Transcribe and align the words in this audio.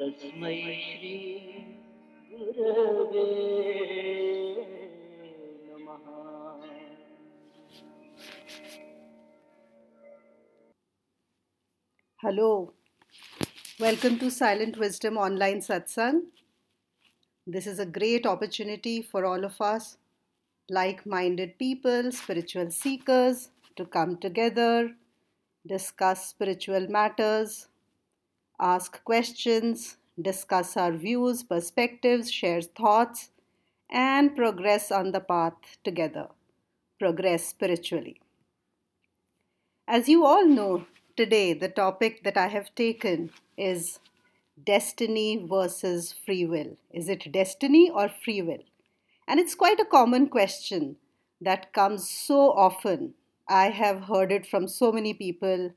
तस्मै 0.00 0.54
श्री 0.80 1.14
गुरवे 2.30 3.24
नमः 5.68 6.04
Hello, 12.22 12.72
welcome 13.78 14.18
to 14.18 14.28
Silent 14.28 14.76
Wisdom 14.76 15.16
Online 15.16 15.60
Satsang. 15.60 16.22
This 17.46 17.66
is 17.66 17.78
a 17.78 17.86
great 17.86 18.26
opportunity 18.26 19.02
for 19.02 19.24
all 19.24 19.44
of 19.44 19.60
us, 19.60 19.96
like 20.68 21.06
minded 21.06 21.56
people, 21.58 22.10
spiritual 22.10 22.70
seekers, 22.70 23.50
to 23.76 23.86
come 23.86 24.16
together, 24.16 24.94
discuss 25.66 26.26
spiritual 26.28 26.88
matters, 26.88 27.68
ask 28.59 29.03
questions, 29.03 29.97
discuss 30.21 30.77
our 30.77 30.91
views, 30.91 31.43
perspectives, 31.43 32.31
share 32.31 32.61
thoughts, 32.61 33.29
and 33.89 34.35
progress 34.35 34.91
on 34.91 35.11
the 35.11 35.19
path 35.19 35.77
together. 35.83 36.27
Progress 36.99 37.45
spiritually. 37.45 38.19
As 39.87 40.07
you 40.07 40.25
all 40.25 40.45
know, 40.45 40.85
today 41.17 41.53
the 41.53 41.69
topic 41.69 42.23
that 42.23 42.37
I 42.37 42.47
have 42.47 42.73
taken 42.75 43.31
is 43.57 43.99
destiny 44.65 45.45
versus 45.49 46.13
free 46.25 46.45
will. 46.45 46.77
Is 46.91 47.09
it 47.09 47.31
destiny 47.31 47.89
or 47.89 48.09
free 48.09 48.41
will? 48.41 48.63
And 49.27 49.39
it's 49.39 49.55
quite 49.55 49.79
a 49.79 49.85
common 49.85 50.27
question 50.27 50.97
that 51.41 51.73
comes 51.73 52.09
so 52.09 52.51
often. 52.51 53.13
I 53.47 53.69
have 53.69 54.03
heard 54.03 54.31
it 54.31 54.45
from 54.45 54.67
so 54.67 54.91
many 54.91 55.13
people. 55.13 55.71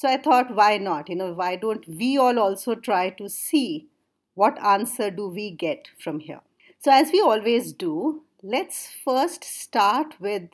So 0.00 0.08
I 0.08 0.16
thought, 0.16 0.54
why 0.54 0.78
not? 0.78 1.10
You 1.10 1.16
know, 1.16 1.34
why 1.34 1.56
don't 1.56 1.86
we 1.86 2.16
all 2.16 2.38
also 2.38 2.74
try 2.74 3.10
to 3.10 3.28
see 3.28 3.88
what 4.32 4.58
answer 4.64 5.10
do 5.10 5.28
we 5.28 5.50
get 5.50 5.88
from 6.02 6.20
here? 6.20 6.40
So, 6.78 6.90
as 6.90 7.12
we 7.12 7.20
always 7.20 7.74
do, 7.74 8.22
let's 8.42 8.88
first 9.04 9.44
start 9.44 10.18
with 10.18 10.48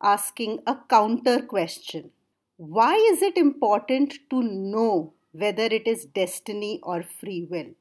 asking 0.00 0.60
a 0.64 0.76
counter 0.88 1.42
question. 1.42 2.12
Why 2.56 2.94
is 2.94 3.20
it 3.20 3.36
important 3.36 4.14
to 4.30 4.40
know 4.40 5.12
whether 5.32 5.64
it 5.64 5.88
is 5.88 6.04
destiny 6.04 6.78
or 6.84 7.02
free 7.02 7.44
will? 7.50 7.74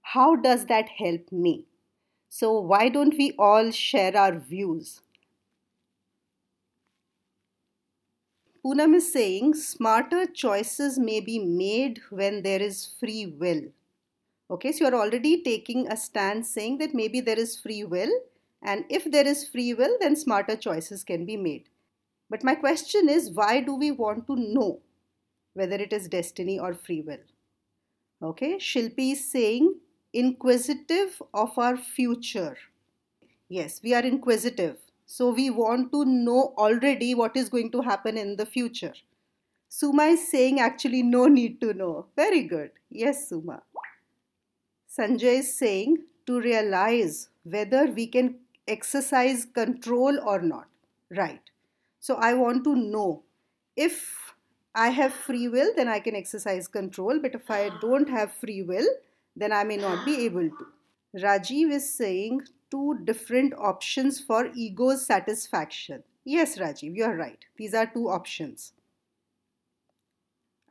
How 0.00 0.34
does 0.34 0.64
that 0.64 0.88
help 0.96 1.30
me? 1.30 1.66
So, 2.30 2.58
why 2.58 2.88
don't 2.88 3.18
we 3.18 3.34
all 3.38 3.70
share 3.70 4.16
our 4.16 4.38
views? 4.38 5.02
Poonam 8.64 8.94
is 8.94 9.12
saying 9.12 9.54
smarter 9.54 10.24
choices 10.24 10.96
may 10.96 11.18
be 11.18 11.40
made 11.40 12.00
when 12.10 12.42
there 12.42 12.62
is 12.62 12.94
free 13.00 13.26
will. 13.26 13.62
Okay, 14.48 14.70
so 14.70 14.84
you're 14.84 15.00
already 15.00 15.42
taking 15.42 15.88
a 15.88 15.96
stand 15.96 16.46
saying 16.46 16.78
that 16.78 16.94
maybe 16.94 17.20
there 17.20 17.38
is 17.38 17.58
free 17.58 17.82
will, 17.82 18.12
and 18.62 18.84
if 18.88 19.10
there 19.10 19.26
is 19.26 19.48
free 19.48 19.74
will, 19.74 19.96
then 20.00 20.14
smarter 20.14 20.54
choices 20.54 21.02
can 21.02 21.26
be 21.26 21.36
made. 21.36 21.64
But 22.30 22.44
my 22.44 22.54
question 22.54 23.08
is 23.08 23.32
why 23.32 23.60
do 23.60 23.74
we 23.74 23.90
want 23.90 24.28
to 24.28 24.36
know 24.36 24.78
whether 25.54 25.76
it 25.76 25.92
is 25.92 26.06
destiny 26.06 26.60
or 26.60 26.72
free 26.72 27.00
will? 27.00 27.24
Okay, 28.22 28.58
Shilpi 28.58 29.12
is 29.12 29.28
saying 29.28 29.74
inquisitive 30.12 31.20
of 31.34 31.58
our 31.58 31.76
future. 31.76 32.56
Yes, 33.48 33.80
we 33.82 33.92
are 33.92 34.04
inquisitive. 34.04 34.78
So 35.12 35.28
we 35.28 35.50
want 35.50 35.92
to 35.92 36.06
know 36.06 36.54
already 36.56 37.14
what 37.14 37.36
is 37.36 37.50
going 37.50 37.70
to 37.72 37.82
happen 37.82 38.16
in 38.16 38.36
the 38.36 38.46
future. 38.46 38.94
Suma 39.68 40.04
is 40.04 40.26
saying 40.26 40.58
actually 40.58 41.02
no 41.02 41.26
need 41.26 41.60
to 41.60 41.74
know. 41.74 42.06
Very 42.16 42.44
good. 42.44 42.70
Yes, 42.88 43.28
Suma. 43.28 43.60
Sanjay 44.98 45.40
is 45.40 45.54
saying 45.54 45.98
to 46.26 46.40
realize 46.40 47.28
whether 47.42 47.88
we 47.88 48.06
can 48.06 48.36
exercise 48.66 49.44
control 49.44 50.18
or 50.18 50.40
not. 50.40 50.68
Right. 51.14 51.42
So 52.00 52.14
I 52.14 52.32
want 52.32 52.64
to 52.64 52.74
know 52.74 53.22
if 53.76 54.32
I 54.74 54.88
have 54.88 55.12
free 55.12 55.46
will, 55.46 55.72
then 55.76 55.88
I 55.88 56.00
can 56.00 56.16
exercise 56.16 56.68
control. 56.68 57.18
But 57.20 57.34
if 57.34 57.50
I 57.50 57.68
don't 57.82 58.08
have 58.08 58.32
free 58.32 58.62
will, 58.62 58.88
then 59.36 59.52
I 59.52 59.62
may 59.64 59.76
not 59.76 60.06
be 60.06 60.24
able 60.24 60.48
to. 60.48 60.66
Rajiv 61.22 61.70
is 61.70 61.94
saying 61.94 62.40
two 62.72 62.98
different 63.04 63.52
options 63.58 64.18
for 64.18 64.46
ego's 64.54 65.04
satisfaction. 65.04 66.02
Yes, 66.24 66.56
Rajiv, 66.58 66.96
you're 66.96 67.16
right. 67.16 67.44
These 67.58 67.74
are 67.74 67.86
two 67.86 68.08
options. 68.08 68.72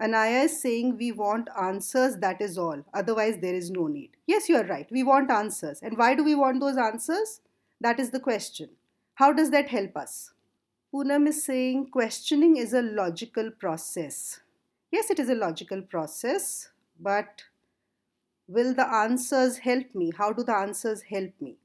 Anaya 0.02 0.46
is 0.46 0.60
saying 0.60 0.98
we 0.98 1.12
want 1.12 1.48
answers, 1.62 2.18
that 2.18 2.42
is 2.42 2.58
all. 2.58 2.84
Otherwise, 2.92 3.38
there 3.40 3.54
is 3.54 3.70
no 3.70 3.86
need. 3.86 4.18
Yes, 4.26 4.50
you're 4.50 4.66
right. 4.66 4.88
We 4.92 5.04
want 5.04 5.30
answers. 5.30 5.80
And 5.84 5.96
why 5.96 6.16
do 6.16 6.24
we 6.24 6.34
want 6.34 6.60
those 6.60 6.76
answers? 6.76 7.42
That 7.80 8.00
is 8.00 8.10
the 8.10 8.20
question. 8.20 8.70
How 9.14 9.32
does 9.32 9.52
that 9.52 9.70
help 9.70 9.96
us? 9.96 10.32
Poonam 10.92 11.28
is 11.28 11.46
saying 11.46 11.92
questioning 11.92 12.58
is 12.58 12.74
a 12.74 12.82
logical 12.82 13.52
process. 13.52 14.40
Yes, 14.90 15.12
it 15.12 15.20
is 15.20 15.30
a 15.30 15.36
logical 15.36 15.84
process, 15.84 16.72
but 17.00 17.44
will 18.48 18.74
the 18.74 18.92
answers 18.92 19.60
help 19.60 19.94
me? 19.94 20.12
How 20.18 20.34
do 20.34 20.44
the 20.44 20.56
answers 20.56 21.04
help 21.04 21.34
me? 21.40 21.58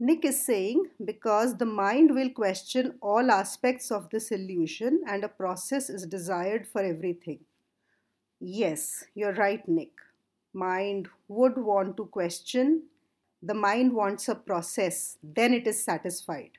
Nick 0.00 0.24
is 0.24 0.44
saying 0.44 0.84
because 1.04 1.56
the 1.56 1.66
mind 1.66 2.14
will 2.14 2.30
question 2.30 2.94
all 3.00 3.32
aspects 3.32 3.90
of 3.90 4.08
this 4.10 4.30
illusion 4.30 5.02
and 5.08 5.24
a 5.24 5.28
process 5.28 5.90
is 5.90 6.06
desired 6.06 6.68
for 6.68 6.82
everything. 6.82 7.40
Yes, 8.40 9.04
you're 9.16 9.32
right, 9.32 9.66
Nick. 9.66 9.90
Mind 10.54 11.08
would 11.26 11.58
want 11.58 11.96
to 11.96 12.06
question. 12.06 12.84
The 13.42 13.54
mind 13.54 13.92
wants 13.92 14.28
a 14.28 14.36
process, 14.36 15.18
then 15.22 15.52
it 15.52 15.66
is 15.66 15.82
satisfied. 15.82 16.52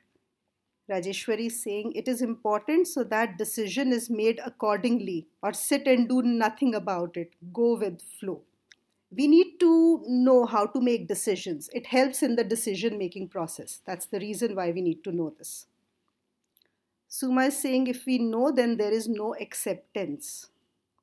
Rajeshwari 0.90 1.46
is 1.46 1.62
saying 1.62 1.92
it 1.94 2.08
is 2.08 2.20
important 2.20 2.88
so 2.88 3.04
that 3.04 3.38
decision 3.38 3.90
is 3.92 4.10
made 4.10 4.38
accordingly 4.44 5.28
or 5.42 5.54
sit 5.54 5.86
and 5.86 6.08
do 6.08 6.20
nothing 6.20 6.74
about 6.74 7.16
it. 7.16 7.32
Go 7.54 7.76
with 7.76 8.02
flow. 8.18 8.42
We 9.12 9.26
need 9.26 9.58
to 9.60 10.04
know 10.06 10.46
how 10.46 10.66
to 10.66 10.80
make 10.80 11.08
decisions. 11.08 11.68
It 11.72 11.86
helps 11.86 12.22
in 12.22 12.36
the 12.36 12.44
decision 12.44 12.96
making 12.96 13.28
process. 13.28 13.80
That's 13.84 14.06
the 14.06 14.20
reason 14.20 14.54
why 14.54 14.70
we 14.70 14.82
need 14.82 15.02
to 15.04 15.12
know 15.12 15.34
this. 15.36 15.66
Suma 17.08 17.46
is 17.46 17.58
saying 17.58 17.88
if 17.88 18.06
we 18.06 18.18
know, 18.18 18.52
then 18.52 18.76
there 18.76 18.92
is 18.92 19.08
no 19.08 19.34
acceptance. 19.34 20.46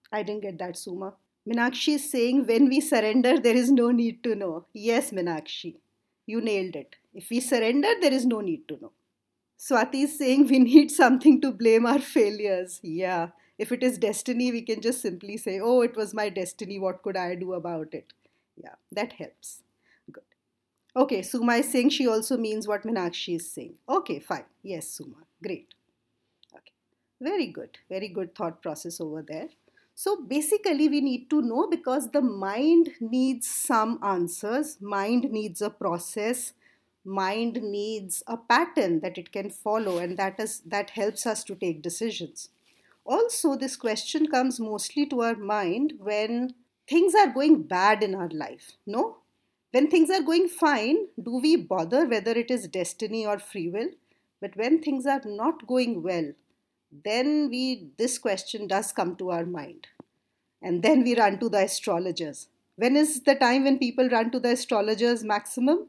I 0.10 0.24
didn't 0.24 0.44
get 0.44 0.58
that, 0.60 0.78
Suma. 0.78 1.16
Minakshi 1.48 1.96
is 1.96 2.10
saying 2.10 2.46
when 2.46 2.70
we 2.70 2.80
surrender, 2.80 3.38
there 3.40 3.56
is 3.56 3.72
no 3.72 3.92
need 3.92 4.24
to 4.24 4.36
know. 4.36 4.66
Yes, 4.74 5.12
Minakshi, 5.12 5.76
you 6.26 6.40
nailed 6.40 6.76
it. 6.78 6.96
If 7.14 7.30
we 7.30 7.42
surrender, 7.42 7.94
there 8.00 8.14
is 8.14 8.26
no 8.26 8.40
need 8.40 8.68
to 8.70 8.78
know. 8.82 8.92
Swati 9.60 10.04
is 10.04 10.18
saying 10.18 10.48
we 10.48 10.60
need 10.60 10.92
something 10.92 11.42
to 11.42 11.52
blame 11.52 11.86
our 11.86 12.00
failures. 12.00 12.80
Yeah. 12.84 13.30
If 13.58 13.72
it 13.72 13.82
is 13.82 13.98
destiny, 13.98 14.52
we 14.52 14.62
can 14.62 14.82
just 14.82 15.02
simply 15.02 15.38
say, 15.38 15.60
oh, 15.60 15.82
it 15.82 15.96
was 15.96 16.14
my 16.14 16.30
destiny. 16.30 16.78
What 16.80 17.02
could 17.02 17.18
I 17.18 17.36
do 17.36 17.54
about 17.54 17.94
it? 17.94 18.14
Yeah, 18.56 18.76
that 18.92 19.14
helps. 19.14 19.64
Good. 20.12 20.24
Okay, 20.96 21.22
Suma 21.22 21.56
is 21.56 21.72
saying 21.72 21.90
she 21.90 22.08
also 22.08 22.38
means 22.38 22.68
what 22.68 22.84
Minakshi 22.84 23.36
is 23.36 23.52
saying. 23.52 23.76
Okay, 23.90 24.20
fine. 24.20 24.46
Yes, 24.64 24.88
Suma. 24.88 25.18
Great. 25.44 25.74
Okay. 26.54 26.74
Very 27.20 27.48
good. 27.48 27.78
Very 27.90 28.08
good 28.10 28.36
thought 28.36 28.62
process 28.62 29.02
over 29.02 29.24
there. 29.28 29.50
So 29.96 30.22
basically, 30.22 30.88
we 30.90 31.02
need 31.02 31.28
to 31.32 31.42
know 31.42 31.68
because 31.68 32.12
the 32.12 32.22
mind 32.22 32.92
needs 33.00 33.48
some 33.48 34.00
answers, 34.04 34.80
mind 34.80 35.32
needs 35.32 35.60
a 35.60 35.72
process, 35.72 36.54
mind 37.04 37.64
needs 37.64 38.22
a 38.28 38.38
pattern 38.38 39.00
that 39.00 39.18
it 39.18 39.32
can 39.32 39.50
follow, 39.50 39.98
and 39.98 40.16
that 40.18 40.40
is 40.40 40.60
that 40.68 40.92
helps 40.92 41.26
us 41.26 41.44
to 41.46 41.56
take 41.56 41.82
decisions. 41.82 42.50
Also, 43.08 43.56
this 43.56 43.76
question 43.76 44.28
comes 44.28 44.60
mostly 44.60 45.06
to 45.08 45.22
our 45.22 45.36
mind 45.36 45.94
when 45.98 46.54
things 46.90 47.16
are 47.16 47.34
going 47.34 47.64
bad 47.64 48.04
in 48.04 48.14
our 48.14 48.30
life. 48.30 48.74
No? 48.86 49.18
When 49.72 49.90
things 49.90 50.10
are 50.10 50.22
going 50.22 50.50
fine, 50.50 51.08
do 51.22 51.40
we 51.40 51.56
bother 51.56 52.06
whether 52.06 52.32
it 52.32 52.52
is 52.52 52.68
destiny 52.68 53.26
or 53.26 53.40
free 53.40 53.70
will? 53.70 53.90
But 54.42 54.58
when 54.58 54.82
things 54.82 55.06
are 55.06 55.22
not 55.26 55.66
going 55.66 56.04
well, 56.04 56.34
then 57.04 57.50
we 57.50 57.90
this 57.98 58.18
question 58.18 58.68
does 58.68 58.92
come 58.92 59.16
to 59.18 59.32
our 59.32 59.46
mind 59.46 59.88
and 60.62 60.82
then 60.84 61.04
we 61.04 61.18
run 61.18 61.40
to 61.40 61.50
the 61.50 61.64
astrologers 61.64 62.48
when 62.76 62.96
is 62.96 63.22
the 63.24 63.36
time 63.36 63.64
when 63.64 63.78
people 63.78 64.10
run 64.10 64.32
to 64.32 64.40
the 64.40 64.52
astrologers 64.52 65.24
maximum 65.24 65.88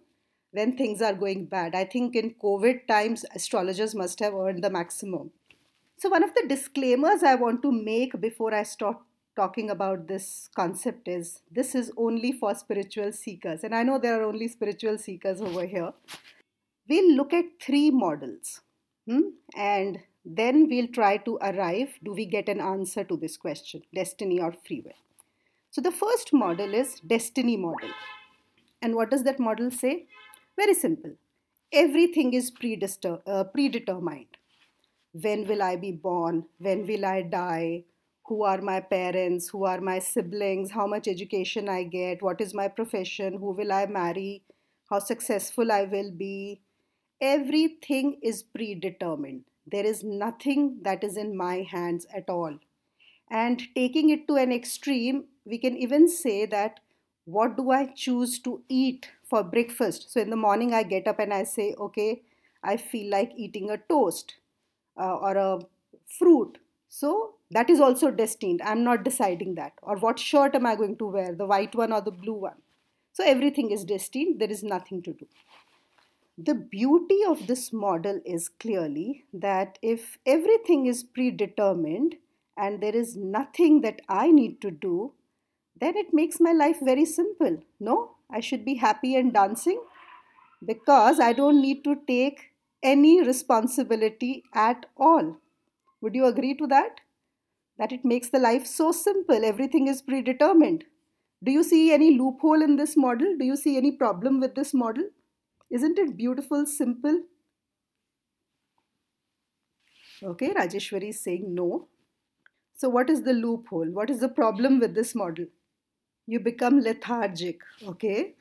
when 0.50 0.76
things 0.76 1.00
are 1.00 1.14
going 1.14 1.44
bad 1.44 1.74
i 1.74 1.84
think 1.84 2.16
in 2.16 2.34
covid 2.42 2.86
times 2.86 3.24
astrologers 3.34 3.94
must 3.94 4.18
have 4.18 4.34
earned 4.34 4.62
the 4.62 4.70
maximum 4.70 5.30
so 5.98 6.08
one 6.08 6.22
of 6.22 6.34
the 6.34 6.44
disclaimers 6.48 7.22
i 7.22 7.34
want 7.34 7.62
to 7.62 7.72
make 7.72 8.20
before 8.20 8.54
i 8.54 8.62
start 8.62 8.98
talking 9.36 9.70
about 9.70 10.06
this 10.08 10.48
concept 10.56 11.08
is 11.08 11.40
this 11.50 11.74
is 11.74 11.90
only 11.96 12.32
for 12.32 12.54
spiritual 12.54 13.12
seekers 13.12 13.64
and 13.64 13.74
i 13.74 13.82
know 13.82 13.98
there 13.98 14.20
are 14.20 14.24
only 14.24 14.48
spiritual 14.48 14.98
seekers 14.98 15.40
over 15.40 15.64
here 15.64 15.92
we'll 16.88 17.12
look 17.14 17.32
at 17.32 17.44
three 17.60 17.90
models 17.90 18.60
hmm? 19.06 19.28
and 19.56 19.98
then 20.24 20.68
we'll 20.68 20.88
try 20.88 21.16
to 21.16 21.36
arrive 21.42 21.90
do 22.04 22.12
we 22.12 22.26
get 22.26 22.48
an 22.48 22.60
answer 22.60 23.04
to 23.04 23.16
this 23.16 23.36
question 23.36 23.82
destiny 23.94 24.40
or 24.40 24.52
free 24.66 24.82
will 24.84 25.04
So 25.70 25.82
the 25.82 25.90
first 25.90 26.32
model 26.32 26.74
is 26.74 27.00
destiny 27.00 27.56
model. 27.56 27.90
And 28.80 28.94
what 28.94 29.10
does 29.10 29.24
that 29.24 29.38
model 29.38 29.70
say? 29.70 30.06
Very 30.56 30.74
simple. 30.74 31.12
Everything 31.72 32.32
is 32.32 32.50
uh, 33.04 33.44
predetermined. 33.44 34.37
When 35.12 35.46
will 35.48 35.62
I 35.62 35.76
be 35.76 35.92
born? 35.92 36.44
When 36.58 36.86
will 36.86 37.04
I 37.04 37.22
die? 37.22 37.84
Who 38.26 38.42
are 38.42 38.60
my 38.60 38.80
parents? 38.80 39.48
Who 39.48 39.64
are 39.64 39.80
my 39.80 40.00
siblings? 40.00 40.72
How 40.72 40.86
much 40.86 41.08
education 41.08 41.68
I 41.68 41.84
get? 41.84 42.22
What 42.22 42.40
is 42.42 42.52
my 42.52 42.68
profession? 42.68 43.38
Who 43.38 43.52
will 43.52 43.72
I 43.72 43.86
marry? 43.86 44.42
How 44.90 44.98
successful 44.98 45.72
I 45.72 45.84
will 45.84 46.10
be? 46.10 46.60
Everything 47.20 48.18
is 48.22 48.42
predetermined. 48.42 49.44
There 49.66 49.84
is 49.84 50.04
nothing 50.04 50.78
that 50.82 51.02
is 51.02 51.16
in 51.16 51.36
my 51.36 51.62
hands 51.62 52.06
at 52.14 52.28
all. 52.28 52.58
And 53.30 53.62
taking 53.74 54.10
it 54.10 54.28
to 54.28 54.36
an 54.36 54.52
extreme, 54.52 55.24
we 55.44 55.58
can 55.58 55.76
even 55.76 56.08
say 56.08 56.46
that 56.46 56.80
what 57.24 57.56
do 57.56 57.70
I 57.70 57.86
choose 57.86 58.38
to 58.40 58.62
eat 58.68 59.10
for 59.22 59.42
breakfast? 59.42 60.12
So 60.12 60.20
in 60.20 60.30
the 60.30 60.36
morning, 60.36 60.72
I 60.72 60.82
get 60.82 61.06
up 61.06 61.18
and 61.18 61.32
I 61.32 61.44
say, 61.44 61.74
okay, 61.78 62.22
I 62.62 62.76
feel 62.76 63.10
like 63.10 63.32
eating 63.36 63.70
a 63.70 63.76
toast 63.76 64.36
uh, 64.98 65.16
or 65.16 65.36
a 65.36 65.58
fruit. 66.06 66.58
So 66.88 67.34
that 67.50 67.70
is 67.70 67.80
also 67.80 68.10
destined. 68.10 68.62
I'm 68.64 68.84
not 68.84 69.04
deciding 69.04 69.54
that. 69.56 69.72
Or 69.82 69.96
what 69.96 70.18
shirt 70.18 70.54
am 70.54 70.66
I 70.66 70.74
going 70.74 70.96
to 70.98 71.06
wear, 71.06 71.34
the 71.34 71.46
white 71.46 71.74
one 71.74 71.92
or 71.92 72.00
the 72.00 72.10
blue 72.10 72.34
one? 72.34 72.56
So 73.12 73.24
everything 73.24 73.70
is 73.70 73.84
destined. 73.84 74.40
There 74.40 74.50
is 74.50 74.62
nothing 74.62 75.02
to 75.02 75.12
do. 75.12 75.26
The 76.36 76.54
beauty 76.54 77.18
of 77.26 77.46
this 77.48 77.72
model 77.72 78.20
is 78.24 78.48
clearly 78.48 79.24
that 79.32 79.78
if 79.82 80.18
everything 80.24 80.86
is 80.86 81.02
predetermined 81.02 82.16
and 82.56 82.80
there 82.80 82.94
is 82.94 83.16
nothing 83.16 83.80
that 83.80 84.00
I 84.08 84.30
need 84.30 84.60
to 84.60 84.70
do, 84.70 85.12
then 85.80 85.96
it 85.96 86.12
makes 86.12 86.38
my 86.40 86.52
life 86.52 86.78
very 86.80 87.04
simple. 87.04 87.58
No, 87.80 88.12
I 88.30 88.40
should 88.40 88.64
be 88.64 88.74
happy 88.74 89.16
and 89.16 89.32
dancing 89.32 89.80
because 90.64 91.18
I 91.18 91.32
don't 91.32 91.60
need 91.60 91.82
to 91.84 91.96
take 92.06 92.52
any 92.82 93.22
responsibility 93.22 94.44
at 94.54 94.86
all. 94.96 95.38
Would 96.00 96.14
you 96.14 96.26
agree 96.26 96.54
to 96.56 96.66
that? 96.68 97.00
That 97.78 97.92
it 97.92 98.04
makes 98.04 98.28
the 98.28 98.38
life 98.38 98.66
so 98.66 98.92
simple, 98.92 99.44
everything 99.44 99.86
is 99.86 100.02
predetermined. 100.02 100.84
Do 101.42 101.52
you 101.52 101.62
see 101.62 101.92
any 101.92 102.16
loophole 102.18 102.62
in 102.62 102.76
this 102.76 102.96
model? 102.96 103.36
Do 103.38 103.44
you 103.44 103.56
see 103.56 103.76
any 103.76 103.92
problem 103.92 104.40
with 104.40 104.54
this 104.54 104.74
model? 104.74 105.04
Isn't 105.70 105.98
it 105.98 106.16
beautiful, 106.16 106.66
simple? 106.66 107.20
Okay, 110.22 110.52
Rajeshwari 110.52 111.10
is 111.10 111.22
saying 111.22 111.54
no. 111.54 111.88
So, 112.74 112.88
what 112.88 113.10
is 113.10 113.22
the 113.22 113.32
loophole? 113.32 113.90
What 113.90 114.10
is 114.10 114.20
the 114.20 114.28
problem 114.28 114.80
with 114.80 114.94
this 114.94 115.14
model? 115.14 115.46
You 116.26 116.40
become 116.40 116.80
lethargic, 116.80 117.60
okay? 117.86 118.34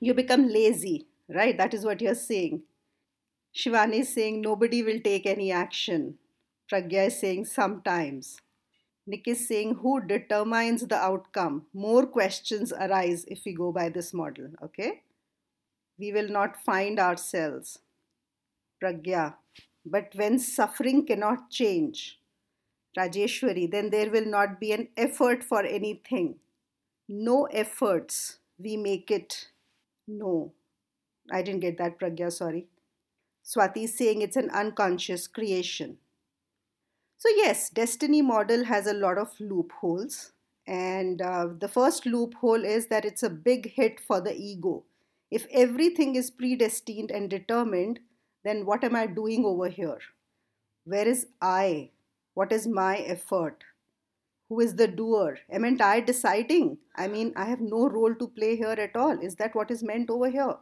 You 0.00 0.14
become 0.14 0.48
lazy, 0.48 1.06
right? 1.28 1.56
That 1.56 1.74
is 1.74 1.84
what 1.84 2.00
you're 2.00 2.14
saying. 2.14 2.62
Shivani 3.54 4.00
is 4.00 4.14
saying 4.14 4.40
nobody 4.40 4.82
will 4.82 5.00
take 5.00 5.26
any 5.26 5.50
action. 5.50 6.18
Pragya 6.70 7.06
is 7.06 7.18
saying 7.18 7.46
sometimes. 7.46 8.36
Nick 9.06 9.26
is 9.26 9.48
saying 9.48 9.76
who 9.76 10.00
determines 10.06 10.86
the 10.86 10.96
outcome. 10.96 11.66
More 11.72 12.06
questions 12.06 12.72
arise 12.72 13.24
if 13.26 13.40
we 13.46 13.54
go 13.54 13.72
by 13.72 13.88
this 13.88 14.12
model. 14.12 14.48
Okay. 14.62 15.02
We 15.98 16.12
will 16.12 16.28
not 16.28 16.62
find 16.62 17.00
ourselves. 17.00 17.78
Pragya. 18.82 19.34
But 19.86 20.12
when 20.14 20.38
suffering 20.38 21.06
cannot 21.06 21.50
change, 21.50 22.18
Rajeshwari, 22.98 23.70
then 23.70 23.90
there 23.90 24.10
will 24.10 24.26
not 24.26 24.60
be 24.60 24.72
an 24.72 24.88
effort 24.96 25.42
for 25.42 25.64
anything. 25.64 26.36
No 27.08 27.44
efforts. 27.46 28.38
We 28.58 28.76
make 28.76 29.10
it. 29.10 29.48
No. 30.06 30.52
I 31.30 31.42
didn't 31.42 31.60
get 31.60 31.78
that, 31.78 31.98
Pragya, 31.98 32.30
sorry. 32.30 32.66
Swati 33.48 33.84
is 33.84 33.96
saying 33.96 34.20
it's 34.20 34.36
an 34.36 34.50
unconscious 34.50 35.26
creation. 35.26 35.96
So, 37.16 37.30
yes, 37.30 37.70
Destiny 37.70 38.20
model 38.20 38.64
has 38.64 38.86
a 38.86 38.92
lot 38.92 39.16
of 39.16 39.40
loopholes. 39.40 40.32
And 40.66 41.22
uh, 41.22 41.48
the 41.58 41.68
first 41.68 42.04
loophole 42.04 42.62
is 42.62 42.88
that 42.88 43.06
it's 43.06 43.22
a 43.22 43.30
big 43.30 43.72
hit 43.72 44.00
for 44.00 44.20
the 44.20 44.36
ego. 44.36 44.84
If 45.30 45.46
everything 45.50 46.14
is 46.14 46.30
predestined 46.30 47.10
and 47.10 47.30
determined, 47.30 48.00
then 48.44 48.66
what 48.66 48.84
am 48.84 48.94
I 48.94 49.06
doing 49.06 49.46
over 49.46 49.68
here? 49.68 49.98
Where 50.84 51.08
is 51.08 51.26
I? 51.40 51.90
What 52.34 52.52
is 52.52 52.66
my 52.66 52.98
effort? 52.98 53.64
Who 54.50 54.60
is 54.60 54.74
the 54.74 54.88
doer? 54.88 55.38
Amn't 55.50 55.80
I 55.80 56.00
deciding? 56.00 56.78
I 56.94 57.08
mean, 57.08 57.32
I 57.34 57.46
have 57.46 57.60
no 57.62 57.88
role 57.88 58.14
to 58.14 58.28
play 58.28 58.56
here 58.56 58.68
at 58.68 58.94
all. 58.94 59.18
Is 59.18 59.36
that 59.36 59.54
what 59.54 59.70
is 59.70 59.82
meant 59.82 60.10
over 60.10 60.28
here? 60.28 60.56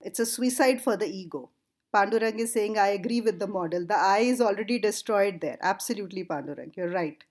It's 0.00 0.18
a 0.18 0.26
suicide 0.26 0.80
for 0.80 0.96
the 0.96 1.06
ego. 1.06 1.50
Pandurang 1.94 2.38
is 2.38 2.52
saying, 2.52 2.78
I 2.78 2.88
agree 2.88 3.20
with 3.20 3.38
the 3.38 3.46
model. 3.46 3.86
The 3.86 3.96
I 3.96 4.18
is 4.18 4.40
already 4.40 4.78
destroyed 4.78 5.40
there. 5.40 5.58
Absolutely, 5.60 6.24
Pandurang, 6.24 6.76
you're 6.76 6.90
right. 6.90 7.22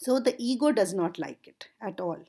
So 0.00 0.20
the 0.20 0.34
ego 0.38 0.72
does 0.72 0.94
not 0.94 1.18
like 1.18 1.46
it 1.46 1.68
at 1.80 2.00
all. 2.00 2.24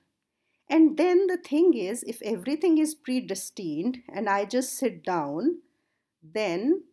And 0.69 0.97
then 0.97 1.27
the 1.27 1.37
thing 1.37 1.73
is, 1.73 2.03
if 2.03 2.21
everything 2.21 2.77
is 2.77 2.93
predestined 2.93 3.99
and 4.07 4.29
I 4.29 4.45
just 4.45 4.73
sit 4.73 5.03
down, 5.03 5.59
then 6.21 6.83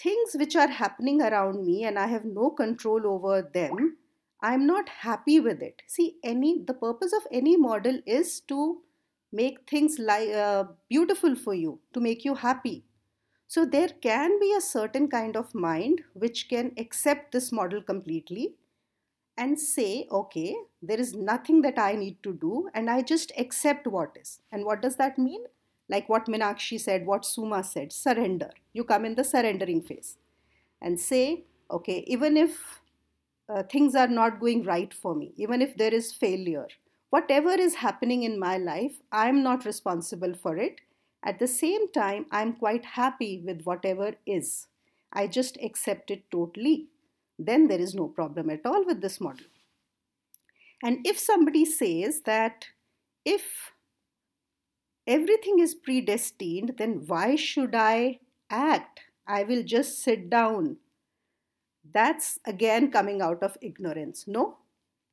things 0.00 0.34
which 0.34 0.56
are 0.56 0.68
happening 0.68 1.22
around 1.22 1.64
me 1.64 1.84
and 1.84 1.98
I 1.98 2.06
have 2.08 2.24
no 2.24 2.50
control 2.50 3.06
over 3.06 3.40
them, 3.42 3.96
I'm 4.42 4.66
not 4.66 4.88
happy 4.88 5.40
with 5.40 5.62
it. 5.62 5.82
See, 5.86 6.16
any 6.22 6.62
the 6.62 6.74
purpose 6.74 7.12
of 7.14 7.22
any 7.32 7.56
model 7.56 8.00
is 8.04 8.40
to 8.48 8.82
make 9.40 9.58
things 9.70 9.98
li- 9.98 10.34
uh, 10.34 10.64
beautiful 10.88 11.34
for 11.36 11.54
you, 11.54 11.78
to 11.94 12.00
make 12.00 12.24
you 12.24 12.34
happy. 12.34 12.84
So 13.48 13.64
there 13.64 13.88
can 13.88 14.38
be 14.40 14.54
a 14.56 14.60
certain 14.60 15.08
kind 15.08 15.36
of 15.36 15.54
mind 15.54 16.02
which 16.14 16.48
can 16.48 16.72
accept 16.78 17.32
this 17.32 17.52
model 17.52 17.82
completely 17.82 18.54
and 19.38 19.60
say, 19.60 20.06
okay, 20.10 20.56
there 20.82 20.98
is 20.98 21.14
nothing 21.14 21.62
that 21.62 21.78
I 21.78 21.92
need 21.92 22.22
to 22.22 22.32
do 22.32 22.68
and 22.74 22.90
I 22.90 23.02
just 23.02 23.32
accept 23.38 23.86
what 23.86 24.16
is. 24.20 24.40
And 24.50 24.64
what 24.64 24.82
does 24.82 24.96
that 24.96 25.18
mean? 25.18 25.44
Like 25.88 26.08
what 26.08 26.26
Minakshi 26.26 26.80
said, 26.80 27.06
what 27.06 27.24
Suma 27.24 27.62
said, 27.62 27.92
surrender. 27.92 28.50
You 28.72 28.84
come 28.84 29.04
in 29.04 29.14
the 29.14 29.24
surrendering 29.24 29.82
phase 29.82 30.16
and 30.80 30.98
say, 30.98 31.44
okay, 31.70 32.04
even 32.06 32.36
if 32.36 32.80
uh, 33.48 33.62
things 33.62 33.94
are 33.94 34.08
not 34.08 34.40
going 34.40 34.64
right 34.64 34.92
for 34.92 35.14
me, 35.14 35.32
even 35.36 35.62
if 35.62 35.76
there 35.76 35.94
is 35.94 36.12
failure, 36.12 36.68
whatever 37.16 37.54
is 37.68 37.76
happening 37.86 38.24
in 38.30 38.38
my 38.38 38.56
life, 38.56 39.00
I'm 39.10 39.42
not 39.42 39.64
responsible 39.64 40.34
for 40.34 40.56
it 40.56 40.80
at 41.26 41.40
the 41.40 41.48
same 41.48 41.90
time, 41.90 42.26
I'm 42.30 42.52
quite 42.52 42.84
happy 42.84 43.42
with 43.44 43.62
whatever 43.64 44.14
is. 44.26 44.68
I 45.12 45.26
just 45.26 45.58
accept 45.60 46.12
it 46.12 46.30
totally. 46.30 46.86
Then 47.36 47.66
there 47.66 47.80
is 47.80 47.96
no 47.96 48.06
problem 48.06 48.48
at 48.48 48.64
all 48.64 48.86
with 48.86 49.00
this 49.00 49.20
model. 49.20 49.46
And 50.84 51.04
if 51.04 51.18
somebody 51.18 51.64
says 51.64 52.20
that 52.26 52.66
if 53.24 53.72
everything 55.04 55.58
is 55.58 55.74
predestined, 55.74 56.74
then 56.78 57.02
why 57.06 57.34
should 57.34 57.74
I 57.74 58.20
act? 58.48 59.00
I 59.26 59.42
will 59.42 59.64
just 59.64 60.00
sit 60.00 60.30
down. 60.30 60.76
That's 61.92 62.38
again 62.46 62.92
coming 62.92 63.20
out 63.20 63.42
of 63.42 63.58
ignorance. 63.60 64.26
No? 64.28 64.58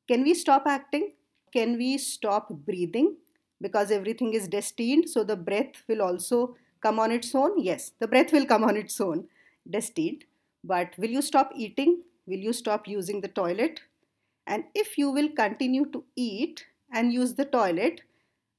Can 0.08 0.22
we 0.22 0.36
stop 0.36 0.68
acting? 0.68 1.14
Can 1.54 1.78
we 1.78 1.98
stop 1.98 2.50
breathing? 2.50 3.16
because 3.64 3.92
everything 3.98 4.34
is 4.34 4.48
destined 4.48 5.10
so 5.10 5.24
the 5.24 5.38
breath 5.50 5.82
will 5.88 6.02
also 6.02 6.56
come 6.82 7.00
on 7.00 7.12
its 7.12 7.34
own? 7.34 7.58
Yes 7.58 7.92
the 8.00 8.08
breath 8.08 8.32
will 8.32 8.46
come 8.46 8.64
on 8.64 8.78
its 8.78 9.00
own 9.02 9.28
destined. 9.70 10.26
But 10.66 10.94
will 10.98 11.10
you 11.10 11.22
stop 11.22 11.52
eating? 11.56 12.04
Will 12.26 12.40
you 12.48 12.54
stop 12.54 12.88
using 12.88 13.22
the 13.22 13.28
toilet? 13.28 13.80
And 14.46 14.66
if 14.76 14.98
you 14.98 15.10
will 15.10 15.30
continue 15.30 15.86
to 15.92 16.04
eat 16.16 16.66
and 16.92 17.14
use 17.14 17.34
the 17.36 17.46
toilet 17.46 18.02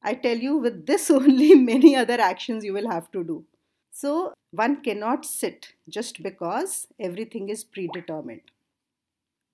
i 0.09 0.13
tell 0.23 0.41
you 0.45 0.57
with 0.63 0.81
this 0.89 1.11
only 1.19 1.55
many 1.55 1.95
other 1.97 2.19
actions 2.31 2.65
you 2.65 2.73
will 2.79 2.91
have 2.91 3.11
to 3.13 3.25
do. 3.25 3.45
So 3.91 4.33
one 4.51 4.83
cannot 4.83 5.25
sit 5.25 5.69
just 5.89 6.23
because 6.23 6.89
everything 6.99 7.49
is 7.49 7.65
predetermined. 7.65 8.51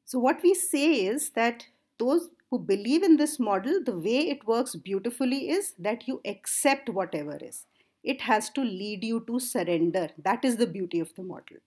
So 0.04 0.18
what 0.18 0.42
we 0.42 0.54
say 0.54 0.86
is 1.06 1.30
that 1.30 1.66
those 1.98 2.28
who 2.50 2.58
believe 2.58 3.02
in 3.02 3.16
this 3.16 3.38
model, 3.38 3.80
the 3.84 3.96
way 3.96 4.28
it 4.28 4.46
works 4.46 4.74
beautifully 4.74 5.50
is 5.50 5.74
that 5.78 6.08
you 6.08 6.20
accept 6.24 6.88
whatever 6.88 7.38
is. 7.40 7.66
It 8.02 8.22
has 8.22 8.50
to 8.50 8.62
lead 8.62 9.04
you 9.04 9.24
to 9.26 9.38
surrender. 9.38 10.08
That 10.18 10.44
is 10.44 10.56
the 10.56 10.66
beauty 10.66 11.00
of 11.00 11.14
the 11.14 11.22
model. 11.22 11.58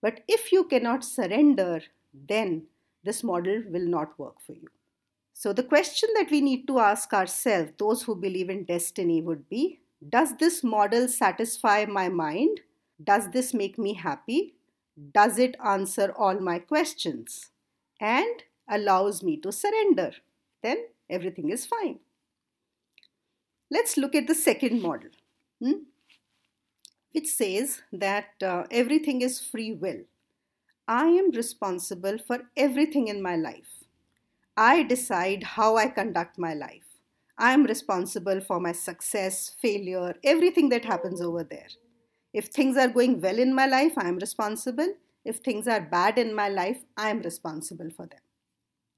But 0.00 0.22
if 0.26 0.50
you 0.52 0.64
cannot 0.64 1.04
surrender, 1.04 1.82
then 2.14 2.66
this 3.04 3.22
model 3.22 3.62
will 3.68 3.86
not 3.86 4.18
work 4.18 4.40
for 4.40 4.52
you. 4.52 4.68
So, 5.34 5.52
the 5.52 5.62
question 5.62 6.08
that 6.14 6.30
we 6.30 6.40
need 6.40 6.66
to 6.68 6.78
ask 6.78 7.12
ourselves, 7.12 7.72
those 7.78 8.02
who 8.02 8.14
believe 8.14 8.48
in 8.48 8.64
destiny, 8.64 9.20
would 9.20 9.48
be 9.48 9.80
Does 10.08 10.36
this 10.36 10.62
model 10.62 11.08
satisfy 11.08 11.84
my 11.84 12.08
mind? 12.08 12.60
Does 13.02 13.30
this 13.30 13.52
make 13.52 13.78
me 13.78 13.94
happy? 13.94 14.54
Does 15.12 15.38
it 15.38 15.56
answer 15.64 16.12
all 16.16 16.38
my 16.38 16.58
questions? 16.58 17.50
And 18.00 18.44
allows 18.68 19.22
me 19.22 19.36
to 19.38 19.52
surrender. 19.52 20.12
then 20.62 20.78
everything 21.10 21.50
is 21.50 21.66
fine. 21.66 21.98
Let's 23.70 23.96
look 23.96 24.14
at 24.14 24.26
the 24.26 24.34
second 24.34 24.80
model, 24.80 25.10
hmm? 25.60 25.84
which 27.12 27.26
says 27.26 27.82
that 27.92 28.42
uh, 28.42 28.64
everything 28.70 29.22
is 29.22 29.40
free 29.40 29.72
will. 29.72 30.02
I 30.86 31.06
am 31.06 31.30
responsible 31.30 32.18
for 32.18 32.40
everything 32.56 33.08
in 33.08 33.22
my 33.22 33.36
life. 33.36 33.84
I 34.56 34.82
decide 34.82 35.42
how 35.42 35.76
I 35.76 35.88
conduct 35.88 36.38
my 36.38 36.54
life. 36.54 36.84
I 37.38 37.52
am 37.52 37.64
responsible 37.64 38.40
for 38.40 38.60
my 38.60 38.72
success, 38.72 39.56
failure, 39.60 40.14
everything 40.22 40.68
that 40.68 40.84
happens 40.84 41.20
over 41.20 41.44
there. 41.44 41.68
If 42.32 42.46
things 42.46 42.76
are 42.76 42.88
going 42.88 43.20
well 43.20 43.38
in 43.38 43.54
my 43.54 43.66
life, 43.66 43.92
I 43.96 44.08
am 44.08 44.16
responsible. 44.16 44.94
If 45.24 45.36
things 45.38 45.68
are 45.68 45.80
bad 45.80 46.18
in 46.18 46.34
my 46.34 46.48
life, 46.48 46.82
I 46.96 47.10
am 47.10 47.20
responsible 47.20 47.90
for 47.90 48.06
them. 48.06 48.20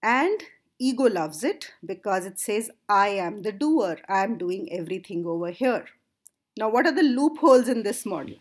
And 0.04 0.42
ego 0.78 1.04
loves 1.04 1.42
it 1.42 1.72
because 1.82 2.26
it 2.26 2.38
says, 2.38 2.70
I 2.90 3.08
am 3.08 3.40
the 3.40 3.52
doer. 3.52 3.96
I 4.06 4.22
am 4.22 4.36
doing 4.36 4.70
everything 4.70 5.24
over 5.24 5.50
here. 5.50 5.86
Now, 6.58 6.68
what 6.68 6.86
are 6.86 6.94
the 6.94 7.02
loopholes 7.02 7.68
in 7.68 7.84
this 7.84 8.04
model? 8.04 8.34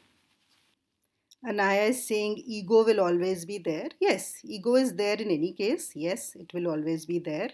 Anaya 1.48 1.86
is 1.86 2.05
saying 2.05 2.43
ego 2.46 2.84
will 2.84 3.00
always 3.00 3.46
be 3.46 3.60
there. 3.60 3.88
Yes, 4.01 4.39
ego 4.43 4.75
is 4.75 4.93
there 4.96 5.15
in 5.15 5.32
any 5.32 5.53
case. 5.53 5.91
Yes, 5.96 6.36
it 6.36 6.53
will 6.53 6.67
always 6.67 7.05
be 7.05 7.20
there. 7.20 7.51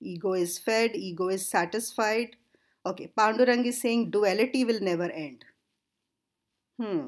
Ego 0.00 0.34
is 0.34 0.58
fed, 0.58 0.92
ego 0.94 1.28
is 1.28 1.48
satisfied. 1.48 2.36
Okay, 2.86 3.10
Pandurang 3.18 3.64
is 3.64 3.80
saying 3.80 4.10
duality 4.10 4.64
will 4.64 4.80
never 4.80 5.10
end. 5.10 5.44
Hmm. 6.80 7.06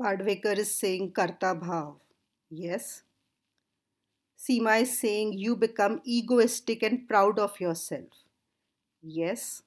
Padvekar 0.00 0.58
is 0.58 0.74
saying 0.74 1.12
karta 1.12 1.54
bhav. 1.54 1.94
Yes. 2.50 3.03
Seema 4.44 4.82
is 4.82 4.98
saying 4.98 5.32
you 5.32 5.56
become 5.56 6.00
egoistic 6.04 6.82
and 6.82 7.08
proud 7.08 7.38
of 7.38 7.58
yourself. 7.60 8.10
Yes. 9.02 9.62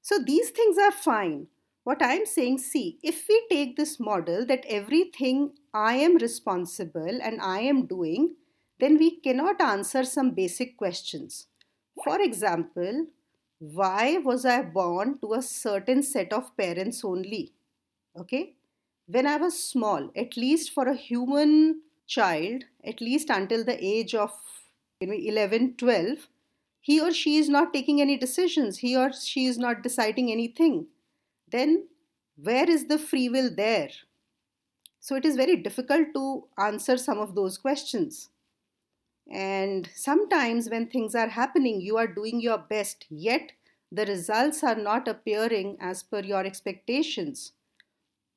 So 0.00 0.18
these 0.18 0.50
things 0.50 0.76
are 0.78 0.90
fine. 0.90 1.46
What 1.84 2.02
I'm 2.02 2.26
saying, 2.26 2.58
see, 2.58 2.98
if 3.02 3.26
we 3.28 3.46
take 3.48 3.76
this 3.76 4.00
model 4.00 4.46
that 4.46 4.64
everything 4.68 5.52
I 5.74 5.94
am 5.94 6.16
responsible 6.16 7.18
and 7.22 7.40
I 7.40 7.60
am 7.60 7.86
doing, 7.86 8.34
then 8.80 8.98
we 8.98 9.20
cannot 9.20 9.60
answer 9.60 10.04
some 10.04 10.30
basic 10.30 10.76
questions. 10.76 11.46
For 12.02 12.20
example, 12.20 13.06
why 13.58 14.18
was 14.18 14.44
I 14.44 14.62
born 14.62 15.18
to 15.20 15.34
a 15.34 15.42
certain 15.42 16.02
set 16.02 16.32
of 16.32 16.56
parents 16.56 17.04
only? 17.04 17.52
Okay, 18.18 18.54
when 19.06 19.26
I 19.26 19.36
was 19.36 19.62
small, 19.62 20.10
at 20.16 20.36
least 20.36 20.72
for 20.72 20.88
a 20.88 20.96
human 20.96 21.82
child, 22.14 22.64
at 22.92 23.00
least 23.00 23.30
until 23.30 23.64
the 23.64 23.78
age 23.94 24.14
of 24.14 24.32
you 25.00 25.08
know, 25.08 25.20
11, 25.34 25.74
12, 25.76 26.28
he 26.80 27.00
or 27.00 27.12
she 27.12 27.36
is 27.36 27.48
not 27.48 27.72
taking 27.72 28.00
any 28.00 28.16
decisions, 28.16 28.78
he 28.78 28.96
or 28.96 29.12
she 29.12 29.46
is 29.46 29.58
not 29.58 29.82
deciding 29.82 30.30
anything 30.30 30.86
then 31.52 31.86
where 32.36 32.68
is 32.68 32.86
the 32.86 32.98
free 32.98 33.28
will 33.28 33.54
there? 33.54 33.90
So 35.00 35.14
it 35.14 35.24
is 35.24 35.36
very 35.36 35.56
difficult 35.56 36.08
to 36.14 36.44
answer 36.58 36.96
some 36.96 37.18
of 37.18 37.34
those 37.34 37.58
questions. 37.58 38.30
And 39.30 39.88
sometimes 39.94 40.68
when 40.68 40.88
things 40.88 41.14
are 41.14 41.28
happening, 41.28 41.80
you 41.80 41.96
are 41.96 42.06
doing 42.06 42.40
your 42.40 42.58
best, 42.58 43.06
yet 43.08 43.52
the 43.92 44.06
results 44.06 44.64
are 44.64 44.74
not 44.74 45.06
appearing 45.06 45.76
as 45.80 46.02
per 46.02 46.20
your 46.20 46.44
expectations. 46.44 47.52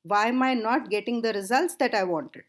Why 0.02 0.26
am 0.26 0.42
I 0.42 0.54
not 0.54 0.90
getting 0.90 1.22
the 1.22 1.32
results 1.32 1.74
that 1.76 1.94
I 1.94 2.04
wanted? 2.04 2.44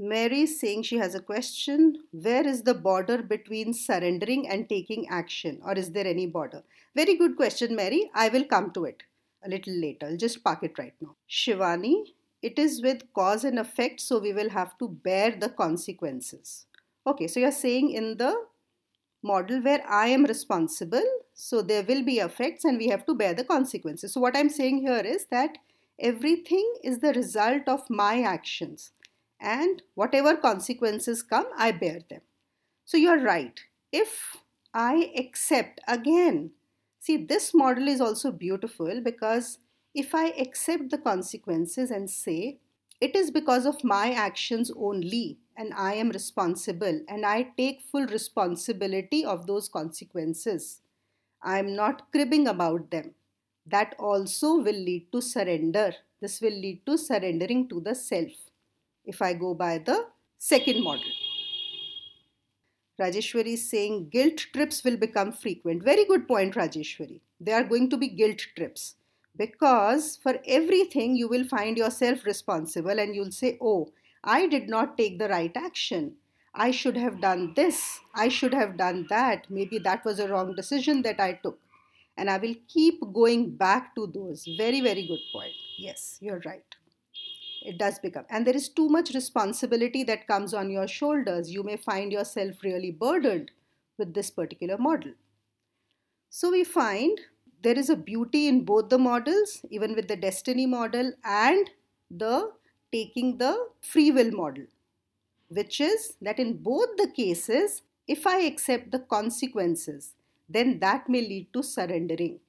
Mary 0.00 0.42
is 0.42 0.60
saying 0.60 0.84
she 0.84 0.96
has 0.96 1.16
a 1.16 1.20
question. 1.20 1.96
Where 2.12 2.46
is 2.46 2.62
the 2.62 2.74
border 2.74 3.20
between 3.20 3.74
surrendering 3.74 4.48
and 4.48 4.68
taking 4.68 5.08
action? 5.08 5.60
Or 5.64 5.72
is 5.72 5.90
there 5.90 6.06
any 6.06 6.26
border? 6.26 6.62
Very 6.94 7.16
good 7.16 7.36
question, 7.36 7.74
Mary. 7.74 8.08
I 8.14 8.28
will 8.28 8.44
come 8.44 8.70
to 8.72 8.84
it 8.84 9.02
a 9.44 9.48
little 9.48 9.74
later. 9.74 10.06
I'll 10.06 10.16
just 10.16 10.44
park 10.44 10.62
it 10.62 10.78
right 10.78 10.94
now. 11.00 11.16
Shivani, 11.28 12.14
it 12.42 12.60
is 12.60 12.80
with 12.80 13.12
cause 13.12 13.42
and 13.42 13.58
effect, 13.58 14.00
so 14.00 14.20
we 14.20 14.32
will 14.32 14.50
have 14.50 14.78
to 14.78 14.86
bear 14.86 15.32
the 15.32 15.48
consequences. 15.48 16.66
Okay, 17.04 17.26
so 17.26 17.40
you're 17.40 17.50
saying 17.50 17.90
in 17.90 18.18
the 18.18 18.36
model 19.24 19.60
where 19.60 19.84
I 19.88 20.08
am 20.08 20.24
responsible, 20.26 21.02
so 21.34 21.60
there 21.60 21.82
will 21.82 22.04
be 22.04 22.20
effects 22.20 22.64
and 22.64 22.78
we 22.78 22.86
have 22.88 23.04
to 23.06 23.16
bear 23.16 23.34
the 23.34 23.42
consequences. 23.42 24.12
So, 24.12 24.20
what 24.20 24.36
I'm 24.36 24.48
saying 24.48 24.78
here 24.78 25.00
is 25.04 25.26
that 25.32 25.58
everything 25.98 26.72
is 26.84 27.00
the 27.00 27.12
result 27.12 27.66
of 27.66 27.90
my 27.90 28.22
actions 28.22 28.92
and 29.40 29.82
whatever 29.94 30.36
consequences 30.36 31.22
come, 31.22 31.46
I 31.56 31.72
bear 31.72 32.00
them. 32.08 32.20
So 32.84 32.96
you're 32.96 33.22
right. 33.22 33.60
If 33.92 34.36
I 34.74 35.12
accept 35.16 35.80
again, 35.86 36.50
see, 37.00 37.16
this 37.16 37.54
model 37.54 37.88
is 37.88 38.00
also 38.00 38.32
beautiful 38.32 39.00
because 39.02 39.58
if 39.94 40.14
I 40.14 40.28
accept 40.30 40.90
the 40.90 40.98
consequences 40.98 41.90
and 41.90 42.10
say, 42.10 42.58
it 43.00 43.14
is 43.14 43.30
because 43.30 43.64
of 43.64 43.84
my 43.84 44.12
actions 44.12 44.72
only, 44.76 45.38
and 45.56 45.72
I 45.74 45.94
am 45.94 46.10
responsible, 46.10 47.00
and 47.08 47.24
I 47.24 47.48
take 47.56 47.80
full 47.80 48.06
responsibility 48.06 49.24
of 49.24 49.46
those 49.46 49.68
consequences. 49.68 50.80
I 51.42 51.60
am 51.60 51.76
not 51.76 52.10
cribbing 52.10 52.48
about 52.48 52.90
them. 52.90 53.14
That 53.66 53.94
also 53.98 54.56
will 54.56 54.80
lead 54.88 55.12
to 55.12 55.20
surrender. 55.20 55.94
This 56.20 56.40
will 56.40 56.52
lead 56.52 56.84
to 56.86 56.98
surrendering 56.98 57.68
to 57.68 57.80
the 57.80 57.94
self 57.94 58.47
if 59.08 59.22
I 59.22 59.32
go 59.32 59.54
by 59.54 59.78
the 59.78 60.06
second 60.38 60.84
model. 60.84 61.10
Rajeshwari 63.00 63.54
is 63.54 63.68
saying 63.70 64.08
guilt 64.10 64.46
trips 64.52 64.84
will 64.84 64.96
become 64.96 65.32
frequent. 65.32 65.82
Very 65.82 66.04
good 66.04 66.28
point, 66.28 66.54
Rajeshwari. 66.54 67.20
They 67.40 67.52
are 67.52 67.64
going 67.64 67.88
to 67.90 67.96
be 67.96 68.08
guilt 68.08 68.40
trips 68.56 68.96
because 69.36 70.16
for 70.16 70.38
everything 70.46 71.16
you 71.16 71.28
will 71.28 71.44
find 71.44 71.78
yourself 71.78 72.24
responsible 72.24 72.98
and 72.98 73.14
you'll 73.14 73.32
say, 73.32 73.56
Oh, 73.60 73.92
I 74.24 74.46
did 74.46 74.68
not 74.68 74.98
take 74.98 75.18
the 75.18 75.28
right 75.28 75.56
action. 75.56 76.16
I 76.54 76.72
should 76.72 76.96
have 76.96 77.20
done 77.20 77.52
this. 77.54 78.00
I 78.14 78.28
should 78.28 78.52
have 78.52 78.76
done 78.76 79.06
that. 79.10 79.46
Maybe 79.48 79.78
that 79.78 80.04
was 80.04 80.18
a 80.18 80.28
wrong 80.28 80.56
decision 80.56 81.02
that 81.02 81.20
I 81.20 81.34
took. 81.34 81.58
And 82.16 82.28
I 82.28 82.38
will 82.38 82.56
keep 82.66 83.00
going 83.12 83.52
back 83.52 83.94
to 83.94 84.08
those. 84.08 84.44
Very, 84.56 84.80
very 84.80 85.06
good 85.06 85.20
point. 85.32 85.52
Yes, 85.78 86.18
you're 86.20 86.42
right 86.44 86.77
it 87.70 87.78
does 87.78 87.98
become 87.98 88.24
and 88.30 88.46
there 88.46 88.56
is 88.56 88.68
too 88.68 88.88
much 88.88 89.14
responsibility 89.14 90.02
that 90.04 90.26
comes 90.26 90.54
on 90.54 90.70
your 90.70 90.88
shoulders. 90.88 91.50
You 91.50 91.62
may 91.62 91.76
find 91.76 92.12
yourself 92.12 92.62
really 92.62 92.90
burdened 92.90 93.50
with 93.98 94.14
this 94.14 94.30
particular 94.30 94.78
model. 94.78 95.12
So 96.30 96.50
we 96.50 96.64
find 96.64 97.20
there 97.62 97.78
is 97.78 97.90
a 97.90 97.96
beauty 97.96 98.48
in 98.48 98.64
both 98.64 98.88
the 98.88 98.98
models 98.98 99.62
even 99.70 99.94
with 99.94 100.08
the 100.08 100.16
destiny 100.16 100.66
model 100.66 101.12
and 101.24 101.70
the 102.10 102.52
taking 102.92 103.38
the 103.38 103.68
free 103.82 104.10
will 104.10 104.30
model 104.30 104.64
which 105.48 105.80
is 105.80 106.14
that 106.22 106.38
in 106.38 106.56
both 106.68 106.96
the 106.96 107.08
cases 107.16 107.82
if 108.06 108.26
i 108.26 108.38
accept 108.50 108.90
the 108.92 109.00
consequences 109.14 110.14
then 110.48 110.78
that 110.80 111.08
may 111.08 111.20
lead 111.20 111.52
to 111.52 111.62
surrendering. 111.62 112.40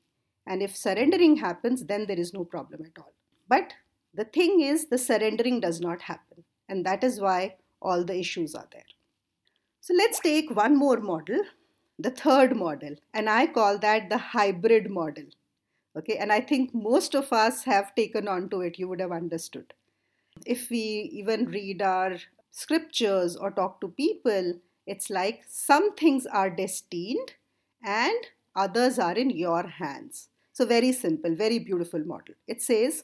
And 0.47 0.63
if 0.63 0.75
surrendering 0.75 1.37
happens 1.37 1.83
then 1.83 2.05
there 2.07 2.19
is 2.19 2.33
no 2.33 2.43
problem 2.43 2.85
at 2.85 2.97
all. 3.01 3.13
But 3.47 3.73
the 4.13 4.25
thing 4.25 4.61
is, 4.61 4.87
the 4.87 4.97
surrendering 4.97 5.59
does 5.59 5.79
not 5.79 6.01
happen, 6.03 6.43
and 6.67 6.85
that 6.85 7.03
is 7.03 7.19
why 7.19 7.55
all 7.81 8.03
the 8.03 8.17
issues 8.17 8.55
are 8.55 8.67
there. 8.71 8.83
So 9.81 9.93
let's 9.93 10.19
take 10.19 10.51
one 10.51 10.75
more 10.75 10.99
model, 10.99 11.41
the 11.97 12.11
third 12.11 12.55
model, 12.55 12.95
and 13.13 13.29
I 13.29 13.47
call 13.47 13.77
that 13.79 14.09
the 14.09 14.17
hybrid 14.17 14.89
model. 14.89 15.25
Okay, 15.97 16.17
and 16.17 16.31
I 16.31 16.41
think 16.41 16.73
most 16.73 17.15
of 17.15 17.33
us 17.33 17.63
have 17.63 17.95
taken 17.95 18.27
on 18.27 18.49
to 18.49 18.61
it, 18.61 18.77
you 18.77 18.87
would 18.87 18.99
have 18.99 19.11
understood. 19.11 19.73
If 20.45 20.69
we 20.69 21.09
even 21.11 21.45
read 21.45 21.81
our 21.81 22.17
scriptures 22.51 23.35
or 23.35 23.51
talk 23.51 23.81
to 23.81 23.87
people, 23.87 24.59
it's 24.85 25.09
like 25.09 25.43
some 25.47 25.95
things 25.95 26.25
are 26.25 26.49
destined 26.49 27.33
and 27.83 28.17
others 28.55 28.99
are 28.99 29.15
in 29.15 29.29
your 29.29 29.63
hands. 29.63 30.29
So, 30.53 30.65
very 30.65 30.91
simple, 30.91 31.35
very 31.35 31.59
beautiful 31.59 32.03
model. 32.03 32.35
It 32.47 32.61
says, 32.61 33.03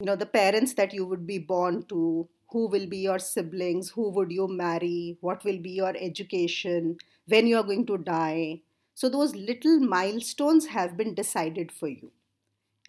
you 0.00 0.06
know 0.06 0.16
the 0.16 0.26
parents 0.26 0.74
that 0.74 0.92
you 0.92 1.06
would 1.06 1.26
be 1.26 1.38
born 1.38 1.84
to 1.86 2.28
who 2.50 2.68
will 2.68 2.86
be 2.86 2.98
your 2.98 3.18
siblings 3.18 3.90
who 3.90 4.10
would 4.10 4.30
you 4.30 4.46
marry 4.48 5.16
what 5.20 5.44
will 5.44 5.58
be 5.58 5.70
your 5.70 5.94
education 5.96 6.96
when 7.26 7.46
you 7.46 7.56
are 7.56 7.62
going 7.62 7.86
to 7.86 7.96
die. 7.98 8.60
So 8.94 9.08
those 9.08 9.34
little 9.34 9.80
milestones 9.80 10.66
have 10.66 10.96
been 10.96 11.14
decided 11.14 11.72
for 11.72 11.88
you. 11.88 12.12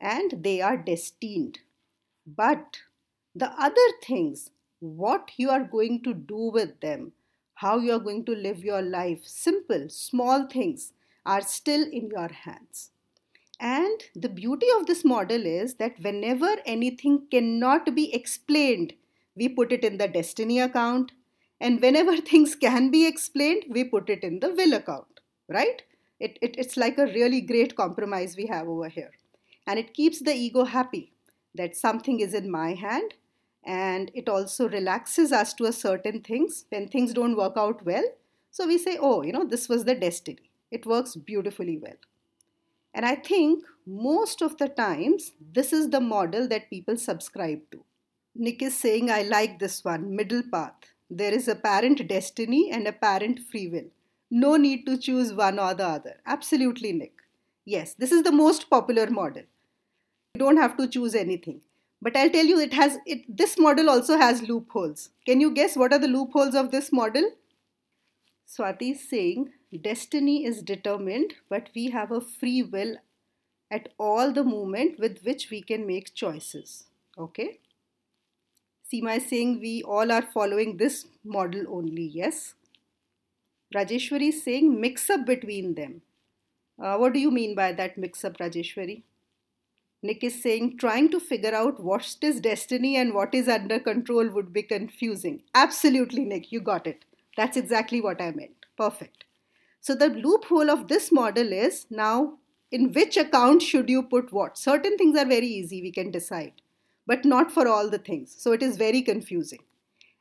And 0.01 0.43
they 0.43 0.61
are 0.61 0.77
destined. 0.77 1.59
But 2.27 2.79
the 3.33 3.51
other 3.59 3.87
things 4.03 4.51
what 4.79 5.31
you 5.37 5.49
are 5.49 5.63
going 5.63 6.03
to 6.03 6.13
do 6.13 6.51
with 6.53 6.79
them 6.81 7.11
how 7.55 7.77
you 7.79 7.91
are 7.93 7.99
going 7.99 8.23
to 8.25 8.33
live 8.33 8.63
your 8.63 8.81
life 8.81 9.21
simple 9.25 9.87
small 9.89 10.45
things 10.47 10.91
are 11.25 11.41
still 11.41 11.83
in 11.83 12.09
your 12.09 12.27
hands 12.27 12.91
and 13.59 14.03
the 14.13 14.29
beauty 14.29 14.67
of 14.77 14.85
this 14.85 15.05
model 15.05 15.45
is 15.45 15.75
that 15.75 15.99
whenever 16.01 16.57
anything 16.65 17.27
cannot 17.31 17.95
be 17.95 18.13
explained, 18.13 18.93
we 19.35 19.49
put 19.49 19.71
it 19.71 19.83
in 19.83 19.97
the 19.97 20.07
destiny 20.07 20.59
account. 20.59 21.13
And 21.59 21.81
whenever 21.81 22.17
things 22.21 22.55
can 22.55 22.91
be 22.91 23.07
explained, 23.07 23.65
we 23.69 23.83
put 23.83 24.09
it 24.09 24.23
in 24.23 24.39
the 24.39 24.53
will 24.53 24.73
account, 24.73 25.21
right? 25.47 25.81
It, 26.19 26.37
it, 26.41 26.55
it's 26.57 26.77
like 26.77 26.97
a 26.97 27.07
really 27.07 27.41
great 27.41 27.75
compromise 27.75 28.35
we 28.37 28.47
have 28.47 28.67
over 28.67 28.89
here. 28.89 29.11
And 29.67 29.79
it 29.79 29.93
keeps 29.93 30.21
the 30.21 30.33
ego 30.33 30.65
happy 30.65 31.13
that 31.55 31.75
something 31.75 32.19
is 32.19 32.33
in 32.33 32.51
my 32.51 32.73
hand. 32.73 33.13
And 33.63 34.11
it 34.13 34.29
also 34.29 34.69
relaxes 34.69 35.31
us 35.31 35.53
to 35.55 35.65
a 35.65 35.73
certain 35.73 36.21
things 36.21 36.65
when 36.69 36.87
things 36.87 37.13
don't 37.13 37.37
work 37.37 37.53
out 37.57 37.83
well. 37.83 38.03
So 38.51 38.67
we 38.67 38.77
say, 38.77 38.97
oh, 39.01 39.23
you 39.23 39.33
know, 39.33 39.45
this 39.45 39.67
was 39.67 39.85
the 39.85 39.95
destiny. 39.95 40.51
It 40.71 40.85
works 40.85 41.15
beautifully 41.15 41.77
well. 41.77 41.95
And 42.95 43.05
I 43.05 43.15
think 43.15 43.65
most 43.85 44.41
of 44.41 44.57
the 44.57 44.69
times, 44.69 45.33
this 45.53 45.73
is 45.73 45.89
the 45.89 45.99
model 45.99 46.47
that 46.47 46.69
people 46.69 46.95
subscribe 46.95 47.59
to. 47.71 47.83
Nick 48.33 48.61
is 48.61 48.77
saying, 48.77 49.11
I 49.11 49.23
like 49.23 49.59
this 49.59 49.83
one, 49.83 50.15
middle 50.15 50.43
path. 50.51 50.73
There 51.09 51.33
is 51.33 51.49
apparent 51.49 52.07
destiny 52.07 52.71
and 52.71 52.87
apparent 52.87 53.41
free 53.51 53.67
will. 53.67 53.89
No 54.31 54.55
need 54.55 54.85
to 54.85 54.97
choose 54.97 55.33
one 55.33 55.59
or 55.59 55.73
the 55.73 55.85
other. 55.85 56.15
Absolutely, 56.25 56.93
Nick. 56.93 57.13
Yes, 57.65 57.93
this 57.95 58.13
is 58.13 58.23
the 58.23 58.31
most 58.31 58.69
popular 58.69 59.07
model. 59.07 59.43
You 60.35 60.39
don't 60.39 60.57
have 60.57 60.77
to 60.77 60.87
choose 60.87 61.15
anything. 61.15 61.61
But 62.01 62.15
I'll 62.15 62.29
tell 62.29 62.45
you, 62.45 62.59
it 62.59 62.73
has 62.73 62.97
it. 63.05 63.23
This 63.27 63.57
model 63.59 63.89
also 63.89 64.17
has 64.17 64.41
loopholes. 64.41 65.09
Can 65.25 65.41
you 65.41 65.51
guess 65.51 65.75
what 65.75 65.91
are 65.91 65.99
the 65.99 66.07
loopholes 66.07 66.55
of 66.55 66.71
this 66.71 66.91
model? 66.93 67.29
Swati 68.47 68.91
is 68.91 69.09
saying 69.09 69.51
destiny 69.81 70.45
is 70.45 70.61
determined, 70.61 71.33
but 71.49 71.69
we 71.75 71.89
have 71.89 72.11
a 72.11 72.21
free 72.21 72.63
will 72.63 72.97
at 73.71 73.89
all 73.97 74.31
the 74.31 74.43
moment 74.43 74.99
with 74.99 75.23
which 75.23 75.49
we 75.49 75.61
can 75.61 75.85
make 75.87 76.13
choices. 76.13 76.85
Okay. 77.17 77.59
Seema 78.91 79.17
is 79.17 79.27
saying 79.27 79.59
we 79.59 79.81
all 79.83 80.11
are 80.11 80.21
following 80.21 80.77
this 80.77 81.05
model 81.23 81.65
only. 81.69 82.03
Yes. 82.03 82.53
Rajeshwari 83.73 84.29
is 84.29 84.43
saying 84.43 84.79
mix 84.79 85.09
up 85.09 85.25
between 85.25 85.73
them. 85.73 86.01
Uh, 86.81 86.97
what 86.97 87.13
do 87.13 87.19
you 87.19 87.31
mean 87.31 87.55
by 87.55 87.71
that 87.71 87.97
mix 87.97 88.23
up, 88.23 88.37
Rajeshwari? 88.37 89.01
Nick 90.03 90.23
is 90.23 90.41
saying 90.41 90.77
trying 90.77 91.09
to 91.09 91.19
figure 91.19 91.55
out 91.55 91.79
what 91.79 92.15
is 92.21 92.39
destiny 92.39 92.95
and 92.95 93.13
what 93.13 93.33
is 93.33 93.47
under 93.47 93.79
control 93.79 94.29
would 94.29 94.53
be 94.53 94.61
confusing. 94.61 95.41
Absolutely, 95.55 96.23
Nick, 96.23 96.51
you 96.51 96.59
got 96.61 96.85
it. 96.85 97.05
That's 97.37 97.57
exactly 97.57 98.01
what 98.01 98.21
I 98.21 98.31
meant. 98.31 98.65
Perfect. 98.77 99.25
So 99.81 99.93
the 99.93 100.09
loophole 100.09 100.69
of 100.69 100.87
this 100.87 101.11
model 101.11 101.51
is 101.51 101.85
now 101.89 102.39
in 102.71 102.91
which 102.93 103.17
account 103.17 103.61
should 103.61 103.89
you 103.89 104.03
put 104.03 104.33
what? 104.33 104.57
Certain 104.57 104.97
things 104.97 105.17
are 105.17 105.25
very 105.25 105.47
easy, 105.47 105.81
we 105.81 105.91
can 105.91 106.11
decide, 106.11 106.53
but 107.05 107.23
not 107.23 107.51
for 107.51 107.67
all 107.67 107.89
the 107.89 107.99
things. 107.99 108.35
So 108.37 108.51
it 108.51 108.63
is 108.63 108.77
very 108.77 109.01
confusing. 109.01 109.59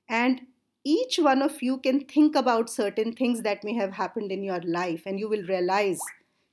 And 0.09 0.42
each 0.85 1.18
one 1.18 1.40
of 1.40 1.62
you 1.62 1.78
can 1.78 2.00
think 2.04 2.37
about 2.37 2.68
certain 2.68 3.14
things 3.14 3.42
that 3.42 3.64
may 3.64 3.75
have 3.75 3.94
happened 3.94 4.30
in 4.30 4.42
your 4.42 4.61
life, 4.61 5.04
and 5.06 5.18
you 5.18 5.28
will 5.28 5.42
realize 5.44 5.99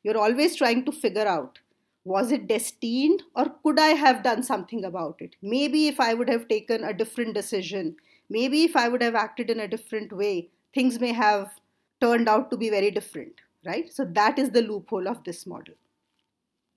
you're 0.04 0.18
always 0.18 0.56
trying 0.56 0.86
to 0.86 0.92
figure 0.92 1.28
out 1.28 1.60
was 2.04 2.32
it 2.32 2.48
destined 2.48 3.22
or 3.36 3.46
could 3.62 3.80
I 3.80 3.90
have 3.90 4.24
done 4.24 4.42
something 4.42 4.84
about 4.84 5.18
it? 5.20 5.36
Maybe 5.42 5.88
if 5.88 6.00
I 6.00 6.16
would 6.16 6.30
have 6.30 6.48
taken 6.48 6.84
a 6.84 6.94
different 6.94 7.36
decision, 7.36 7.96
maybe 8.32 8.64
if 8.64 8.76
I 8.76 8.88
would 8.88 9.02
have 9.02 9.16
acted 9.16 9.50
in 9.50 9.60
a 9.60 9.68
different 9.68 10.14
way, 10.14 10.50
things 10.74 11.00
may 11.00 11.12
have 11.12 11.52
turned 12.00 12.30
out 12.30 12.50
to 12.50 12.58
be 12.58 12.70
very 12.70 12.90
different, 12.90 13.34
right? 13.66 13.92
So 13.92 14.06
that 14.06 14.40
is 14.40 14.52
the 14.52 14.62
loophole 14.62 15.08
of 15.08 15.24
this 15.24 15.46
model. 15.46 15.76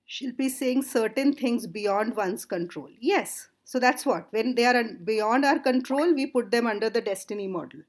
Shilpi 0.09 0.51
saying 0.51 0.83
certain 0.83 1.33
things 1.33 1.67
beyond 1.67 2.17
one's 2.17 2.45
control. 2.45 2.91
Yes, 3.01 3.49
so 3.65 3.79
that's 3.79 4.05
what. 4.05 4.27
When 4.31 4.55
they 4.55 4.67
are 4.67 4.83
beyond 5.05 5.45
our 5.45 5.59
control, 5.59 6.13
we 6.13 6.27
put 6.27 6.51
them 6.51 6.67
under 6.67 6.91
the 6.91 7.01
destiny 7.01 7.47
model. 7.47 7.81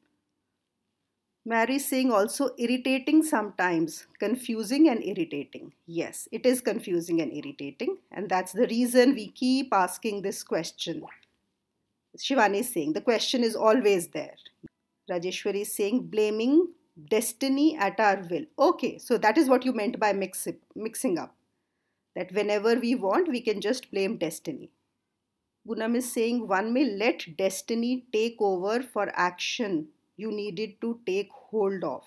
Mary 1.48 1.78
saying 1.78 2.12
also 2.12 2.50
irritating 2.58 3.22
sometimes, 3.22 4.08
confusing 4.20 4.90
and 4.90 5.04
irritating. 5.04 5.74
Yes, 5.86 6.28
it 6.32 6.46
is 6.46 6.62
confusing 6.62 7.22
and 7.22 7.32
irritating, 7.32 7.98
and 8.12 8.30
that's 8.30 8.54
the 8.54 8.68
reason 8.68 9.14
we 9.14 9.28
keep 9.28 9.74
asking 9.74 10.22
this 10.22 10.44
question. 10.44 11.04
Shivani 12.18 12.60
is 12.60 12.74
saying 12.74 12.94
the 12.94 13.02
question 13.02 13.44
is 13.44 13.56
always 13.56 14.08
there. 14.10 14.36
Rajeshwari 15.10 15.62
is 15.62 15.74
saying 15.74 16.08
blaming 16.08 16.68
destiny 17.10 17.78
at 17.78 18.00
our 18.00 18.26
will. 18.30 18.46
Okay, 18.58 18.98
so 18.98 19.18
that 19.18 19.38
is 19.38 19.50
what 19.50 19.66
you 19.66 19.74
meant 19.74 20.00
by 20.00 20.14
mix 20.14 20.48
mixing 20.76 21.18
up. 21.18 21.36
That 22.16 22.32
whenever 22.32 22.76
we 22.76 22.96
want, 22.96 23.28
we 23.28 23.42
can 23.42 23.60
just 23.62 23.92
blame 23.92 24.18
destiny. 24.18 24.72
Poonam 25.68 25.96
is 25.96 26.12
saying 26.12 26.48
one 26.48 26.74
may 26.74 26.86
let 26.86 27.38
destiny 27.38 28.06
take 28.14 28.38
over 28.40 28.82
for 28.82 29.12
action 29.16 29.88
you 30.18 30.32
needed 30.32 30.80
to 30.82 31.00
take 31.06 31.32
hold 31.32 31.84
of. 31.84 32.04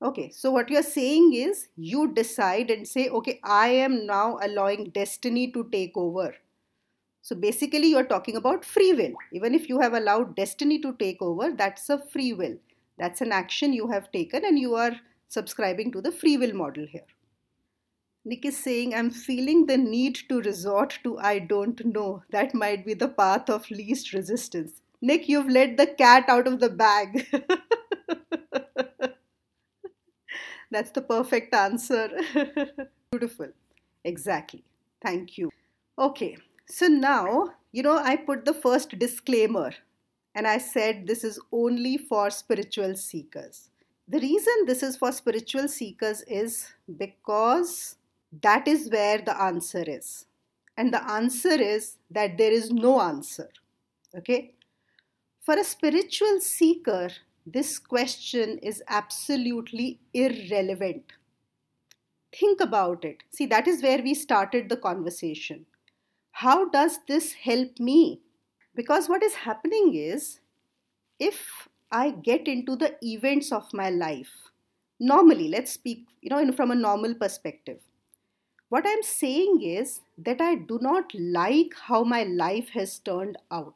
Okay, 0.00 0.30
so 0.30 0.52
what 0.52 0.70
you're 0.70 0.82
saying 0.82 1.34
is 1.34 1.68
you 1.76 2.12
decide 2.14 2.70
and 2.70 2.86
say, 2.86 3.08
okay, 3.08 3.40
I 3.42 3.68
am 3.68 4.06
now 4.06 4.38
allowing 4.40 4.90
destiny 4.90 5.50
to 5.50 5.68
take 5.72 5.96
over. 5.96 6.36
So 7.28 7.36
basically, 7.36 7.88
you're 7.88 8.06
talking 8.06 8.36
about 8.36 8.64
free 8.64 8.94
will. 8.94 9.12
Even 9.32 9.54
if 9.54 9.68
you 9.68 9.80
have 9.80 9.92
allowed 9.92 10.34
destiny 10.34 10.78
to 10.78 10.94
take 10.94 11.20
over, 11.20 11.52
that's 11.52 11.90
a 11.90 11.98
free 11.98 12.32
will. 12.32 12.56
That's 12.96 13.20
an 13.20 13.32
action 13.32 13.74
you 13.74 13.88
have 13.88 14.10
taken, 14.10 14.46
and 14.46 14.58
you 14.58 14.76
are 14.76 14.92
subscribing 15.28 15.92
to 15.92 16.00
the 16.00 16.10
free 16.10 16.38
will 16.38 16.54
model 16.54 16.86
here. 16.86 17.04
Nick 18.24 18.46
is 18.46 18.56
saying, 18.56 18.94
I'm 18.94 19.10
feeling 19.10 19.66
the 19.66 19.76
need 19.76 20.18
to 20.30 20.40
resort 20.40 20.98
to 21.04 21.18
I 21.18 21.40
don't 21.40 21.84
know. 21.84 22.22
That 22.30 22.54
might 22.54 22.86
be 22.86 22.94
the 22.94 23.08
path 23.08 23.50
of 23.50 23.70
least 23.70 24.14
resistance. 24.14 24.80
Nick, 25.02 25.28
you've 25.28 25.50
let 25.50 25.76
the 25.76 25.86
cat 25.86 26.30
out 26.30 26.46
of 26.46 26.60
the 26.60 26.70
bag. 26.70 27.26
That's 30.70 30.92
the 30.92 31.02
perfect 31.02 31.54
answer. 31.54 32.08
Beautiful. 33.12 33.48
Exactly. 34.02 34.64
Thank 35.02 35.36
you. 35.36 35.50
Okay, 35.98 36.38
so 36.70 36.86
now, 36.86 37.54
you 37.72 37.82
know, 37.82 37.98
I 37.98 38.16
put 38.16 38.44
the 38.44 38.54
first 38.54 38.98
disclaimer 38.98 39.72
and 40.34 40.46
I 40.46 40.58
said 40.58 41.06
this 41.06 41.24
is 41.24 41.40
only 41.50 41.96
for 41.96 42.30
spiritual 42.30 42.94
seekers. 42.94 43.70
The 44.06 44.20
reason 44.20 44.64
this 44.66 44.82
is 44.82 44.96
for 44.96 45.12
spiritual 45.12 45.68
seekers 45.68 46.22
is 46.22 46.68
because 46.96 47.96
that 48.42 48.68
is 48.68 48.90
where 48.90 49.18
the 49.18 49.40
answer 49.40 49.84
is. 49.86 50.26
And 50.76 50.92
the 50.92 51.02
answer 51.10 51.60
is 51.60 51.96
that 52.10 52.38
there 52.38 52.52
is 52.52 52.70
no 52.70 53.00
answer. 53.00 53.48
Okay? 54.16 54.54
For 55.40 55.58
a 55.58 55.64
spiritual 55.64 56.40
seeker, 56.40 57.10
this 57.46 57.78
question 57.78 58.58
is 58.58 58.82
absolutely 58.88 59.98
irrelevant. 60.12 61.04
Think 62.38 62.60
about 62.60 63.04
it. 63.04 63.22
See, 63.30 63.46
that 63.46 63.66
is 63.66 63.82
where 63.82 64.02
we 64.02 64.14
started 64.14 64.68
the 64.68 64.76
conversation. 64.76 65.64
How 66.38 66.68
does 66.68 67.00
this 67.08 67.32
help 67.32 67.80
me? 67.80 68.20
Because 68.76 69.08
what 69.08 69.24
is 69.24 69.34
happening 69.34 69.96
is, 69.96 70.38
if 71.18 71.68
I 71.90 72.10
get 72.12 72.46
into 72.46 72.76
the 72.76 72.94
events 73.02 73.50
of 73.50 73.74
my 73.74 73.90
life, 73.90 74.30
normally, 75.00 75.48
let's 75.48 75.72
speak, 75.72 76.06
you 76.20 76.30
know, 76.30 76.52
from 76.52 76.70
a 76.70 76.76
normal 76.76 77.14
perspective, 77.14 77.80
what 78.68 78.84
I'm 78.86 79.02
saying 79.02 79.62
is 79.62 80.02
that 80.16 80.40
I 80.40 80.54
do 80.54 80.78
not 80.80 81.12
like 81.12 81.74
how 81.74 82.04
my 82.04 82.22
life 82.22 82.68
has 82.68 83.00
turned 83.00 83.36
out. 83.50 83.74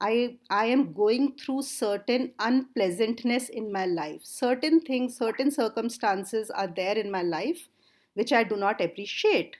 I, 0.00 0.36
I 0.48 0.66
am 0.66 0.92
going 0.92 1.34
through 1.44 1.62
certain 1.62 2.34
unpleasantness 2.38 3.48
in 3.48 3.72
my 3.72 3.86
life. 3.86 4.20
Certain 4.22 4.80
things, 4.80 5.16
certain 5.16 5.50
circumstances 5.50 6.50
are 6.50 6.68
there 6.68 6.96
in 6.96 7.10
my 7.10 7.22
life 7.22 7.68
which 8.14 8.32
I 8.32 8.44
do 8.44 8.54
not 8.54 8.80
appreciate. 8.80 9.56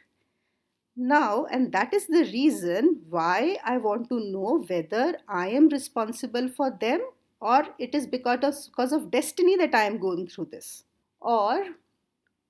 Now, 0.96 1.46
and 1.46 1.72
that 1.72 1.94
is 1.94 2.06
the 2.06 2.24
reason 2.24 3.02
why 3.08 3.56
I 3.64 3.78
want 3.78 4.08
to 4.10 4.20
know 4.20 4.64
whether 4.66 5.18
I 5.28 5.48
am 5.48 5.68
responsible 5.68 6.48
for 6.48 6.70
them 6.70 7.00
or 7.40 7.64
it 7.78 7.94
is 7.94 8.06
because 8.06 8.40
of, 8.42 8.54
because 8.70 8.92
of 8.92 9.10
destiny 9.10 9.56
that 9.56 9.74
I 9.74 9.84
am 9.84 9.98
going 9.98 10.28
through 10.28 10.48
this. 10.52 10.84
Or 11.20 11.64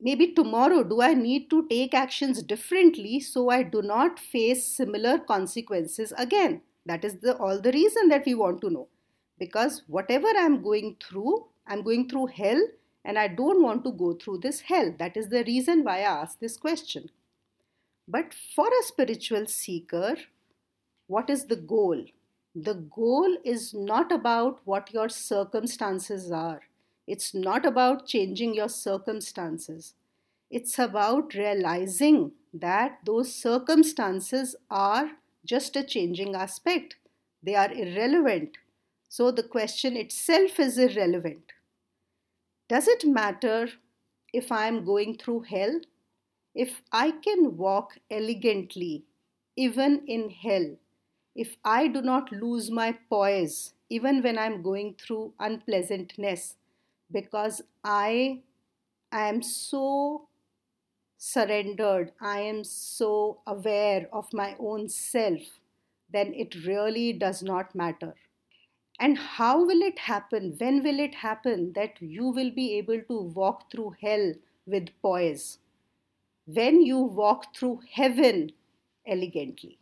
maybe 0.00 0.33
tomorrow 0.33 0.83
do 0.83 1.03
i 1.03 1.12
need 1.12 1.50
to 1.50 1.66
take 1.68 1.92
actions 1.92 2.42
differently 2.42 3.20
so 3.20 3.50
i 3.50 3.62
do 3.62 3.83
not 3.83 4.18
face 4.18 4.66
similar 4.66 5.18
consequences 5.18 6.12
again? 6.16 6.62
That 6.87 7.05
is 7.05 7.16
the 7.18 7.37
all 7.37 7.61
the 7.61 7.72
reason 7.72 8.09
that 8.09 8.24
we 8.24 8.35
want 8.35 8.62
to 8.62 8.70
know. 8.70 8.88
Because 9.38 9.83
whatever 9.87 10.29
i'm 10.38 10.62
going 10.62 10.96
through 11.07 11.46
i'm 11.66 11.83
going 11.83 12.09
through 12.09 12.26
hell 12.26 12.61
and 13.05 13.18
i 13.18 13.29
don't 13.29 13.62
want 13.62 13.85
to 13.85 13.92
go 13.92 14.14
through 14.14 14.38
this 14.38 14.61
hell. 14.61 14.94
That 14.98 15.16
is 15.16 15.29
the 15.29 15.44
reason 15.44 15.85
why 15.85 15.98
i 15.98 16.12
ask 16.22 16.38
this 16.38 16.57
question 16.57 17.11
but 18.16 18.35
for 18.55 18.68
a 18.79 18.87
spiritual 18.92 19.46
seeker 19.46 20.16
what 21.07 21.31
is 21.37 21.46
the 21.53 21.61
goal 21.75 22.03
the 22.70 22.75
goal 22.99 23.37
is 23.44 23.73
not 23.92 24.12
about 24.20 24.61
what 24.64 24.92
your 24.99 25.09
circumstances 25.09 26.31
are 26.31 26.61
it's 27.11 27.35
not 27.35 27.66
about 27.66 28.07
changing 28.07 28.55
your 28.55 28.68
circumstances. 28.68 29.94
It's 30.49 30.79
about 30.79 31.35
realizing 31.35 32.31
that 32.55 33.01
those 33.05 33.35
circumstances 33.35 34.55
are 34.70 35.11
just 35.44 35.75
a 35.75 35.83
changing 35.83 36.37
aspect. 36.37 36.94
They 37.42 37.57
are 37.57 37.73
irrelevant. 37.73 38.59
So 39.09 39.33
the 39.33 39.42
question 39.42 39.96
itself 39.96 40.61
is 40.61 40.79
irrelevant. 40.79 41.53
Does 42.68 42.87
it 42.87 43.05
matter 43.05 43.70
if 44.33 44.53
I 44.53 44.68
am 44.68 44.85
going 44.85 45.18
through 45.18 45.40
hell? 45.51 45.81
If 46.55 46.83
I 46.93 47.13
can 47.13 47.57
walk 47.57 47.99
elegantly, 48.11 49.05
even 49.57 50.05
in 50.07 50.31
hell, 50.31 50.77
if 51.35 51.57
I 51.65 51.89
do 51.89 52.03
not 52.03 52.33
lose 52.33 52.71
my 52.71 52.93
poise, 53.09 53.75
even 53.89 54.23
when 54.23 54.39
I'm 54.39 54.63
going 54.63 54.95
through 54.95 55.35
unpleasantness, 55.39 56.57
because 57.11 57.63
I 57.85 58.43
am 59.13 59.43
so 59.43 60.29
surrendered, 61.19 62.13
I 62.21 62.41
am 62.41 62.65
so 62.65 63.41
aware 63.47 64.09
of 64.13 64.33
my 64.33 64.57
own 64.59 64.89
self, 64.89 65.61
then 66.13 66.35
it 66.35 66.67
really 66.67 67.13
does 67.13 67.43
not 67.43 67.75
matter. 67.75 68.15
And 68.99 69.19
how 69.19 69.65
will 69.65 69.83
it 69.83 69.99
happen? 70.01 70.57
When 70.59 70.83
will 70.83 71.01
it 71.01 71.17
happen 71.17 71.73
that 71.75 72.01
you 72.01 72.29
will 72.29 72.51
be 72.51 72.75
able 72.79 73.03
to 73.03 73.21
walk 73.21 73.71
through 73.71 73.97
hell 74.01 74.35
with 74.67 74.89
poise? 75.03 75.59
When 76.55 76.83
you 76.83 76.99
walk 76.99 77.55
through 77.55 77.81
heaven 77.93 78.53
elegantly. 79.07 79.79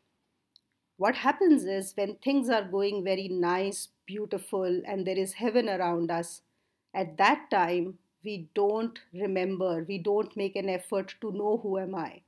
What 0.98 1.14
happens 1.16 1.64
is 1.64 1.94
when 1.96 2.16
things 2.16 2.50
are 2.50 2.64
going 2.64 3.04
very 3.04 3.28
nice, 3.28 3.88
beautiful, 4.04 4.82
and 4.84 5.06
there 5.06 5.16
is 5.16 5.34
heaven 5.34 5.68
around 5.68 6.10
us, 6.10 6.42
at 6.92 7.16
that 7.16 7.50
time 7.50 7.98
we 8.24 8.48
don't 8.54 8.98
remember, 9.14 9.84
we 9.88 9.98
don't 9.98 10.36
make 10.36 10.56
an 10.56 10.68
effort 10.68 11.14
to 11.20 11.32
know 11.32 11.60
who 11.62 11.78
am 11.78 11.94
I. 11.94 12.22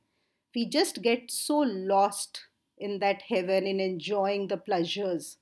We 0.55 0.66
just 0.66 1.03
get 1.03 1.31
so 1.31 1.59
lost 1.59 2.46
in 2.79 2.98
that 3.00 3.22
heaven, 3.22 3.66
in 3.66 3.79
enjoying 3.79 4.48
the 4.48 4.57
pleasures. 4.57 5.37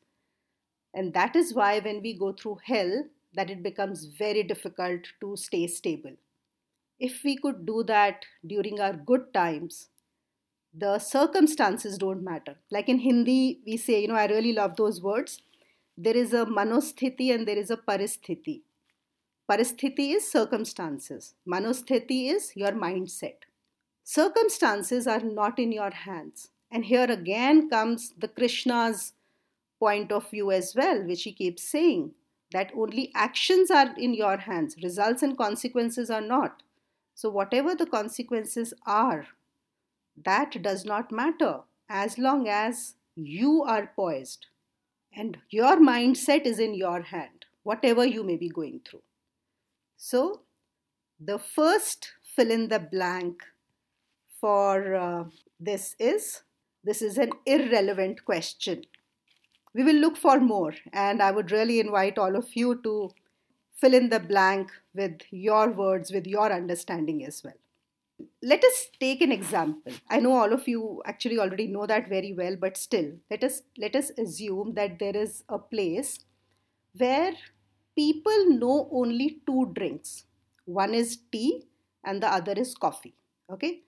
And 0.93 1.13
that 1.15 1.37
is 1.37 1.55
why 1.55 1.79
when 1.79 2.03
we 2.03 2.15
go 2.19 2.33
through 2.33 2.59
hell, 2.65 3.05
that 3.35 3.51
it 3.51 3.63
becomes 3.63 4.07
very 4.07 4.43
difficult 4.43 5.03
to 5.21 5.37
stay 5.37 5.67
stable. 5.69 6.17
If 6.99 7.23
we 7.25 7.37
could 7.37 7.65
do 7.65 7.85
that 7.85 8.25
during 8.47 8.81
our 8.81 8.93
good 8.93 9.33
times, 9.33 9.89
the 10.75 10.99
circumstances 10.99 11.99
don't 11.99 12.23
matter. 12.23 12.57
Like 12.71 12.89
in 12.89 12.99
Hindi, 12.99 13.61
we 13.67 13.77
say, 13.77 14.03
you 14.03 14.09
know, 14.09 14.15
I 14.15 14.27
really 14.27 14.53
love 14.53 14.77
those 14.77 15.01
words. 15.01 15.41
There 15.97 16.17
is 16.17 16.33
a 16.33 16.45
manosthiti 16.45 17.35
and 17.35 17.47
there 17.47 17.57
is 17.57 17.71
a 17.71 17.77
paristhiti. 17.77 18.63
Paristhiti 19.51 20.15
is 20.15 20.31
circumstances, 20.31 21.35
manosthiti 21.49 22.31
is 22.31 22.53
your 22.55 22.73
mindset. 22.73 23.47
Circumstances 24.05 25.07
are 25.07 25.21
not 25.21 25.59
in 25.59 25.73
your 25.73 25.91
hands. 25.91 26.51
And 26.71 26.85
here 26.85 27.11
again 27.11 27.71
comes 27.71 28.13
the 28.19 28.29
Krishna's 28.29 29.15
point 29.79 30.13
of 30.13 30.31
view 30.31 30.51
as 30.51 30.75
well, 30.77 31.03
which 31.03 31.23
he 31.23 31.33
keeps 31.33 31.63
saying 31.63 32.13
that 32.53 32.73
only 32.77 33.11
actions 33.15 33.71
are 33.71 33.95
in 33.97 34.15
your 34.15 34.37
hands, 34.37 34.77
results 34.83 35.23
and 35.23 35.37
consequences 35.37 36.11
are 36.11 36.21
not. 36.21 36.63
So, 37.19 37.29
whatever 37.29 37.75
the 37.75 37.85
consequences 37.85 38.73
are, 38.87 39.27
that 40.25 40.63
does 40.63 40.85
not 40.85 41.11
matter 41.11 41.63
as 41.89 42.17
long 42.17 42.47
as 42.47 42.95
you 43.17 43.65
are 43.65 43.91
poised 43.97 44.47
and 45.13 45.37
your 45.51 45.79
mindset 45.79 46.47
is 46.47 46.61
in 46.61 46.75
your 46.75 47.03
hand, 47.03 47.47
whatever 47.65 48.07
you 48.07 48.23
may 48.23 48.37
be 48.37 48.49
going 48.49 48.83
through. 48.89 49.03
So, 49.97 50.43
the 51.19 51.41
first 51.41 52.13
fill 52.37 52.53
in 52.53 52.69
the 52.69 52.79
blank 52.79 53.43
for 54.41 54.95
uh, 54.95 55.25
this 55.59 55.97
is 55.99 56.43
this 56.85 57.03
is 57.03 57.19
an 57.19 57.33
irrelevant 57.47 58.25
question. 58.25 58.85
We 59.75 59.83
will 59.83 59.97
look 59.97 60.17
for 60.17 60.39
more, 60.39 60.75
and 60.93 61.21
I 61.21 61.33
would 61.33 61.51
really 61.51 61.81
invite 61.81 62.17
all 62.17 62.37
of 62.37 62.55
you 62.55 62.81
to 62.83 63.11
fill 63.81 63.95
in 63.95 64.09
the 64.09 64.21
blank 64.21 64.71
with 64.95 65.21
your 65.31 65.71
words, 65.71 66.13
with 66.13 66.27
your 66.27 66.53
understanding 66.53 67.25
as 67.25 67.43
well. 67.45 67.55
Let 68.43 68.65
us 68.65 68.89
take 68.99 69.21
an 69.21 69.31
example. 69.31 69.93
I 70.11 70.19
know 70.19 70.33
all 70.33 70.53
of 70.53 70.67
you 70.67 71.03
actually 71.07 71.39
already 71.39 71.69
know 71.69 71.87
that 71.87 72.09
very 72.09 72.33
well, 72.33 72.57
but 72.57 72.77
still, 72.77 73.13
let 73.31 73.45
us 73.45 73.63
let 73.77 73.95
us 73.95 74.11
assume 74.19 74.75
that 74.75 74.99
there 74.99 75.17
is 75.17 75.45
a 75.49 75.59
place 75.59 76.19
where 76.97 77.33
people 77.95 78.51
know 78.51 78.89
only 78.93 79.41
two 79.47 79.73
drinks. 79.75 80.25
One 80.65 80.95
is 80.95 81.19
tea 81.31 81.65
and 82.05 82.23
the 82.23 82.33
other 82.33 82.53
is 82.53 82.75
coffee. 82.75 83.15
Okay? 83.53 83.83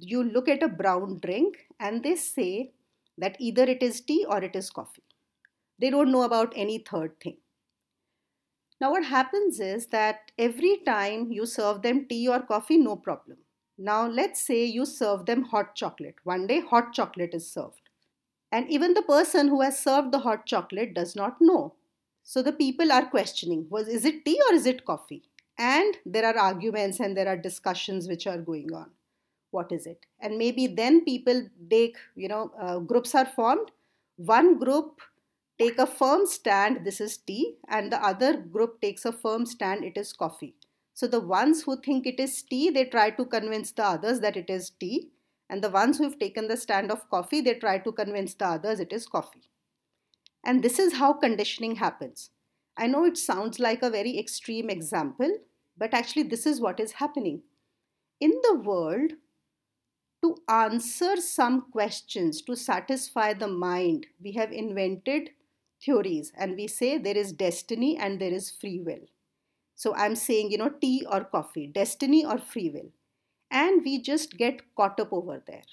You 0.00 0.22
look 0.24 0.48
at 0.48 0.62
a 0.62 0.68
brown 0.68 1.18
drink 1.22 1.66
and 1.78 2.02
they 2.02 2.16
say 2.16 2.72
that 3.18 3.36
either 3.38 3.64
it 3.64 3.82
is 3.82 4.00
tea 4.00 4.24
or 4.28 4.42
it 4.42 4.56
is 4.56 4.70
coffee. 4.70 5.02
They 5.78 5.90
don't 5.90 6.10
know 6.10 6.22
about 6.22 6.52
any 6.56 6.78
third 6.78 7.20
thing. 7.20 7.36
Now, 8.80 8.90
what 8.90 9.04
happens 9.04 9.60
is 9.60 9.86
that 9.88 10.32
every 10.38 10.78
time 10.84 11.32
you 11.32 11.46
serve 11.46 11.82
them 11.82 12.06
tea 12.06 12.28
or 12.28 12.40
coffee, 12.40 12.76
no 12.76 12.96
problem. 12.96 13.38
Now, 13.78 14.06
let's 14.06 14.40
say 14.40 14.64
you 14.64 14.84
serve 14.84 15.26
them 15.26 15.44
hot 15.44 15.74
chocolate. 15.74 16.16
One 16.24 16.46
day, 16.46 16.60
hot 16.60 16.92
chocolate 16.92 17.34
is 17.34 17.50
served. 17.50 17.88
And 18.52 18.68
even 18.70 18.94
the 18.94 19.02
person 19.02 19.48
who 19.48 19.62
has 19.62 19.78
served 19.78 20.12
the 20.12 20.20
hot 20.20 20.46
chocolate 20.46 20.94
does 20.94 21.16
not 21.16 21.40
know 21.40 21.74
so 22.24 22.42
the 22.42 22.52
people 22.52 22.90
are 22.90 23.06
questioning 23.06 23.66
was 23.68 23.86
is 23.86 24.04
it 24.06 24.24
tea 24.24 24.40
or 24.48 24.54
is 24.54 24.66
it 24.66 24.84
coffee? 24.86 25.22
And 25.58 25.96
there 26.06 26.24
are 26.24 26.36
arguments 26.36 26.98
and 26.98 27.16
there 27.16 27.28
are 27.28 27.36
discussions 27.36 28.08
which 28.08 28.26
are 28.26 28.38
going 28.38 28.72
on. 28.74 28.90
What 29.50 29.70
is 29.70 29.86
it? 29.86 30.06
And 30.18 30.38
maybe 30.38 30.66
then 30.66 31.04
people 31.04 31.46
take, 31.70 31.96
you 32.16 32.28
know, 32.28 32.50
uh, 32.58 32.78
groups 32.78 33.14
are 33.14 33.26
formed. 33.26 33.70
One 34.16 34.58
group 34.58 35.00
take 35.58 35.78
a 35.78 35.86
firm 35.86 36.26
stand, 36.26 36.84
this 36.84 37.00
is 37.00 37.16
tea, 37.16 37.56
and 37.68 37.92
the 37.92 38.02
other 38.04 38.36
group 38.36 38.80
takes 38.80 39.04
a 39.04 39.12
firm 39.12 39.46
stand, 39.46 39.84
it 39.84 39.96
is 39.96 40.12
coffee. 40.12 40.54
So 40.94 41.06
the 41.06 41.20
ones 41.20 41.62
who 41.62 41.80
think 41.80 42.06
it 42.06 42.20
is 42.20 42.42
tea, 42.42 42.70
they 42.70 42.84
try 42.84 43.10
to 43.10 43.24
convince 43.24 43.72
the 43.72 43.84
others 43.84 44.20
that 44.20 44.36
it 44.36 44.48
is 44.48 44.70
tea. 44.70 45.10
And 45.50 45.62
the 45.62 45.70
ones 45.70 45.98
who 45.98 46.04
have 46.04 46.18
taken 46.18 46.48
the 46.48 46.56
stand 46.56 46.90
of 46.90 47.08
coffee, 47.10 47.40
they 47.40 47.54
try 47.54 47.78
to 47.78 47.92
convince 47.92 48.34
the 48.34 48.46
others 48.46 48.80
it 48.80 48.92
is 48.92 49.06
coffee. 49.06 49.50
And 50.44 50.62
this 50.62 50.78
is 50.78 50.94
how 50.94 51.12
conditioning 51.12 51.76
happens. 51.76 52.30
I 52.76 52.86
know 52.86 53.04
it 53.04 53.18
sounds 53.18 53.58
like 53.58 53.82
a 53.82 53.90
very 53.90 54.18
extreme 54.18 54.70
example, 54.70 55.30
but 55.76 55.92
actually, 55.92 56.24
this 56.24 56.46
is 56.46 56.60
what 56.60 56.80
is 56.80 56.92
happening. 56.92 57.42
In 58.20 58.32
the 58.42 58.60
world, 58.60 59.12
to 60.22 60.36
answer 60.48 61.16
some 61.16 61.66
questions, 61.70 62.40
to 62.42 62.56
satisfy 62.56 63.34
the 63.34 63.48
mind, 63.48 64.06
we 64.22 64.32
have 64.32 64.52
invented 64.52 65.30
theories 65.84 66.32
and 66.36 66.56
we 66.56 66.66
say 66.66 66.98
there 66.98 67.16
is 67.16 67.32
destiny 67.32 67.96
and 67.96 68.20
there 68.20 68.32
is 68.32 68.50
free 68.50 68.80
will. 68.80 69.06
So 69.76 69.94
I'm 69.94 70.14
saying, 70.14 70.50
you 70.50 70.58
know, 70.58 70.70
tea 70.70 71.06
or 71.10 71.24
coffee, 71.24 71.66
destiny 71.66 72.24
or 72.24 72.38
free 72.38 72.70
will. 72.70 72.90
And 73.50 73.82
we 73.84 74.00
just 74.00 74.36
get 74.36 74.74
caught 74.76 74.98
up 75.00 75.12
over 75.12 75.42
there. 75.46 75.64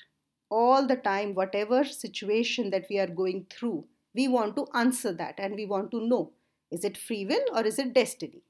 All 0.49 0.85
the 0.85 0.95
time, 0.95 1.33
whatever 1.33 1.83
situation 1.83 2.71
that 2.71 2.87
we 2.89 2.99
are 2.99 3.07
going 3.07 3.45
through, 3.49 3.85
we 4.13 4.27
want 4.27 4.55
to 4.55 4.67
answer 4.73 5.13
that 5.13 5.35
and 5.37 5.55
we 5.55 5.65
want 5.65 5.91
to 5.91 6.05
know 6.05 6.31
is 6.69 6.83
it 6.83 6.97
free 6.97 7.25
will 7.25 7.43
or 7.53 7.65
is 7.65 7.77
it 7.79 7.93
destiny 7.93 8.41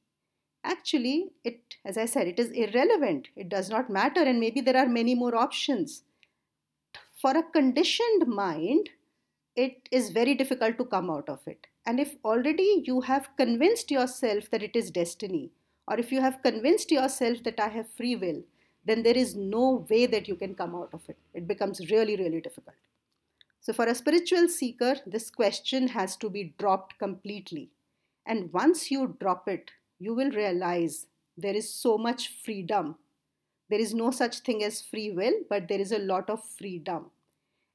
actually 0.64 1.32
it 1.44 1.76
as 1.86 1.98
i 1.98 2.06
said 2.06 2.28
it 2.28 2.40
is 2.40 2.50
irrelevant 2.52 3.28
it 3.36 3.50
does 3.50 3.70
not 3.70 3.90
matter 3.90 4.22
and 4.22 4.40
maybe 4.40 4.62
there 4.62 4.78
are 4.78 4.88
many 4.88 5.16
more 5.16 5.36
options 5.36 6.04
for 7.20 7.32
a 7.32 7.44
conditioned 7.44 8.28
mind 8.28 8.90
it 9.56 9.90
is 9.92 10.10
very 10.12 10.34
difficult 10.34 10.78
to 10.78 10.86
come 10.86 11.10
out 11.10 11.28
of 11.30 11.40
it 11.48 11.68
and 11.86 12.00
if 12.00 12.16
already 12.24 12.84
you 12.86 13.02
have 13.02 13.30
convinced 13.38 13.92
yourself 13.92 14.50
that 14.52 14.64
it 14.64 14.76
is 14.76 14.92
destiny 14.92 15.52
or 15.88 16.00
if 16.00 16.12
you 16.12 16.22
have 16.22 16.42
convinced 16.44 16.92
yourself 16.92 17.44
that 17.44 17.60
i 17.60 17.68
have 17.68 17.92
free 17.98 18.16
will 18.16 18.42
then 18.86 19.04
there 19.04 19.18
is 19.18 19.36
no 19.36 19.86
way 19.90 20.06
that 20.06 20.28
you 20.28 20.36
can 20.36 20.56
come 20.56 20.76
out 20.76 20.90
of 20.94 21.02
it 21.10 21.18
it 21.34 21.48
becomes 21.48 21.92
really 21.92 22.16
really 22.16 22.42
difficult 22.42 22.76
so, 23.64 23.74
for 23.74 23.86
a 23.86 23.94
spiritual 23.94 24.50
seeker, 24.50 24.96
this 25.06 25.30
question 25.30 25.88
has 25.90 26.16
to 26.18 26.32
be 26.32 26.56
dropped 26.58 26.98
completely. 26.98 27.70
And 28.26 28.52
once 28.52 28.90
you 28.90 29.16
drop 29.20 29.48
it, 29.48 29.70
you 30.00 30.16
will 30.16 30.32
realize 30.32 31.06
there 31.38 31.54
is 31.54 31.72
so 31.72 31.96
much 31.96 32.30
freedom. 32.44 32.96
There 33.70 33.80
is 33.80 33.94
no 33.94 34.10
such 34.10 34.40
thing 34.40 34.64
as 34.64 34.82
free 34.82 35.12
will, 35.12 35.34
but 35.48 35.68
there 35.68 35.80
is 35.80 35.92
a 35.92 36.00
lot 36.00 36.28
of 36.28 36.44
freedom. 36.44 37.12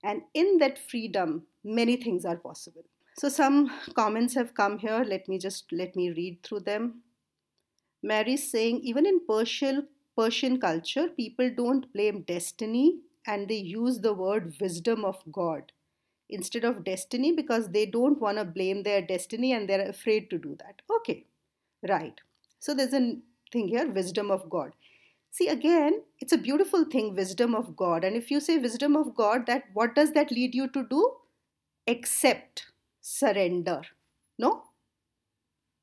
And 0.02 0.22
in 0.34 0.58
that 0.58 0.76
freedom, 0.76 1.44
many 1.66 1.96
things 1.96 2.24
are 2.24 2.36
possible. 2.36 2.84
So, 3.18 3.28
some 3.28 3.72
comments 3.94 4.34
have 4.34 4.54
come 4.54 4.78
here. 4.78 5.04
Let 5.06 5.28
me 5.28 5.38
just 5.38 5.72
let 5.72 5.96
me 5.96 6.10
read 6.10 6.42
through 6.42 6.60
them. 6.60 7.02
Mary 8.02 8.34
is 8.34 8.50
saying, 8.50 8.80
even 8.82 9.06
in 9.06 9.20
Persian, 9.26 9.88
Persian 10.16 10.60
culture, 10.60 11.08
people 11.08 11.50
don't 11.56 11.92
blame 11.92 12.22
destiny 12.22 13.00
and 13.26 13.48
they 13.48 13.56
use 13.56 14.00
the 14.00 14.12
word 14.14 14.54
wisdom 14.60 15.04
of 15.04 15.16
God 15.32 15.72
instead 16.28 16.64
of 16.64 16.84
destiny 16.84 17.32
because 17.32 17.68
they 17.68 17.86
don't 17.86 18.20
want 18.20 18.38
to 18.38 18.44
blame 18.44 18.82
their 18.82 19.02
destiny 19.02 19.52
and 19.52 19.68
they're 19.68 19.88
afraid 19.88 20.30
to 20.30 20.38
do 20.38 20.56
that. 20.60 20.82
Okay, 20.98 21.24
right. 21.88 22.20
So 22.60 22.74
there's 22.74 22.94
a 22.94 23.16
thing 23.52 23.68
here 23.68 23.88
wisdom 23.88 24.30
of 24.30 24.48
God. 24.50 24.72
See, 25.30 25.48
again, 25.48 26.02
it's 26.20 26.32
a 26.32 26.38
beautiful 26.38 26.84
thing, 26.84 27.14
wisdom 27.14 27.54
of 27.54 27.76
God. 27.76 28.04
And 28.04 28.16
if 28.16 28.30
you 28.30 28.40
say 28.40 28.58
wisdom 28.58 28.96
of 28.96 29.14
God, 29.14 29.46
that 29.46 29.64
what 29.74 29.94
does 29.94 30.12
that 30.12 30.30
lead 30.30 30.54
you 30.54 30.68
to 30.68 30.86
do? 30.88 31.12
Accept, 31.88 32.66
surrender. 33.00 33.82
No? 34.38 34.64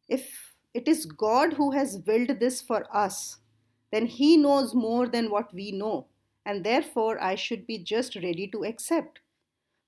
If 0.10 0.54
it 0.74 0.88
is 0.88 1.06
God 1.06 1.54
who 1.54 1.72
has 1.72 2.02
willed 2.06 2.40
this 2.40 2.62
for 2.62 2.86
us, 2.96 3.38
then 3.92 4.06
He 4.08 4.38
knows 4.38 4.74
more 4.74 5.08
than 5.08 5.30
what 5.30 5.54
we 5.54 5.72
know, 5.72 6.08
and 6.46 6.64
therefore 6.64 7.22
I 7.24 7.36
should 7.36 7.66
be 7.68 7.78
just 7.78 8.16
ready 8.16 8.48
to 8.48 8.64
accept. 8.64 9.20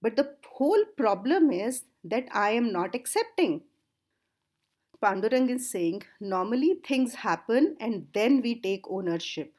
But 0.01 0.15
the 0.15 0.36
whole 0.47 0.86
problem 0.95 1.51
is 1.51 1.84
that 2.04 2.28
I 2.32 2.51
am 2.51 2.71
not 2.71 2.93
accepting. 2.93 3.63
Pandurang 5.01 5.49
is 5.49 5.69
saying 5.69 6.04
normally 6.19 6.80
things 6.88 7.15
happen 7.15 7.75
and 7.80 8.08
then 8.13 8.41
we 8.41 8.60
take 8.60 8.89
ownership. 8.89 9.54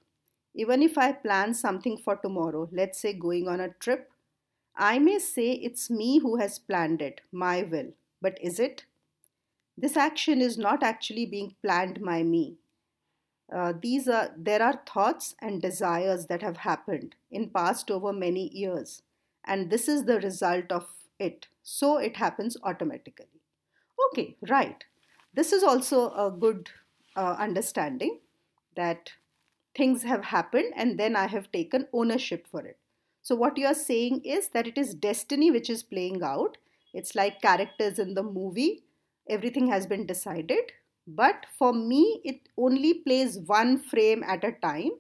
Even 0.55 0.83
if 0.83 0.97
I 0.97 1.13
plan 1.13 1.53
something 1.53 1.99
for 1.99 2.17
tomorrow, 2.17 2.69
let's 2.73 3.01
say 3.01 3.13
going 3.13 3.47
on 3.47 3.61
a 3.61 3.69
trip, 3.81 4.11
I 4.77 4.99
may 4.99 5.19
say 5.19 5.53
it's 5.53 5.89
me 5.91 6.19
who 6.19 6.37
has 6.37 6.59
planned 6.59 7.01
it, 7.03 7.21
my 7.33 7.63
will. 7.63 7.93
But 8.21 8.39
is 8.43 8.59
it? 8.59 8.85
This 9.77 9.97
action 9.97 10.41
is 10.41 10.59
not 10.59 10.83
actually 10.83 11.27
being 11.27 11.55
planned 11.63 12.03
by 12.03 12.23
me. 12.23 12.57
Uh, 13.53 13.73
these 13.81 14.09
are 14.09 14.35
there 14.37 14.61
are 14.61 14.83
thoughts 14.87 15.37
and 15.41 15.63
desires 15.63 16.27
that 16.27 16.43
have 16.43 16.57
happened 16.59 17.15
in 17.31 17.49
past 17.49 17.91
over 17.93 18.13
many 18.13 18.49
years 18.53 19.03
and 19.45 19.71
this 19.71 19.87
is 19.87 20.05
the 20.05 20.19
result 20.19 20.73
of 20.73 20.89
it 21.21 21.47
so 21.63 21.97
it 21.97 22.17
happens 22.17 22.57
automatically 22.65 23.41
okay 24.09 24.37
right 24.49 24.83
this 25.33 25.53
is 25.53 25.63
also 25.63 26.11
a 26.15 26.29
good 26.29 26.71
uh, 27.15 27.37
understanding 27.39 28.19
that 28.75 29.13
things 29.77 30.03
have 30.03 30.25
happened 30.25 30.73
and 30.75 30.99
then 30.99 31.15
I 31.15 31.27
have 31.27 31.53
taken 31.53 31.87
ownership 31.93 32.47
for 32.47 32.65
it. 32.65 32.79
So, 33.27 33.35
what 33.35 33.59
you 33.59 33.67
are 33.67 33.75
saying 33.75 34.21
is 34.25 34.51
that 34.51 34.69
it 34.69 34.79
is 34.79 34.95
destiny 34.95 35.51
which 35.51 35.69
is 35.69 35.83
playing 35.83 36.23
out. 36.23 36.59
It's 36.95 37.17
like 37.17 37.43
characters 37.43 37.99
in 37.99 38.15
the 38.15 38.23
movie, 38.23 38.85
everything 39.29 39.67
has 39.67 39.85
been 39.85 40.07
decided. 40.07 40.71
But 41.09 41.45
for 41.59 41.73
me, 41.73 42.21
it 42.23 42.49
only 42.57 42.95
plays 42.95 43.41
one 43.41 43.79
frame 43.79 44.23
at 44.23 44.45
a 44.45 44.53
time. 44.53 44.93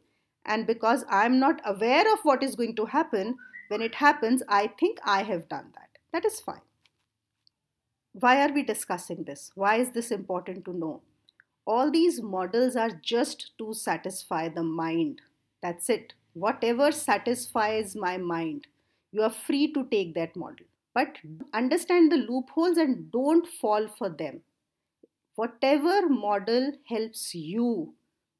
And 0.44 0.66
because 0.66 1.04
I'm 1.08 1.38
not 1.38 1.60
aware 1.64 2.12
of 2.12 2.18
what 2.24 2.42
is 2.42 2.56
going 2.56 2.74
to 2.74 2.86
happen, 2.86 3.36
when 3.68 3.80
it 3.80 3.94
happens, 3.94 4.42
I 4.48 4.72
think 4.80 4.98
I 5.04 5.22
have 5.22 5.48
done 5.48 5.70
that. 5.76 5.90
That 6.12 6.24
is 6.24 6.40
fine. 6.40 6.66
Why 8.12 8.42
are 8.42 8.52
we 8.52 8.64
discussing 8.64 9.22
this? 9.22 9.52
Why 9.54 9.76
is 9.76 9.92
this 9.92 10.10
important 10.10 10.64
to 10.64 10.76
know? 10.76 11.00
All 11.64 11.92
these 11.92 12.20
models 12.20 12.74
are 12.74 12.90
just 12.90 13.56
to 13.58 13.72
satisfy 13.72 14.48
the 14.48 14.64
mind. 14.64 15.20
That's 15.62 15.88
it. 15.88 16.14
Whatever 16.36 16.92
satisfies 16.92 17.96
my 17.96 18.18
mind, 18.18 18.66
you 19.10 19.22
are 19.22 19.30
free 19.30 19.72
to 19.72 19.86
take 19.90 20.14
that 20.16 20.36
model. 20.36 20.66
But 20.94 21.16
understand 21.54 22.12
the 22.12 22.18
loopholes 22.18 22.76
and 22.76 23.10
don't 23.10 23.46
fall 23.46 23.88
for 23.88 24.10
them. 24.10 24.42
Whatever 25.36 26.10
model 26.10 26.72
helps 26.90 27.34
you 27.34 27.94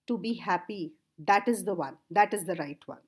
to 0.08 0.18
be 0.18 0.34
happy, 0.34 0.92
that 1.18 1.48
is 1.48 1.64
the 1.64 1.72
one. 1.72 1.96
That 2.10 2.34
is 2.34 2.44
the 2.44 2.56
right 2.56 2.78
one. 2.84 3.00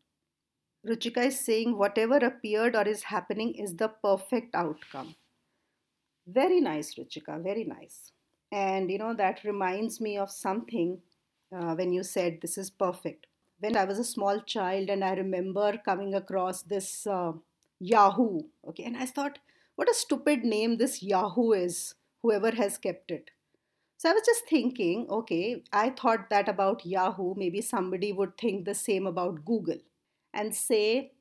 Ruchika 0.87 1.27
is 1.27 1.39
saying 1.39 1.77
whatever 1.77 2.17
appeared 2.17 2.75
or 2.75 2.89
is 2.89 3.03
happening 3.03 3.55
is 3.57 3.77
the 3.77 3.89
perfect 3.89 4.55
outcome. 4.55 5.17
Very 6.27 6.63
nice, 6.63 6.95
Ruchika, 6.95 7.43
very 7.43 7.65
nice. 7.65 8.13
And 8.51 8.91
you 8.91 8.97
know, 8.97 9.13
that 9.13 9.45
reminds 9.45 10.01
me 10.01 10.17
of 10.17 10.31
something 10.31 11.03
uh, 11.55 11.75
when 11.75 11.93
you 11.93 12.03
said 12.03 12.39
this 12.41 12.57
is 12.57 12.71
perfect. 12.71 13.27
When 13.61 13.77
I 13.77 13.85
was 13.85 13.99
a 13.99 14.05
small 14.05 14.41
child, 14.41 14.89
and 14.89 15.05
I 15.05 15.15
remember 15.15 15.79
coming 15.85 16.15
across 16.15 16.63
this 16.63 17.07
uh, 17.07 17.33
Yahoo, 17.81 18.41
okay, 18.69 18.85
and 18.85 18.97
I 18.97 19.07
thought, 19.07 19.39
what 19.77 19.91
a 19.91 19.95
stupid 19.95 20.45
name 20.45 20.77
this 20.77 21.03
Yahoo 21.03 21.53
is, 21.53 21.95
whoever 22.23 22.51
has 22.53 22.79
kept 22.79 23.11
it. 23.11 23.31
So 23.97 24.11
I 24.11 24.13
was 24.13 24.23
just 24.25 24.49
thinking, 24.49 25.07
okay, 25.11 25.63
I 25.73 25.91
thought 25.91 26.31
that 26.31 26.49
about 26.49 26.87
Yahoo, 26.87 27.35
maybe 27.37 27.61
somebody 27.61 28.13
would 28.13 28.39
think 28.39 28.65
the 28.65 28.75
same 28.75 29.07
about 29.07 29.45
Google 29.45 29.79
and 30.33 30.55
say, 30.55 31.13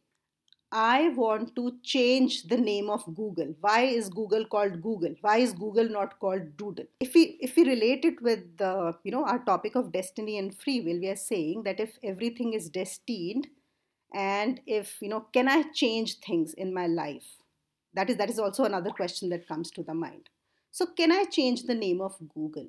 I 0.72 1.10
want 1.10 1.56
to 1.56 1.78
change 1.82 2.44
the 2.44 2.58
name 2.58 2.90
of 2.90 3.04
Google. 3.16 3.56
Why 3.62 3.84
is 3.84 4.10
Google 4.10 4.46
called 4.46 4.82
Google? 4.82 5.16
Why 5.22 5.38
is 5.38 5.54
Google 5.54 5.88
not 5.88 6.20
called 6.20 6.58
Doodle? 6.58 6.86
If 7.00 7.14
we 7.14 7.38
if 7.40 7.56
we 7.56 7.64
relate 7.64 8.04
it 8.04 8.22
with 8.22 8.58
the 8.58 8.94
you 9.04 9.12
know 9.12 9.26
our 9.26 9.40
topic 9.40 9.76
of 9.76 9.94
destiny 9.94 10.38
and 10.38 10.58
free 10.58 10.82
will, 10.82 11.00
we 11.00 11.08
are 11.08 11.16
saying 11.16 11.64
that 11.64 11.80
if 11.80 11.98
everything 12.04 12.54
is 12.54 12.70
destined, 12.70 13.48
and 14.14 14.60
if 14.66 15.02
you 15.02 15.08
know, 15.08 15.28
can 15.32 15.48
I 15.48 15.64
change 15.74 16.20
things 16.20 16.54
in 16.54 16.74
my 16.74 16.88
life? 16.88 17.38
That 17.94 18.10
is 18.10 18.18
that 18.18 18.30
is 18.30 18.40
also 18.40 18.66
another 18.66 18.90
question 18.90 19.30
that 19.30 19.48
comes 19.48 19.72
to 19.72 19.84
the 19.84 19.94
mind. 19.94 20.30
So 20.72 20.86
can 20.86 21.14
I 21.14 21.24
change 21.24 21.64
the 21.64 21.76
name 21.76 22.02
of 22.02 22.18
Google? 22.34 22.68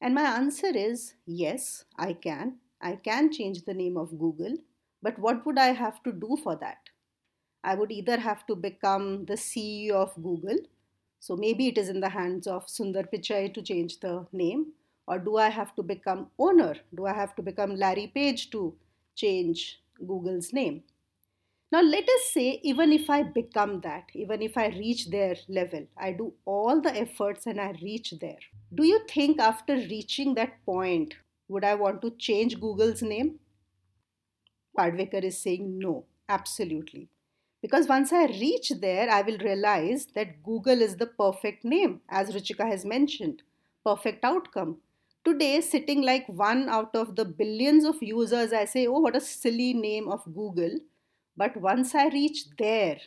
And 0.00 0.14
my 0.14 0.22
answer 0.22 0.68
is 0.74 1.14
yes, 1.26 1.84
I 1.98 2.14
can. 2.14 2.56
I 2.80 2.96
can 2.96 3.30
change 3.30 3.64
the 3.64 3.74
name 3.74 3.98
of 3.98 4.18
Google, 4.18 4.56
but 5.02 5.18
what 5.18 5.44
would 5.44 5.58
I 5.58 5.72
have 5.72 6.02
to 6.04 6.12
do 6.12 6.38
for 6.42 6.56
that? 6.56 6.87
I 7.64 7.74
would 7.74 7.90
either 7.90 8.18
have 8.18 8.46
to 8.46 8.54
become 8.54 9.24
the 9.24 9.34
CEO 9.34 9.92
of 9.92 10.14
Google. 10.22 10.58
So 11.20 11.36
maybe 11.36 11.68
it 11.68 11.78
is 11.78 11.88
in 11.88 12.00
the 12.00 12.08
hands 12.08 12.46
of 12.46 12.66
Sundar 12.66 13.06
Pichai 13.12 13.52
to 13.54 13.62
change 13.62 14.00
the 14.00 14.26
name. 14.32 14.72
Or 15.06 15.18
do 15.18 15.36
I 15.36 15.48
have 15.48 15.74
to 15.76 15.82
become 15.82 16.28
owner? 16.38 16.76
Do 16.94 17.06
I 17.06 17.14
have 17.14 17.34
to 17.36 17.42
become 17.42 17.74
Larry 17.74 18.12
Page 18.14 18.50
to 18.50 18.74
change 19.14 19.80
Google's 20.06 20.52
name? 20.52 20.82
Now, 21.70 21.82
let 21.82 22.04
us 22.04 22.32
say, 22.32 22.60
even 22.62 22.92
if 22.92 23.10
I 23.10 23.22
become 23.22 23.80
that, 23.80 24.04
even 24.14 24.40
if 24.40 24.56
I 24.56 24.68
reach 24.68 25.10
their 25.10 25.36
level, 25.48 25.86
I 25.98 26.12
do 26.12 26.32
all 26.46 26.80
the 26.80 26.96
efforts 26.96 27.46
and 27.46 27.60
I 27.60 27.74
reach 27.82 28.14
there. 28.20 28.38
Do 28.74 28.84
you 28.84 29.00
think 29.06 29.38
after 29.38 29.74
reaching 29.74 30.34
that 30.34 30.64
point, 30.64 31.14
would 31.48 31.64
I 31.64 31.74
want 31.74 32.00
to 32.02 32.10
change 32.12 32.58
Google's 32.58 33.02
name? 33.02 33.38
Padwekar 34.78 35.24
is 35.24 35.42
saying 35.42 35.78
no, 35.78 36.06
absolutely. 36.28 37.08
Because 37.60 37.88
once 37.88 38.12
I 38.12 38.26
reach 38.26 38.70
there, 38.80 39.10
I 39.10 39.22
will 39.22 39.38
realize 39.38 40.06
that 40.14 40.42
Google 40.44 40.80
is 40.80 40.96
the 40.96 41.06
perfect 41.06 41.64
name, 41.64 42.00
as 42.08 42.30
Ruchika 42.30 42.66
has 42.68 42.84
mentioned, 42.84 43.42
perfect 43.84 44.24
outcome. 44.24 44.78
Today, 45.24 45.60
sitting 45.60 46.02
like 46.02 46.26
one 46.28 46.68
out 46.68 46.94
of 46.94 47.16
the 47.16 47.24
billions 47.24 47.84
of 47.84 48.00
users, 48.00 48.52
I 48.52 48.64
say, 48.64 48.86
oh, 48.86 49.00
what 49.00 49.16
a 49.16 49.20
silly 49.20 49.74
name 49.74 50.08
of 50.08 50.24
Google. 50.24 50.78
But 51.36 51.56
once 51.56 51.94
I 51.94 52.08
reach 52.08 52.44
there, 52.56 52.98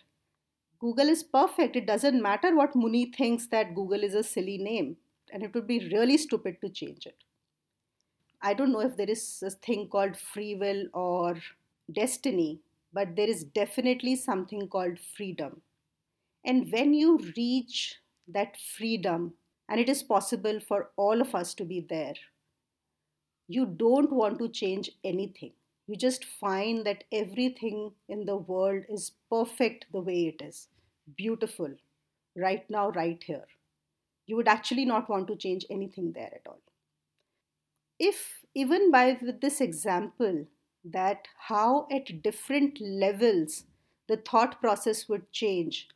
Google 0.80 1.08
is 1.08 1.24
perfect. 1.24 1.76
It 1.76 1.86
doesn't 1.88 2.22
matter 2.22 2.56
what 2.56 2.76
Muni 2.76 3.06
thinks 3.06 3.48
that 3.48 3.74
Google 3.74 4.04
is 4.04 4.16
a 4.16 4.24
silly 4.24 4.58
name, 4.58 4.98
and 5.32 5.44
it 5.44 5.54
would 5.54 5.68
be 5.68 5.90
really 5.92 6.18
stupid 6.18 6.60
to 6.62 6.70
change 6.70 7.06
it. 7.06 7.24
I 8.42 8.54
don't 8.54 8.72
know 8.72 8.82
if 8.82 8.98
there 8.98 9.10
is 9.10 9.44
a 9.46 9.52
thing 9.52 9.88
called 9.88 10.18
free 10.18 10.56
will 10.56 10.88
or 10.94 11.38
destiny, 11.92 12.60
but 12.94 13.16
there 13.16 13.30
is 13.30 13.44
definitely 13.44 14.16
something 14.16 14.68
called 14.68 15.00
freedom. 15.16 15.62
And 16.46 16.72
when 16.72 16.94
you 16.94 17.20
reach 17.38 17.96
that 18.28 18.58
freedom, 18.78 19.34
and 19.70 19.80
it 19.80 19.88
is 19.88 20.04
possible 20.04 20.60
for 20.60 20.90
all 20.98 21.22
of 21.22 21.34
us 21.34 21.54
to 21.54 21.64
be 21.64 21.86
there, 21.90 22.16
you 23.48 23.66
don't 23.66 24.12
want 24.12 24.40
to 24.40 24.50
change 24.50 24.92
anything. 25.04 25.52
You 25.88 25.96
just 25.96 26.26
find 26.26 26.86
that 26.86 27.04
everything 27.12 27.92
in 28.08 28.26
the 28.26 28.38
world 28.38 28.84
is 28.90 29.12
perfect 29.30 29.86
the 29.92 30.02
way 30.02 30.28
it 30.28 30.44
is, 30.44 30.68
beautiful, 31.18 31.70
right 32.36 32.70
now, 32.70 32.92
right 32.92 33.22
here. 33.26 33.46
You 34.26 34.36
would 34.38 34.48
actually 34.48 34.86
not 34.86 35.10
want 35.10 35.28
to 35.28 35.36
change 35.36 35.66
anything 35.70 36.14
there 36.14 36.32
at 36.34 36.48
all. 36.48 36.62
If, 38.00 38.44
even 38.56 38.92
by 38.92 39.18
with 39.22 39.42
this 39.42 39.62
example, 39.62 40.48
that 40.84 41.28
how 41.48 41.88
at 41.92 42.22
different 42.22 42.80
levels 42.82 43.64
the 44.08 44.18
thought 44.18 44.60
process 44.60 45.08
would 45.08 45.32
change. 45.32 45.90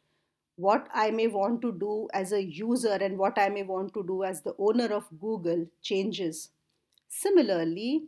What 0.57 0.87
i 0.93 1.11
may 1.11 1.27
want 1.27 1.61
to 1.63 1.71
do 1.71 2.07
as 2.13 2.31
a 2.31 2.43
user 2.43 2.93
and 2.93 3.17
what 3.17 3.37
i 3.37 3.49
may 3.49 3.63
want 3.63 3.93
to 3.93 4.03
do 4.03 4.23
as 4.23 4.41
the 4.41 4.55
owner 4.57 4.93
of 4.93 5.09
google 5.19 5.67
changes. 5.81 6.49
Similarly 7.09 8.05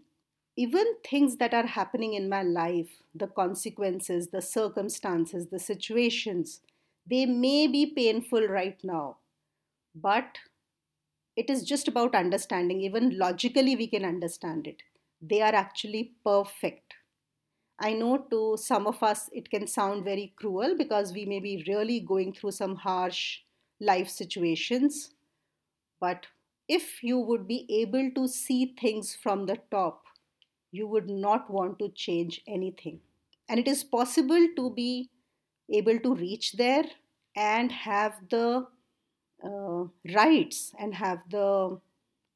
even 0.55 0.85
things 1.07 1.37
that 1.37 1.53
are 1.53 1.67
happening 1.67 2.13
in 2.13 2.29
my 2.29 2.41
life 2.41 3.03
the 3.13 3.27
consequences 3.27 4.29
the 4.29 4.41
circumstances 4.41 5.47
the 5.47 5.59
situations 5.59 6.61
they 7.09 7.25
may 7.25 7.67
be 7.67 7.85
painful 7.85 8.47
right 8.47 8.77
now. 8.83 9.17
But 9.95 10.39
it 11.35 11.49
is 11.49 11.63
just 11.63 11.87
about 11.87 12.15
understanding. 12.15 12.81
Even 12.81 13.17
logically 13.17 13.75
we 13.75 13.87
can 13.87 14.03
understand 14.03 14.67
it 14.67 14.83
they 15.21 15.41
are 15.41 15.53
actually 15.53 16.13
perfect. 16.23 16.93
I 17.79 17.93
know 17.93 18.17
to 18.31 18.57
some 18.57 18.87
of 18.87 19.03
us 19.03 19.29
it 19.33 19.49
can 19.49 19.67
sound 19.67 20.03
very 20.03 20.33
cruel 20.35 20.75
because 20.77 21.13
we 21.13 21.25
may 21.25 21.39
be 21.39 21.63
really 21.67 21.99
going 21.99 22.33
through 22.33 22.51
some 22.51 22.75
harsh 22.75 23.39
life 23.79 24.09
situations. 24.09 25.11
But 25.99 26.27
if 26.67 27.03
you 27.03 27.19
would 27.19 27.47
be 27.47 27.65
able 27.69 28.11
to 28.15 28.27
see 28.27 28.75
things 28.79 29.15
from 29.15 29.45
the 29.45 29.57
top, 29.71 30.03
you 30.71 30.87
would 30.87 31.09
not 31.09 31.49
want 31.49 31.79
to 31.79 31.89
change 31.89 32.41
anything. 32.47 32.99
And 33.49 33.59
it 33.59 33.67
is 33.67 33.83
possible 33.83 34.47
to 34.55 34.69
be 34.71 35.09
able 35.71 35.99
to 35.99 36.15
reach 36.15 36.53
there 36.53 36.83
and 37.35 37.71
have 37.71 38.15
the 38.29 38.67
uh, 39.43 39.83
rights 40.15 40.73
and 40.79 40.95
have 40.95 41.19
the 41.29 41.79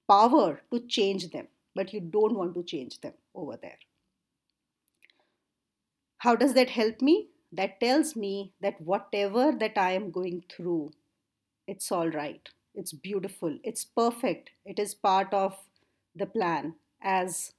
power 0.09 0.61
to 0.71 0.79
change 0.87 1.31
them, 1.31 1.47
but 1.75 1.93
you 1.93 1.99
don't 2.01 2.35
want 2.35 2.53
to 2.55 2.63
change 2.63 2.99
them 3.01 3.13
over 3.33 3.57
there. 3.61 3.77
How 6.19 6.35
does 6.35 6.53
that 6.53 6.69
help 6.69 7.01
me? 7.01 7.29
That 7.51 7.79
tells 7.79 8.15
me 8.15 8.53
that 8.61 8.79
whatever 8.79 9.51
that 9.59 9.77
I 9.77 9.91
am 9.91 10.11
going 10.11 10.43
through, 10.49 10.91
it's 11.67 11.91
all 11.91 12.09
right. 12.09 12.47
It's 12.75 12.93
beautiful. 12.93 13.57
It's 13.63 13.83
perfect. 13.83 14.51
It 14.65 14.79
is 14.79 14.93
part 14.93 15.33
of 15.33 15.57
the 16.15 16.25
plan. 16.25 16.75
As 17.01 17.53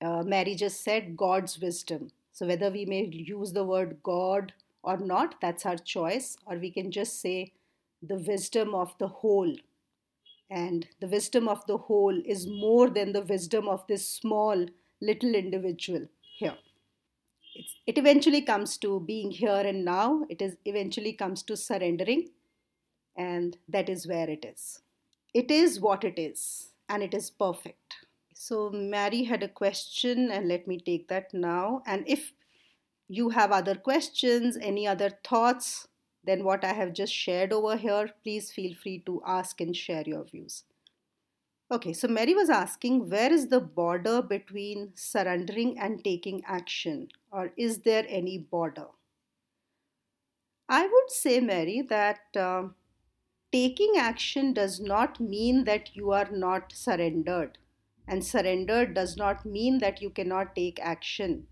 uh, 0.00 0.22
Mary 0.22 0.54
just 0.54 0.82
said, 0.82 1.16
God's 1.16 1.58
wisdom. 1.58 2.10
So, 2.32 2.46
whether 2.46 2.70
we 2.70 2.84
may 2.84 3.04
use 3.06 3.52
the 3.52 3.64
word 3.64 3.98
God 4.02 4.52
or 4.82 4.96
not, 4.96 5.34
that's 5.40 5.66
our 5.66 5.76
choice, 5.76 6.36
or 6.46 6.56
we 6.56 6.70
can 6.70 6.90
just 6.90 7.20
say 7.20 7.52
the 8.00 8.16
wisdom 8.16 8.74
of 8.74 8.94
the 8.98 9.08
whole. 9.08 9.54
And 10.50 10.88
the 11.00 11.06
wisdom 11.06 11.46
of 11.46 11.66
the 11.66 11.76
whole 11.76 12.22
is 12.24 12.46
more 12.46 12.88
than 12.88 13.12
the 13.12 13.22
wisdom 13.22 13.68
of 13.68 13.86
this 13.86 14.08
small 14.08 14.66
little 15.00 15.34
individual 15.34 16.06
here. 16.20 16.56
It's, 17.54 17.74
it 17.86 17.98
eventually 17.98 18.42
comes 18.42 18.76
to 18.78 19.00
being 19.00 19.30
here 19.30 19.50
and 19.50 19.84
now, 19.84 20.24
it 20.28 20.40
is 20.40 20.56
eventually 20.64 21.12
comes 21.12 21.42
to 21.44 21.56
surrendering, 21.56 22.30
and 23.16 23.58
that 23.68 23.88
is 23.88 24.06
where 24.06 24.30
it 24.30 24.44
is. 24.44 24.80
It 25.34 25.50
is 25.50 25.80
what 25.80 26.04
it 26.04 26.18
is, 26.18 26.70
and 26.88 27.02
it 27.02 27.12
is 27.12 27.30
perfect. 27.30 27.96
So, 28.34 28.70
Mary 28.70 29.24
had 29.24 29.42
a 29.42 29.48
question, 29.48 30.30
and 30.30 30.48
let 30.48 30.66
me 30.66 30.78
take 30.78 31.08
that 31.08 31.34
now. 31.34 31.82
And 31.86 32.04
if 32.06 32.32
you 33.08 33.30
have 33.30 33.50
other 33.50 33.74
questions, 33.74 34.56
any 34.60 34.86
other 34.86 35.10
thoughts 35.24 35.88
than 36.28 36.44
what 36.44 36.62
I 36.62 36.74
have 36.74 36.92
just 36.92 37.12
shared 37.12 37.52
over 37.54 37.76
here, 37.76 38.10
please 38.22 38.52
feel 38.52 38.74
free 38.74 39.02
to 39.06 39.22
ask 39.26 39.62
and 39.62 39.74
share 39.74 40.04
your 40.06 40.24
views. 40.24 40.64
Okay, 41.70 41.92
so 41.92 42.08
Mary 42.08 42.34
was 42.34 42.50
asking 42.50 43.08
where 43.08 43.32
is 43.32 43.48
the 43.48 43.60
border 43.60 44.20
between 44.20 44.90
surrendering 44.94 45.78
and 45.78 46.04
taking 46.04 46.42
action, 46.46 47.08
or 47.32 47.52
is 47.56 47.78
there 47.78 48.04
any 48.08 48.36
border? 48.38 48.88
I 50.68 50.82
would 50.86 51.10
say, 51.10 51.40
Mary, 51.40 51.80
that 51.88 52.36
uh, 52.36 52.64
taking 53.50 53.94
action 53.96 54.52
does 54.52 54.80
not 54.80 55.18
mean 55.20 55.64
that 55.64 55.96
you 55.96 56.10
are 56.12 56.28
not 56.30 56.72
surrendered 56.72 57.56
and 58.06 58.24
surrender 58.24 58.84
does 58.86 59.16
not 59.16 59.46
mean 59.46 59.78
that 59.78 60.02
you 60.02 60.10
cannot 60.10 60.54
take 60.54 60.78
action. 60.80 61.46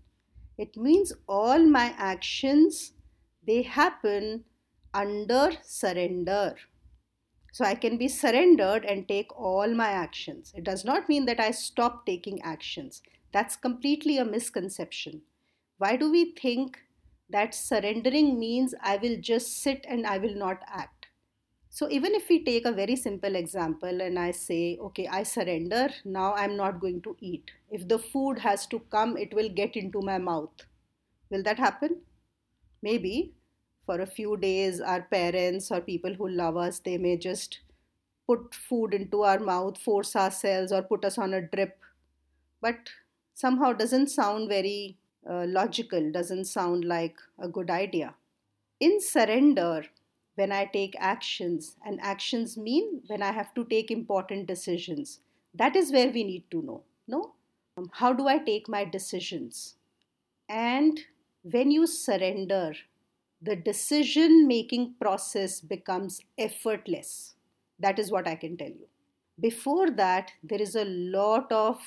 It 0.57 0.77
means 0.77 1.13
all 1.27 1.65
my 1.65 1.95
actions 1.97 2.93
they 3.45 3.61
happen 3.61 4.43
under 4.97 5.51
surrender. 5.63 6.55
So 7.53 7.63
I 7.65 7.75
can 7.75 7.97
be 7.97 8.07
surrendered 8.07 8.83
and 8.85 9.07
take 9.07 9.31
all 9.39 9.73
my 9.73 9.89
actions. 9.89 10.53
It 10.55 10.63
does 10.63 10.83
not 10.83 11.07
mean 11.07 11.25
that 11.25 11.39
I 11.39 11.51
stop 11.51 12.05
taking 12.05 12.41
actions. 12.41 13.01
That's 13.31 13.55
completely 13.55 14.17
a 14.17 14.25
misconception. 14.25 15.21
Why 15.77 15.95
do 15.95 16.11
we 16.11 16.33
think 16.33 16.79
that 17.29 17.53
surrendering 17.53 18.39
means 18.39 18.73
I 18.81 18.97
will 18.97 19.17
just 19.19 19.61
sit 19.61 19.85
and 19.87 20.07
I 20.07 20.17
will 20.17 20.35
not 20.35 20.61
act? 20.67 21.07
So 21.69 21.89
even 21.91 22.15
if 22.15 22.27
we 22.27 22.43
take 22.43 22.65
a 22.65 22.71
very 22.71 22.95
simple 22.95 23.35
example 23.35 24.01
and 24.01 24.17
I 24.17 24.31
say, 24.31 24.77
okay, 24.81 25.07
I 25.07 25.21
surrender, 25.23 25.89
now 26.05 26.33
I'm 26.33 26.57
not 26.57 26.79
going 26.79 27.01
to 27.03 27.15
eat. 27.19 27.51
If 27.69 27.87
the 27.87 27.99
food 27.99 28.39
has 28.39 28.65
to 28.67 28.79
come, 28.91 29.15
it 29.15 29.33
will 29.33 29.49
get 29.49 29.75
into 29.75 30.01
my 30.01 30.17
mouth. 30.17 30.65
Will 31.29 31.43
that 31.43 31.59
happen? 31.59 32.01
Maybe. 32.81 33.36
For 33.87 34.01
a 34.01 34.05
few 34.05 34.37
days, 34.37 34.81
our 34.81 35.01
parents 35.01 35.71
or 35.71 35.81
people 35.81 36.13
who 36.13 36.27
love 36.27 36.57
us, 36.57 36.79
they 36.79 36.97
may 36.97 37.17
just 37.17 37.61
put 38.27 38.53
food 38.53 38.93
into 38.93 39.23
our 39.23 39.39
mouth, 39.39 39.77
force 39.77 40.15
ourselves, 40.15 40.73
or 40.73 40.81
put 40.81 41.05
us 41.05 41.17
on 41.17 41.33
a 41.33 41.41
drip. 41.41 41.79
But 42.61 42.89
somehow 43.33 43.71
doesn't 43.71 44.07
sound 44.07 44.49
very 44.49 44.97
uh, 45.27 45.45
logical, 45.47 46.11
doesn't 46.11 46.45
sound 46.45 46.83
like 46.83 47.15
a 47.39 47.47
good 47.47 47.69
idea. 47.69 48.13
In 48.81 48.99
surrender, 48.99 49.85
when 50.35 50.51
I 50.51 50.65
take 50.65 50.95
actions, 50.99 51.77
and 51.85 51.99
actions 52.01 52.57
mean 52.57 53.01
when 53.07 53.23
I 53.23 53.31
have 53.31 53.53
to 53.55 53.63
take 53.63 53.89
important 53.89 54.47
decisions. 54.47 55.21
That 55.55 55.75
is 55.75 55.91
where 55.91 56.09
we 56.09 56.23
need 56.23 56.43
to 56.51 56.61
know. 56.61 56.83
No? 57.07 57.33
Um, 57.77 57.89
how 57.93 58.13
do 58.13 58.27
I 58.27 58.37
take 58.37 58.69
my 58.69 58.83
decisions? 58.85 59.75
And 60.49 60.99
when 61.41 61.71
you 61.71 61.87
surrender, 61.87 62.73
the 63.41 63.55
decision 63.55 64.47
making 64.47 64.95
process 64.99 65.61
becomes 65.61 66.21
effortless. 66.37 67.35
That 67.79 67.99
is 67.99 68.11
what 68.11 68.27
I 68.27 68.35
can 68.35 68.57
tell 68.57 68.69
you. 68.69 68.87
Before 69.39 69.91
that, 69.91 70.31
there 70.43 70.61
is 70.61 70.75
a 70.75 70.85
lot 70.85 71.51
of 71.51 71.79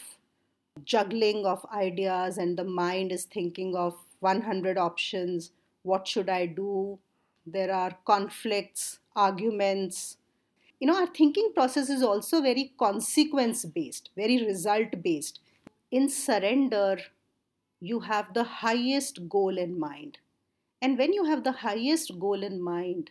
juggling 0.85 1.45
of 1.47 1.67
ideas, 1.75 2.39
and 2.39 2.57
the 2.57 2.65
mind 2.65 3.11
is 3.13 3.25
thinking 3.25 3.75
of 3.75 3.97
100 4.21 4.79
options. 4.79 5.51
What 5.83 6.07
should 6.07 6.29
I 6.29 6.47
do? 6.47 6.99
there 7.47 7.73
are 7.73 7.97
conflicts, 8.05 8.99
arguments. 9.15 10.17
You 10.79 10.87
know, 10.87 11.01
our 11.01 11.07
thinking 11.07 11.53
process 11.55 11.91
is 11.91 12.03
also 12.03 12.41
very 12.41 12.73
consequence 12.79 13.65
based, 13.65 14.11
very 14.17 14.45
result 14.45 15.03
based. 15.03 15.41
In 15.91 16.09
surrender, 16.09 16.99
you 17.81 18.01
have 18.01 18.33
the 18.35 18.45
highest 18.45 19.29
goal 19.29 19.59
in 19.59 19.79
mind. 19.79 20.19
And 20.83 20.99
when 20.99 21.13
you 21.13 21.25
have 21.25 21.45
the 21.45 21.53
highest 21.53 22.19
goal 22.19 22.43
in 22.43 22.61
mind, 22.63 23.11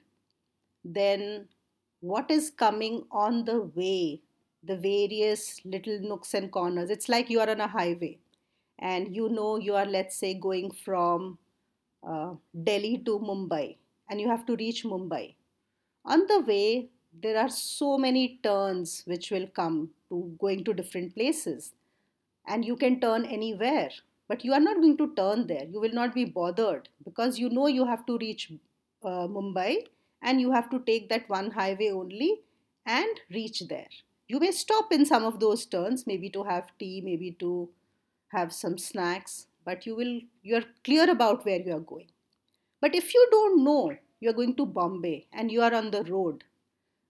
then 0.84 1.48
what 2.02 2.32
is 2.32 2.50
coming 2.50 3.04
on 3.12 3.46
the 3.46 3.62
way, 3.62 4.22
the 4.64 4.76
various 4.76 5.62
little 5.66 6.00
nooks 6.02 6.34
and 6.34 6.52
corners, 6.52 6.90
it's 6.90 7.10
like 7.10 7.30
you 7.30 7.40
are 7.40 7.50
on 7.50 7.62
a 7.62 7.68
highway 7.68 8.18
and 8.80 9.16
you 9.16 9.30
know 9.30 9.58
you 9.58 9.76
are, 9.76 9.86
let's 9.86 10.16
say, 10.18 10.34
going 10.34 10.72
from 10.72 11.38
uh, 12.08 12.34
Delhi 12.64 13.02
to 13.06 13.20
Mumbai 13.20 13.78
and 14.10 14.20
you 14.20 14.28
have 14.30 14.46
to 14.48 14.56
reach 14.56 14.84
Mumbai. 14.84 15.36
On 16.06 16.26
the 16.28 16.40
way, 16.40 16.90
there 17.22 17.38
are 17.38 17.50
so 17.50 17.98
many 17.98 18.40
turns 18.44 19.04
which 19.06 19.32
will 19.32 19.48
come 19.48 19.90
to 20.10 20.36
going 20.40 20.64
to 20.64 20.74
different 20.74 21.14
places, 21.14 21.74
and 22.48 22.66
you 22.66 22.76
can 22.76 23.00
turn 23.00 23.26
anywhere. 23.26 23.90
But 24.30 24.46
you 24.46 24.54
are 24.54 24.62
not 24.62 24.78
going 24.78 24.98
to 24.98 25.14
turn 25.16 25.48
there. 25.48 25.66
You 25.66 25.82
will 25.82 25.94
not 25.94 26.14
be 26.16 26.26
bothered 26.26 26.90
because 27.04 27.40
you 27.40 27.50
know 27.50 27.68
you 27.68 27.86
have 27.86 28.06
to 28.08 28.18
reach 28.20 28.52
uh, 29.04 29.28
Mumbai 29.28 29.88
and 30.22 30.40
you 30.42 30.52
have 30.52 30.70
to 30.72 30.80
take 30.80 31.10
that 31.10 31.30
one 31.30 31.52
highway 31.52 31.92
only 31.92 32.42
and 32.86 33.22
reach 33.32 33.62
there. 33.70 33.90
You 34.28 34.40
may 34.40 34.52
stop 34.52 34.94
in 34.94 35.06
some 35.06 35.24
of 35.26 35.40
those 35.42 35.66
turns, 35.66 36.08
maybe 36.08 36.30
to 36.32 36.44
have 36.44 36.72
tea, 36.80 37.02
maybe 37.02 37.32
to 37.40 37.70
have 38.30 38.54
some 38.54 38.78
snacks, 38.78 39.48
but 39.66 39.86
you 39.88 39.96
will 39.96 40.22
you 40.44 40.56
are 40.58 40.66
clear 40.84 41.10
about 41.10 41.46
where 41.46 41.60
you 41.60 41.76
are 41.76 41.88
going. 41.94 42.10
But 42.82 42.96
if 42.96 43.14
you 43.14 43.28
don't 43.32 43.64
know 43.64 43.98
you're 44.20 44.34
going 44.34 44.56
to 44.58 44.66
Bombay 44.66 45.28
and 45.34 45.52
you 45.52 45.62
are 45.62 45.74
on 45.74 45.92
the 45.92 46.04
road, 46.04 46.44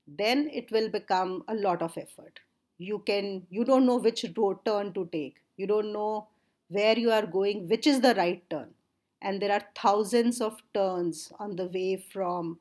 then 0.08 0.50
it 0.54 0.72
will 0.72 0.90
become 0.90 1.44
a 1.48 1.56
lot 1.56 1.82
of 1.82 1.98
effort. 1.98 2.40
You 2.78 3.00
can 3.06 3.48
you 3.50 3.66
don't 3.66 3.86
know 3.86 3.98
which 3.98 4.26
road 4.38 4.66
turn 4.66 4.94
to 4.94 5.08
take. 5.12 5.38
You 5.58 5.68
don't 5.68 5.94
know 5.94 6.28
where 6.70 6.98
you 6.98 7.12
are 7.12 7.26
going, 7.26 7.68
which 7.68 7.86
is 7.88 8.02
the 8.02 8.16
right 8.16 8.48
turn. 8.50 8.70
And 9.22 9.42
there 9.42 9.52
are 9.52 9.64
thousands 9.76 10.40
of 10.40 10.62
turns 10.74 11.32
on 11.40 11.56
the 11.56 11.66
way 11.66 11.98
from 11.98 12.60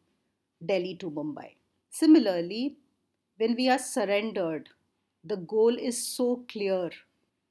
Delhi 0.65 0.97
to 0.97 1.11
Mumbai. 1.11 1.55
Similarly, 1.91 2.77
when 3.37 3.55
we 3.55 3.69
are 3.69 3.79
surrendered, 3.79 4.71
the 5.25 5.37
goal 5.37 5.77
is 5.77 6.05
so 6.05 6.45
clear, 6.49 6.91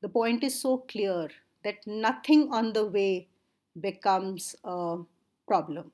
the 0.01 0.09
point 0.09 0.43
is 0.43 0.59
so 0.59 0.79
clear 0.79 1.29
that 1.63 1.85
nothing 1.85 2.49
on 2.51 2.73
the 2.73 2.85
way 2.85 3.27
becomes 3.79 4.55
a 4.63 4.97
problem. 5.47 5.91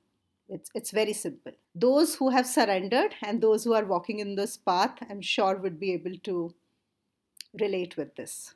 It's, 0.49 0.69
it's 0.73 0.91
very 0.91 1.13
simple. 1.13 1.53
Those 1.75 2.15
who 2.15 2.29
have 2.29 2.45
surrendered 2.47 3.15
and 3.21 3.41
those 3.41 3.63
who 3.63 3.73
are 3.73 3.85
walking 3.85 4.19
in 4.19 4.35
this 4.35 4.57
path, 4.57 4.97
I'm 5.09 5.21
sure, 5.21 5.55
would 5.57 5.79
be 5.79 5.93
able 5.93 6.15
to 6.23 6.53
relate 7.59 7.97
with 7.97 8.15
this. 8.15 8.53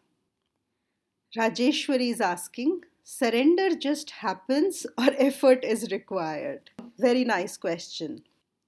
Rajeshwari 1.36 2.12
is 2.12 2.22
asking, 2.22 2.86
surrender 3.04 3.76
just 3.76 4.12
happens 4.12 4.86
or 4.98 5.10
effort 5.18 5.64
is 5.66 5.92
required? 5.92 6.70
Very 6.98 7.26
nice 7.26 7.58
question. 7.58 8.24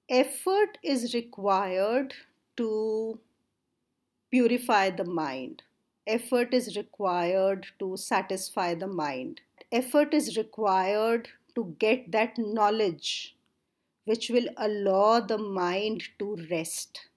Effort 0.10 0.78
is 0.84 1.14
required 1.14 2.14
to 2.58 3.20
purify 4.30 4.90
the 4.90 5.06
mind. 5.06 5.64
Effort 6.06 6.54
is 6.54 6.76
required 6.76 7.68
to 7.80 7.96
satisfy 7.96 8.74
the 8.74 8.88
mind. 8.88 9.40
Effort 9.72 10.14
is 10.14 10.36
required 10.36 11.30
to 11.56 11.76
get 11.80 12.12
that 12.12 12.38
knowledge 12.38 13.36
which 14.04 14.30
will 14.30 14.48
allow 14.58 15.20
the 15.20 15.38
mind 15.38 16.04
to 16.18 16.36
rest. 16.50 17.08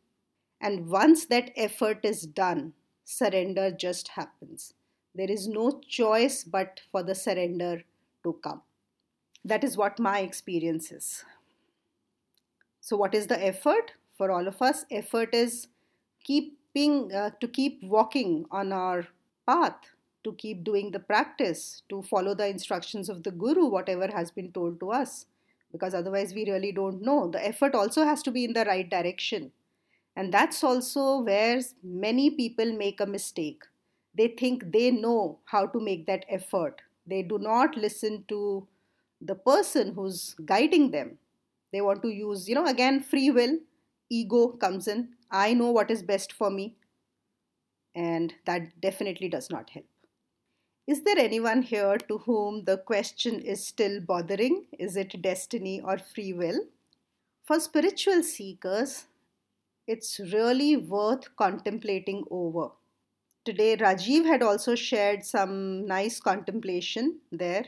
And 0.61 0.89
once 0.89 1.27
that 1.27 1.51
effort 1.57 2.05
is 2.05 2.23
done, 2.27 2.75
surrender 3.05 3.71
just 3.71 4.09
happens. 4.09 4.75
There 5.15 5.31
is 5.31 5.47
no 5.47 5.81
choice 5.87 6.45
but 6.45 6.81
for 6.91 7.03
the 7.03 7.15
surrender 7.15 7.83
to 8.25 8.39
come. 8.43 8.63
That 9.45 9.65
is 9.65 9.77
what 9.77 9.99
my 9.99 10.21
experience 10.21 10.93
is. 10.93 11.25
So, 12.81 12.97
what 12.97 13.15
is 13.15 13.27
the 13.27 13.45
effort 13.45 13.93
for 14.17 14.31
all 14.31 14.47
of 14.47 14.63
us? 14.63 14.85
Effort 14.91 15.35
is 15.35 15.69
keeping 16.25 17.13
uh, 17.13 17.31
to 17.41 17.49
keep 17.49 17.83
walking 17.83 18.47
on 18.51 18.73
our 18.73 19.07
path 19.47 19.77
to 20.25 20.33
keep 20.35 20.63
doing 20.65 20.91
the 20.91 20.99
practice 20.99 21.83
to 21.89 22.03
follow 22.03 22.35
the 22.35 22.47
instructions 22.47 23.09
of 23.09 23.23
the 23.23 23.31
guru 23.31 23.67
whatever 23.67 24.07
has 24.07 24.31
been 24.31 24.53
told 24.53 24.79
to 24.81 24.91
us 24.91 25.27
because 25.73 25.95
otherwise 25.95 26.35
we 26.35 26.49
really 26.51 26.73
don't 26.73 27.03
know 27.03 27.29
the 27.29 27.45
effort 27.47 27.75
also 27.75 28.05
has 28.05 28.23
to 28.23 28.31
be 28.31 28.45
in 28.45 28.53
the 28.53 28.65
right 28.65 28.89
direction 28.89 29.51
and 30.15 30.33
that's 30.33 30.63
also 30.63 31.21
where 31.21 31.61
many 31.83 32.31
people 32.31 32.73
make 32.73 33.01
a 33.01 33.07
mistake 33.07 33.65
they 34.15 34.29
think 34.29 34.73
they 34.73 34.91
know 34.91 35.39
how 35.45 35.67
to 35.67 35.81
make 35.81 36.07
that 36.07 36.25
effort. 36.29 36.83
They 37.07 37.23
do 37.23 37.39
not 37.39 37.77
listen 37.77 38.25
to 38.29 38.67
the 39.21 39.35
person 39.35 39.95
who's 39.95 40.35
guiding 40.45 40.91
them. 40.91 41.19
They 41.73 41.81
want 41.81 42.03
to 42.03 42.09
use 42.09 42.49
you 42.49 42.55
know 42.55 42.67
again 42.67 43.03
free 43.03 43.31
will. 43.31 43.59
Ego 44.11 44.49
comes 44.49 44.89
in. 44.89 45.09
I 45.31 45.55
know 45.55 45.71
what 45.71 45.91
is 45.91 46.03
best 46.03 46.33
for 46.33 46.51
me. 46.51 46.77
And 47.95 48.35
that 48.47 48.81
definitely 48.81 49.29
does 49.29 49.51
not 49.51 49.71
help. 49.71 49.87
Is 50.87 51.03
there 51.03 51.19
anyone 51.19 51.63
here 51.63 51.97
to 52.09 52.19
whom 52.19 52.65
the 52.65 52.77
question 52.77 53.41
is 53.41 53.67
still 53.67 54.01
bothering? 54.01 54.67
Is 54.79 54.97
it 54.97 55.23
destiny 55.23 55.81
or 55.81 55.97
free 55.97 56.33
will? 56.33 56.67
For 57.45 57.61
spiritual 57.61 58.23
seekers 58.23 59.07
it's 59.87 60.21
really 60.33 60.77
worth 60.77 61.35
contemplating 61.37 62.25
over 62.31 62.71
today 63.45 63.77
rajiv 63.77 64.25
had 64.25 64.43
also 64.43 64.75
shared 64.75 65.25
some 65.25 65.87
nice 65.87 66.21
contemplation 66.21 67.19
there 67.31 67.65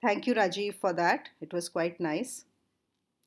thank 0.00 0.26
you 0.26 0.34
rajiv 0.34 0.74
for 0.74 0.92
that 0.92 1.28
it 1.40 1.52
was 1.52 1.68
quite 1.68 2.00
nice 2.00 2.44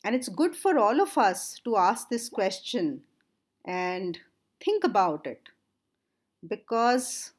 and 0.06 0.14
it's 0.14 0.30
good 0.30 0.56
for 0.56 0.78
all 0.78 1.02
of 1.02 1.18
us 1.18 1.60
to 1.64 1.76
ask 1.78 2.10
this 2.10 2.30
question 2.30 3.02
and 3.66 4.20
think 4.64 4.84
about 4.84 5.26
it. 5.26 5.50
Because, 6.48 7.34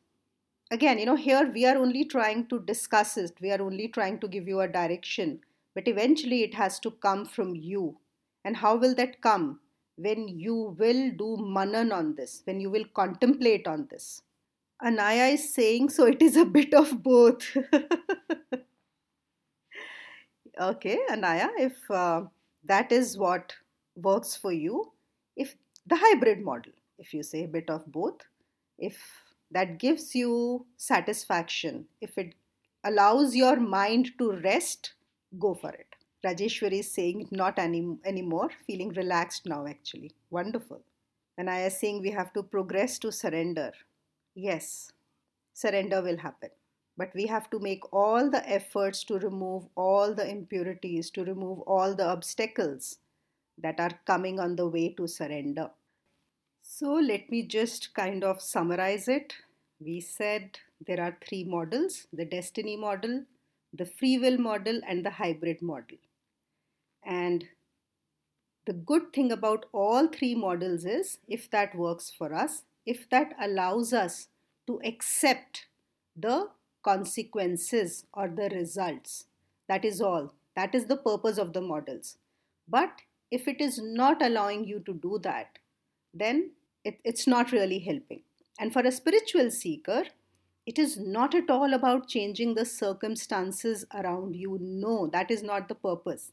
again, 0.73 0.99
you 0.99 1.07
know, 1.07 1.15
here 1.15 1.49
we 1.55 1.65
are 1.65 1.77
only 1.77 2.05
trying 2.05 2.49
to 2.49 2.59
discuss 2.59 3.17
it, 3.17 3.33
we 3.41 3.53
are 3.53 3.63
only 3.63 3.87
trying 3.87 4.19
to 4.19 4.27
give 4.27 4.49
you 4.49 4.61
a 4.61 4.69
direction, 4.69 5.41
but 5.77 5.87
eventually 5.87 6.43
it 6.43 6.55
has 6.55 6.81
to 6.81 6.91
come 6.91 7.25
from 7.25 7.55
you. 7.55 7.99
And 8.45 8.57
how 8.57 8.75
will 8.75 8.97
that 8.97 9.21
come? 9.21 9.61
When 9.97 10.27
you 10.29 10.77
will 10.77 11.13
do 11.17 11.37
manan 11.39 11.93
on 11.93 12.17
this, 12.17 12.43
when 12.45 12.61
you 12.61 12.69
will 12.69 12.85
contemplate 12.95 13.69
on 13.69 13.87
this. 13.91 14.23
Anaya 14.85 15.27
is 15.27 15.55
saying, 15.55 15.91
so 15.91 16.07
it 16.07 16.21
is 16.21 16.37
a 16.37 16.45
bit 16.45 16.75
of 16.75 17.03
both. 17.03 17.57
okay, 20.61 20.99
Anaya, 21.11 21.49
if 21.59 21.91
uh, 21.91 22.23
that 22.65 22.93
is 22.93 23.17
what 23.17 23.55
works 23.97 24.37
for 24.37 24.53
you 24.53 24.93
if 25.37 25.57
the 25.87 25.97
hybrid 25.97 26.43
model 26.43 26.73
if 26.99 27.15
you 27.15 27.23
say 27.23 27.45
a 27.45 27.49
bit 27.49 27.71
of 27.71 27.85
both 27.91 28.21
if 28.79 28.99
that 29.51 29.79
gives 29.79 30.15
you 30.15 30.67
satisfaction 30.77 31.87
if 32.01 32.19
it 32.19 32.35
allows 32.85 33.35
your 33.35 33.57
mind 33.57 34.11
to 34.19 34.33
rest 34.45 34.93
go 35.39 35.55
for 35.55 35.71
it. 35.71 35.87
Rajeshwari 36.25 36.81
is 36.81 36.93
saying 36.93 37.29
not 37.31 37.59
any 37.59 37.97
anymore 38.05 38.51
feeling 38.67 38.91
relaxed 38.91 39.47
now 39.47 39.67
actually. 39.67 40.13
Wonderful. 40.31 40.83
And 41.39 41.51
i 41.51 41.59
am 41.59 41.71
saying 41.71 42.01
we 42.01 42.11
have 42.11 42.33
to 42.33 42.43
progress 42.43 42.99
to 43.01 43.13
surrender 43.13 43.73
yes 44.37 44.93
surrender 45.53 46.01
will 46.03 46.19
happen 46.19 46.51
but 46.97 47.15
we 47.15 47.27
have 47.27 47.49
to 47.51 47.59
make 47.59 47.93
all 47.93 48.31
the 48.31 48.43
efforts 48.49 49.05
to 49.05 49.19
remove 49.19 49.69
all 49.77 50.15
the 50.15 50.29
impurities, 50.29 51.11
to 51.11 51.25
remove 51.25 51.61
all 51.61 51.95
the 51.95 52.07
obstacles 52.07 52.99
that 53.59 53.79
are 53.81 54.01
coming 54.07 54.41
on 54.41 54.57
the 54.57 54.67
way 54.67 54.95
to 54.95 55.07
surrender. 55.07 55.71
So, 56.63 56.95
let 56.95 57.31
me 57.31 57.43
just 57.45 57.95
kind 57.95 58.25
of 58.25 58.41
summarize 58.43 59.09
it. 59.09 59.35
We 59.81 60.01
said 60.01 60.59
there 60.87 61.01
are 61.01 61.17
three 61.27 61.45
models 61.45 62.07
the 62.13 62.25
destiny 62.25 62.77
model, 62.77 63.25
the 63.73 63.87
free 63.87 64.19
will 64.19 64.39
model, 64.39 64.81
and 64.89 65.05
the 65.05 65.11
hybrid 65.11 65.63
model. 65.63 65.99
And 67.05 67.45
the 68.67 68.73
good 68.73 69.13
thing 69.13 69.33
about 69.33 69.67
all 69.73 70.09
three 70.09 70.35
models 70.35 70.85
is 70.85 71.19
if 71.29 71.51
that 71.51 71.75
works 71.75 72.11
for 72.11 72.35
us, 72.35 72.65
if 72.87 73.09
that 73.11 73.35
allows 73.41 73.93
us 73.93 74.29
to 74.67 74.81
accept 74.85 75.67
the 76.17 76.49
consequences 76.83 78.05
or 78.15 78.29
the 78.29 78.49
results. 78.55 79.25
That 79.69 79.85
is 79.85 80.01
all. 80.01 80.33
That 80.55 80.75
is 80.75 80.87
the 80.87 80.97
purpose 80.97 81.39
of 81.39 81.53
the 81.53 81.61
models. 81.61 82.17
But 82.69 83.03
if 83.31 83.49
it 83.49 83.61
is 83.61 83.81
not 83.83 84.23
allowing 84.23 84.65
you 84.65 84.81
to 84.87 84.95
do 84.95 85.19
that, 85.23 85.59
then 86.15 86.53
it, 86.85 87.01
it's 87.05 87.27
not 87.27 87.53
really 87.53 87.81
helping. 87.81 88.23
And 88.59 88.73
for 88.73 88.83
a 88.83 88.93
spiritual 88.93 89.51
seeker, 89.51 90.05
it 90.65 90.79
is 90.79 90.97
not 90.99 91.35
at 91.35 91.51
all 91.51 91.75
about 91.75 92.09
changing 92.09 92.55
the 92.55 92.65
circumstances 92.65 93.85
around 93.95 94.35
you. 94.35 94.59
No, 94.61 95.09
that 95.09 95.31
is 95.31 95.43
not 95.43 95.69
the 95.69 95.75
purpose. 95.75 96.33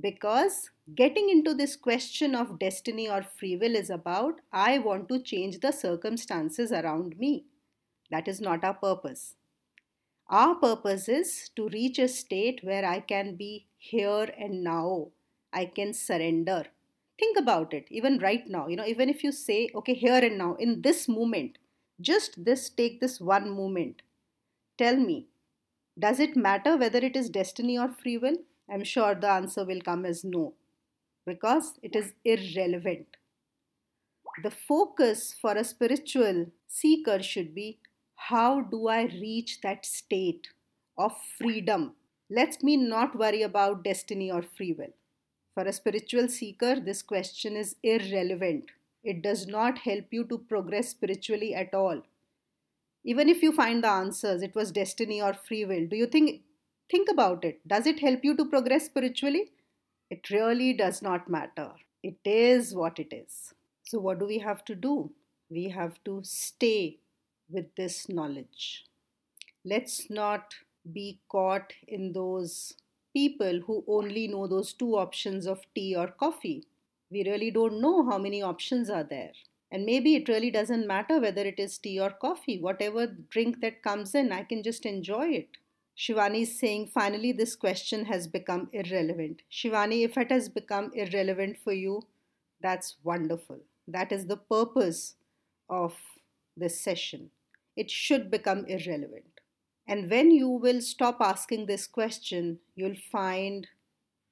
Because 0.00 0.70
getting 0.94 1.28
into 1.30 1.52
this 1.52 1.76
question 1.76 2.34
of 2.34 2.58
destiny 2.58 3.08
or 3.08 3.22
free 3.22 3.56
will 3.56 3.74
is 3.74 3.90
about 3.90 4.40
I 4.52 4.78
want 4.78 5.08
to 5.08 5.20
change 5.20 5.60
the 5.60 5.72
circumstances 5.72 6.72
around 6.72 7.18
me. 7.18 7.44
That 8.10 8.28
is 8.28 8.40
not 8.40 8.64
our 8.64 8.74
purpose. 8.74 9.34
Our 10.28 10.54
purpose 10.54 11.08
is 11.08 11.50
to 11.56 11.68
reach 11.68 11.98
a 11.98 12.08
state 12.08 12.60
where 12.62 12.84
I 12.84 13.00
can 13.00 13.34
be 13.36 13.66
here 13.76 14.32
and 14.38 14.62
now. 14.62 15.08
I 15.52 15.64
can 15.64 15.92
surrender. 15.92 16.66
Think 17.18 17.36
about 17.36 17.74
it, 17.74 17.86
even 17.90 18.18
right 18.18 18.48
now. 18.48 18.68
You 18.68 18.76
know, 18.76 18.86
even 18.86 19.08
if 19.08 19.24
you 19.24 19.32
say, 19.32 19.68
okay, 19.74 19.94
here 19.94 20.24
and 20.24 20.38
now, 20.38 20.54
in 20.54 20.82
this 20.82 21.08
moment, 21.08 21.58
just 22.00 22.44
this, 22.44 22.70
take 22.70 23.00
this 23.00 23.20
one 23.20 23.50
moment. 23.50 24.02
Tell 24.78 24.96
me, 24.96 25.26
does 25.98 26.20
it 26.20 26.36
matter 26.36 26.76
whether 26.76 27.00
it 27.00 27.16
is 27.16 27.28
destiny 27.28 27.76
or 27.76 27.88
free 27.88 28.16
will? 28.16 28.36
I'm 28.70 28.84
sure 28.84 29.14
the 29.14 29.28
answer 29.28 29.64
will 29.64 29.80
come 29.80 30.04
as 30.06 30.24
no, 30.24 30.54
because 31.26 31.74
it 31.82 31.96
is 31.96 32.12
irrelevant. 32.24 33.16
The 34.42 34.50
focus 34.50 35.34
for 35.40 35.52
a 35.52 35.64
spiritual 35.64 36.46
seeker 36.68 37.22
should 37.22 37.54
be 37.54 37.78
how 38.14 38.60
do 38.60 38.88
I 38.88 39.04
reach 39.04 39.60
that 39.62 39.84
state 39.84 40.48
of 40.96 41.12
freedom? 41.38 41.96
Let 42.28 42.62
me 42.62 42.76
not 42.76 43.18
worry 43.18 43.42
about 43.42 43.82
destiny 43.82 44.30
or 44.30 44.42
free 44.42 44.72
will. 44.72 44.92
For 45.54 45.64
a 45.64 45.72
spiritual 45.72 46.28
seeker, 46.28 46.78
this 46.78 47.02
question 47.02 47.56
is 47.56 47.76
irrelevant. 47.82 48.66
It 49.02 49.22
does 49.22 49.46
not 49.46 49.78
help 49.78 50.04
you 50.12 50.24
to 50.24 50.38
progress 50.38 50.90
spiritually 50.90 51.54
at 51.54 51.74
all. 51.74 52.02
Even 53.04 53.28
if 53.28 53.42
you 53.42 53.50
find 53.50 53.82
the 53.82 53.88
answers, 53.88 54.42
it 54.42 54.54
was 54.54 54.70
destiny 54.70 55.20
or 55.20 55.32
free 55.32 55.64
will. 55.64 55.86
Do 55.86 55.96
you 55.96 56.06
think 56.06 56.42
think 56.90 57.08
about 57.10 57.44
it? 57.44 57.66
Does 57.66 57.86
it 57.86 58.00
help 58.00 58.24
you 58.24 58.36
to 58.36 58.44
progress 58.44 58.86
spiritually? 58.86 59.50
It 60.10 60.28
really 60.30 60.72
does 60.72 61.02
not 61.02 61.30
matter. 61.30 61.70
It 62.02 62.18
is 62.24 62.74
what 62.74 62.98
it 62.98 63.12
is. 63.12 63.54
So 63.84 63.98
what 64.00 64.18
do 64.18 64.26
we 64.26 64.38
have 64.38 64.64
to 64.66 64.74
do? 64.74 65.10
We 65.50 65.68
have 65.68 66.02
to 66.04 66.20
stay 66.24 66.98
with 67.50 67.74
this 67.76 68.08
knowledge. 68.08 68.86
Let's 69.64 70.10
not 70.10 70.54
be 70.92 71.20
caught 71.28 71.72
in 71.86 72.12
those 72.12 72.74
people 73.12 73.60
who 73.66 73.84
only 73.86 74.28
know 74.28 74.46
those 74.46 74.72
two 74.72 74.96
options 74.96 75.46
of 75.46 75.66
tea 75.74 75.94
or 75.96 76.08
coffee. 76.08 76.64
We 77.10 77.24
really 77.24 77.50
don't 77.50 77.80
know 77.80 78.08
how 78.08 78.18
many 78.18 78.42
options 78.42 78.88
are 78.88 79.04
there. 79.04 79.32
And 79.72 79.84
maybe 79.84 80.16
it 80.16 80.28
really 80.28 80.50
doesn't 80.50 80.86
matter 80.86 81.20
whether 81.20 81.42
it 81.42 81.58
is 81.58 81.78
tea 81.78 82.00
or 82.00 82.10
coffee. 82.10 82.58
Whatever 82.58 83.06
drink 83.06 83.60
that 83.60 83.82
comes 83.82 84.14
in, 84.14 84.32
I 84.32 84.42
can 84.42 84.62
just 84.62 84.86
enjoy 84.86 85.28
it. 85.28 85.48
Shivani 86.00 86.42
is 86.42 86.58
saying, 86.58 86.86
finally, 86.94 87.30
this 87.30 87.54
question 87.54 88.06
has 88.06 88.26
become 88.26 88.70
irrelevant. 88.72 89.42
Shivani, 89.52 90.02
if 90.02 90.16
it 90.16 90.30
has 90.30 90.48
become 90.48 90.90
irrelevant 90.94 91.58
for 91.62 91.74
you, 91.74 92.00
that's 92.62 92.96
wonderful. 93.04 93.58
That 93.86 94.10
is 94.10 94.26
the 94.26 94.38
purpose 94.38 95.16
of 95.68 95.94
this 96.56 96.80
session 96.80 97.30
it 97.76 97.90
should 97.90 98.30
become 98.30 98.64
irrelevant. 98.66 99.40
And 99.86 100.10
when 100.10 100.30
you 100.30 100.48
will 100.48 100.80
stop 100.80 101.18
asking 101.20 101.66
this 101.66 101.86
question, 101.86 102.58
you'll 102.74 103.02
find 103.10 103.66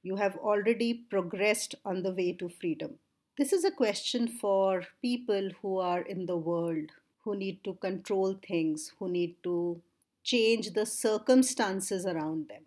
you 0.02 0.16
have 0.16 0.36
already 0.36 0.92
progressed 1.10 1.74
on 1.84 2.02
the 2.02 2.12
way 2.12 2.32
to 2.32 2.48
freedom. 2.48 2.94
This 3.36 3.52
is 3.52 3.64
a 3.64 3.70
question 3.70 4.28
for 4.28 4.84
people 5.00 5.50
who 5.62 5.78
are 5.78 6.02
in 6.02 6.26
the 6.26 6.36
world, 6.36 6.90
who 7.24 7.36
need 7.36 7.62
to 7.64 7.74
control 7.74 8.38
things, 8.46 8.92
who 8.98 9.08
need 9.08 9.36
to 9.44 9.80
change 10.22 10.72
the 10.72 10.86
circumstances 10.86 12.06
around 12.06 12.48
them. 12.48 12.62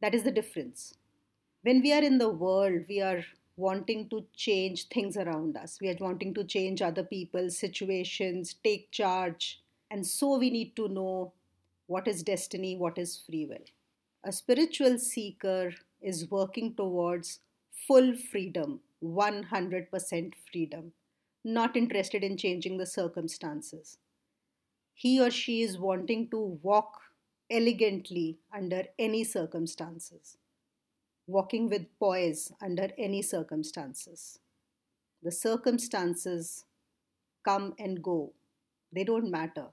That 0.00 0.14
is 0.14 0.24
the 0.24 0.30
difference. 0.32 0.94
When 1.62 1.82
we 1.82 1.92
are 1.92 2.02
in 2.02 2.18
the 2.18 2.28
world, 2.30 2.82
we 2.88 3.00
are 3.00 3.24
wanting 3.56 4.08
to 4.08 4.24
change 4.34 4.88
things 4.88 5.16
around 5.16 5.56
us. 5.56 5.78
We 5.80 5.88
are 5.90 5.96
wanting 6.00 6.34
to 6.34 6.44
change 6.44 6.82
other 6.82 7.04
people's 7.04 7.58
situations, 7.58 8.54
take 8.64 8.90
charge, 8.90 9.60
and 9.90 10.06
so 10.06 10.38
we 10.38 10.50
need 10.50 10.74
to 10.76 10.88
know 10.88 11.32
what 11.86 12.08
is 12.08 12.22
destiny, 12.22 12.76
what 12.76 12.98
is 12.98 13.22
free 13.26 13.46
will. 13.46 13.64
A 14.24 14.32
spiritual 14.32 14.98
seeker 14.98 15.74
is 16.00 16.30
working 16.30 16.74
towards 16.74 17.40
full 17.70 18.16
freedom, 18.16 18.80
100% 19.02 20.32
freedom. 20.50 20.92
not 21.44 21.76
interested 21.76 22.22
in 22.22 22.36
changing 22.36 22.78
the 22.78 22.86
circumstances. 22.86 23.98
He 25.02 25.20
or 25.20 25.32
she 25.32 25.62
is 25.62 25.80
wanting 25.80 26.28
to 26.30 26.60
walk 26.62 27.00
elegantly 27.50 28.38
under 28.56 28.84
any 29.00 29.24
circumstances, 29.24 30.36
walking 31.26 31.68
with 31.68 31.86
poise 31.98 32.52
under 32.62 32.88
any 32.96 33.20
circumstances. 33.20 34.38
The 35.20 35.32
circumstances 35.32 36.66
come 37.44 37.74
and 37.80 38.00
go, 38.00 38.34
they 38.92 39.02
don't 39.02 39.28
matter. 39.28 39.66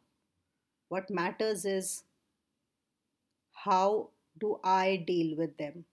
What 0.88 1.12
matters 1.12 1.64
is 1.64 2.06
how 3.52 4.10
do 4.40 4.60
I 4.64 5.04
deal 5.06 5.38
with 5.38 5.58
them? 5.58 5.86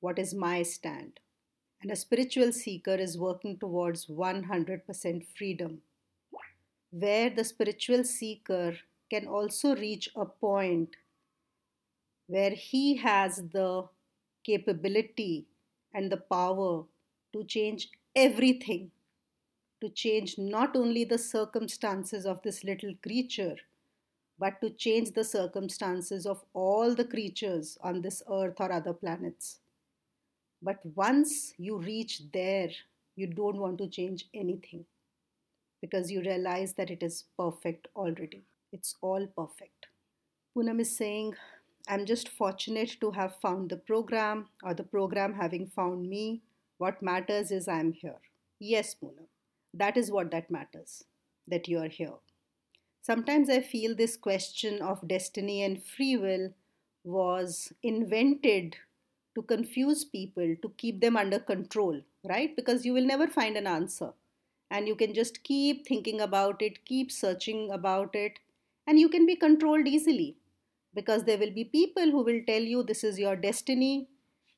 What 0.00 0.18
is 0.18 0.34
my 0.34 0.64
stand? 0.64 1.20
And 1.80 1.92
a 1.92 1.96
spiritual 1.96 2.50
seeker 2.50 2.96
is 2.96 3.16
working 3.16 3.56
towards 3.56 4.06
100% 4.06 5.26
freedom, 5.38 5.82
where 6.96 7.28
the 7.28 7.42
spiritual 7.42 8.04
seeker 8.04 8.76
can 9.10 9.26
also 9.26 9.74
reach 9.74 10.08
a 10.14 10.24
point 10.24 10.94
where 12.28 12.50
he 12.50 12.96
has 12.96 13.42
the 13.52 13.84
capability 14.44 15.44
and 15.92 16.12
the 16.12 16.16
power 16.16 16.84
to 17.32 17.44
change 17.44 17.88
everything, 18.14 18.92
to 19.80 19.88
change 19.88 20.38
not 20.38 20.76
only 20.76 21.02
the 21.02 21.18
circumstances 21.18 22.24
of 22.24 22.40
this 22.42 22.62
little 22.62 22.94
creature, 23.02 23.56
but 24.38 24.60
to 24.60 24.70
change 24.70 25.10
the 25.12 25.24
circumstances 25.24 26.26
of 26.26 26.44
all 26.52 26.94
the 26.94 27.04
creatures 27.04 27.76
on 27.82 28.02
this 28.02 28.22
earth 28.30 28.60
or 28.60 28.70
other 28.70 28.92
planets. 28.92 29.58
But 30.62 30.78
once 30.94 31.54
you 31.58 31.76
reach 31.76 32.22
there, 32.32 32.70
you 33.16 33.26
don't 33.26 33.56
want 33.56 33.78
to 33.78 33.88
change 33.88 34.26
anything 34.32 34.84
because 35.84 36.10
you 36.10 36.22
realize 36.22 36.72
that 36.72 36.90
it 36.90 37.02
is 37.02 37.24
perfect 37.38 37.88
already. 37.94 38.42
It's 38.72 38.96
all 39.02 39.26
perfect. 39.36 39.88
Poonam 40.56 40.80
is 40.80 40.96
saying, 40.96 41.34
I'm 41.88 42.06
just 42.06 42.30
fortunate 42.30 42.96
to 43.02 43.10
have 43.10 43.36
found 43.42 43.68
the 43.68 43.76
program 43.76 44.46
or 44.62 44.72
the 44.72 44.82
program 44.82 45.34
having 45.34 45.66
found 45.66 46.08
me. 46.08 46.40
What 46.78 47.02
matters 47.02 47.50
is 47.50 47.68
I'm 47.68 47.92
here. 47.92 48.16
Yes, 48.58 48.94
Poonam, 48.94 49.28
that 49.74 49.98
is 49.98 50.10
what 50.10 50.30
that 50.30 50.50
matters, 50.50 51.04
that 51.46 51.68
you 51.68 51.80
are 51.80 51.88
here. 51.88 52.14
Sometimes 53.02 53.50
I 53.50 53.60
feel 53.60 53.94
this 53.94 54.16
question 54.16 54.80
of 54.80 55.06
destiny 55.06 55.62
and 55.64 55.84
free 55.84 56.16
will 56.16 56.54
was 57.04 57.74
invented 57.82 58.76
to 59.34 59.42
confuse 59.42 60.02
people, 60.06 60.56
to 60.62 60.72
keep 60.78 61.02
them 61.02 61.18
under 61.18 61.38
control, 61.38 62.00
right? 62.24 62.56
Because 62.56 62.86
you 62.86 62.94
will 62.94 63.04
never 63.04 63.26
find 63.26 63.58
an 63.58 63.66
answer. 63.66 64.14
And 64.70 64.88
you 64.88 64.96
can 64.96 65.14
just 65.14 65.42
keep 65.44 65.86
thinking 65.86 66.20
about 66.20 66.62
it, 66.62 66.84
keep 66.84 67.12
searching 67.12 67.70
about 67.70 68.14
it, 68.14 68.38
and 68.86 68.98
you 68.98 69.08
can 69.08 69.26
be 69.26 69.36
controlled 69.36 69.86
easily. 69.86 70.36
Because 70.94 71.24
there 71.24 71.38
will 71.38 71.50
be 71.50 71.64
people 71.64 72.10
who 72.10 72.22
will 72.22 72.40
tell 72.46 72.62
you 72.62 72.82
this 72.82 73.04
is 73.04 73.18
your 73.18 73.36
destiny, 73.36 74.08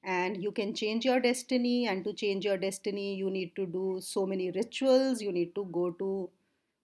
and 0.04 0.42
you 0.42 0.52
can 0.52 0.74
change 0.74 1.04
your 1.04 1.20
destiny. 1.20 1.86
And 1.86 2.04
to 2.04 2.12
change 2.12 2.44
your 2.44 2.58
destiny, 2.58 3.14
you 3.16 3.30
need 3.30 3.54
to 3.56 3.66
do 3.66 3.98
so 4.00 4.26
many 4.26 4.50
rituals, 4.50 5.22
you 5.22 5.32
need 5.32 5.54
to 5.54 5.64
go 5.66 5.90
to 5.92 6.30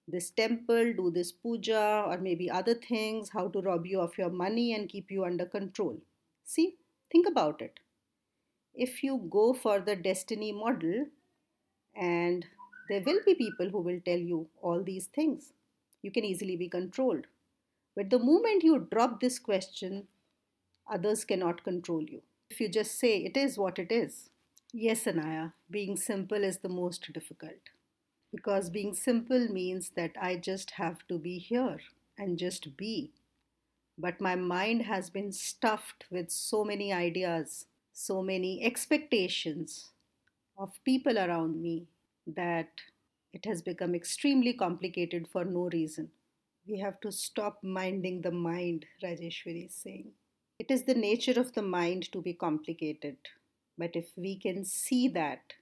this 0.09 0.31
temple, 0.31 0.93
do 0.95 1.11
this 1.11 1.33
puja, 1.33 2.05
or 2.07 2.19
maybe 2.19 2.51
other 2.51 2.75
things, 2.75 3.31
how 3.31 3.49
to 3.49 3.61
rob 3.61 3.87
you 3.87 4.01
of 4.01 4.17
your 4.19 4.31
money 4.31 4.75
and 4.75 4.89
keep 4.89 5.11
you 5.11 5.25
under 5.25 5.47
control. 5.47 5.97
See, 6.45 6.77
Think 7.13 7.29
about 7.29 7.61
it. 7.61 7.79
If 8.75 9.03
you 9.03 9.29
go 9.31 9.55
for 9.55 9.81
the 9.81 9.97
destiny 9.97 10.53
model, 10.53 11.07
and 11.95 12.47
there 12.89 13.03
will 13.05 13.21
be 13.25 13.35
people 13.35 13.69
who 13.69 13.81
will 13.81 14.01
tell 14.05 14.19
you 14.19 14.49
all 14.61 14.83
these 14.83 15.07
things, 15.07 15.53
you 16.03 16.11
can 16.11 16.25
easily 16.25 16.57
be 16.57 16.69
controlled. 16.69 17.27
But 17.95 18.11
the 18.11 18.19
moment 18.19 18.65
you 18.65 18.87
drop 18.91 19.21
this 19.21 19.39
question, 19.39 20.09
others 20.91 21.25
cannot 21.25 21.65
control 21.65 22.03
you. 22.03 22.23
If 22.51 22.61
you 22.61 22.69
just 22.69 22.99
say 22.99 23.19
it 23.19 23.37
is 23.37 23.59
what 23.59 23.79
it 23.79 23.93
is. 23.93 24.31
Yes, 24.73 25.07
Anaya, 25.07 25.53
being 25.71 25.97
simple 25.97 26.43
is 26.43 26.59
the 26.59 26.69
most 26.69 27.13
difficult. 27.13 27.71
Because 28.33 28.71
being 28.71 28.95
simple 28.95 29.49
means 29.49 29.91
that 29.97 30.13
I 30.21 30.37
just 30.37 30.73
have 30.73 31.07
to 31.09 31.19
be 31.19 31.39
here 31.39 31.79
and 32.19 32.39
just 32.39 32.77
be 32.77 33.13
but 33.99 34.21
my 34.21 34.35
mind 34.35 34.83
has 34.83 35.11
been 35.11 35.33
stuffed 35.33 36.07
with 36.11 36.31
so 36.31 36.65
many 36.65 36.93
ideas, 36.93 37.67
so 37.93 38.23
many 38.23 38.65
expectations 38.65 39.91
of 40.59 40.79
people 40.85 41.19
around 41.19 41.61
me 41.61 41.87
that 42.27 42.69
it 43.33 43.45
has 43.47 43.63
become 43.63 43.95
extremely 43.95 44.53
complicated 44.53 45.27
for 45.29 45.45
no 45.45 45.69
reason. 45.73 46.11
We 46.67 46.79
have 46.79 47.01
to 47.01 47.11
stop 47.11 47.59
minding 47.63 48.23
the 48.23 48.31
mind, 48.31 48.87
Rajeshwari 49.03 49.67
is 49.67 49.75
saying. 49.75 50.13
It 50.59 50.71
is 50.71 50.85
the 50.85 50.95
nature 50.95 51.39
of 51.41 51.53
the 51.55 51.63
mind 51.63 52.13
to 52.13 52.23
be 52.23 52.35
complicated. 52.35 53.17
But 53.79 53.97
if 53.97 54.07
we 54.17 54.37
can 54.37 54.65
see 54.65 55.09
that 55.09 55.55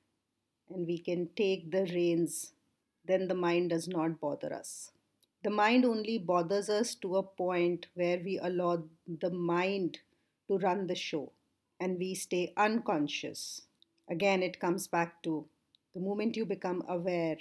and 0.68 0.86
we 0.86 0.98
can 0.98 1.28
take 1.36 1.70
the 1.70 1.88
reins, 1.94 2.52
then 3.06 3.28
the 3.28 3.34
mind 3.34 3.70
does 3.70 3.88
not 3.88 4.20
bother 4.20 4.52
us 4.52 4.90
the 5.42 5.50
mind 5.50 5.84
only 5.84 6.18
bothers 6.18 6.68
us 6.68 6.94
to 6.96 7.16
a 7.16 7.22
point 7.22 7.86
where 7.94 8.18
we 8.18 8.38
allow 8.38 8.82
the 9.20 9.30
mind 9.30 9.98
to 10.48 10.58
run 10.58 10.86
the 10.86 10.94
show 10.94 11.32
and 11.80 11.98
we 11.98 12.14
stay 12.14 12.52
unconscious. 12.56 13.62
Again, 14.08 14.42
it 14.42 14.60
comes 14.60 14.86
back 14.86 15.22
to 15.22 15.46
the 15.94 16.00
moment 16.00 16.36
you 16.36 16.44
become 16.44 16.82
aware 16.88 17.38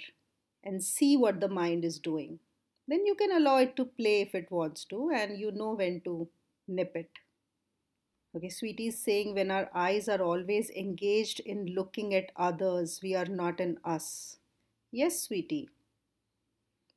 and 0.64 0.82
see 0.82 1.16
what 1.16 1.40
the 1.40 1.48
mind 1.48 1.84
is 1.84 1.98
doing, 1.98 2.40
then 2.88 3.06
you 3.06 3.14
can 3.14 3.32
allow 3.32 3.58
it 3.58 3.76
to 3.76 3.84
play 3.84 4.20
if 4.22 4.34
it 4.34 4.50
wants 4.50 4.84
to, 4.86 5.10
and 5.10 5.38
you 5.38 5.50
know 5.52 5.74
when 5.74 6.00
to 6.02 6.28
nip 6.68 6.92
it. 6.96 7.10
Okay, 8.34 8.48
sweetie 8.48 8.88
is 8.88 8.98
saying 8.98 9.34
when 9.34 9.52
our 9.52 9.70
eyes 9.72 10.08
are 10.08 10.20
always 10.20 10.68
engaged 10.70 11.38
in 11.38 11.66
looking 11.76 12.12
at 12.12 12.32
others, 12.34 13.00
we 13.02 13.14
are 13.14 13.26
not 13.26 13.60
in 13.60 13.78
us. 13.84 14.38
Yes, 14.90 15.22
sweetie, 15.22 15.68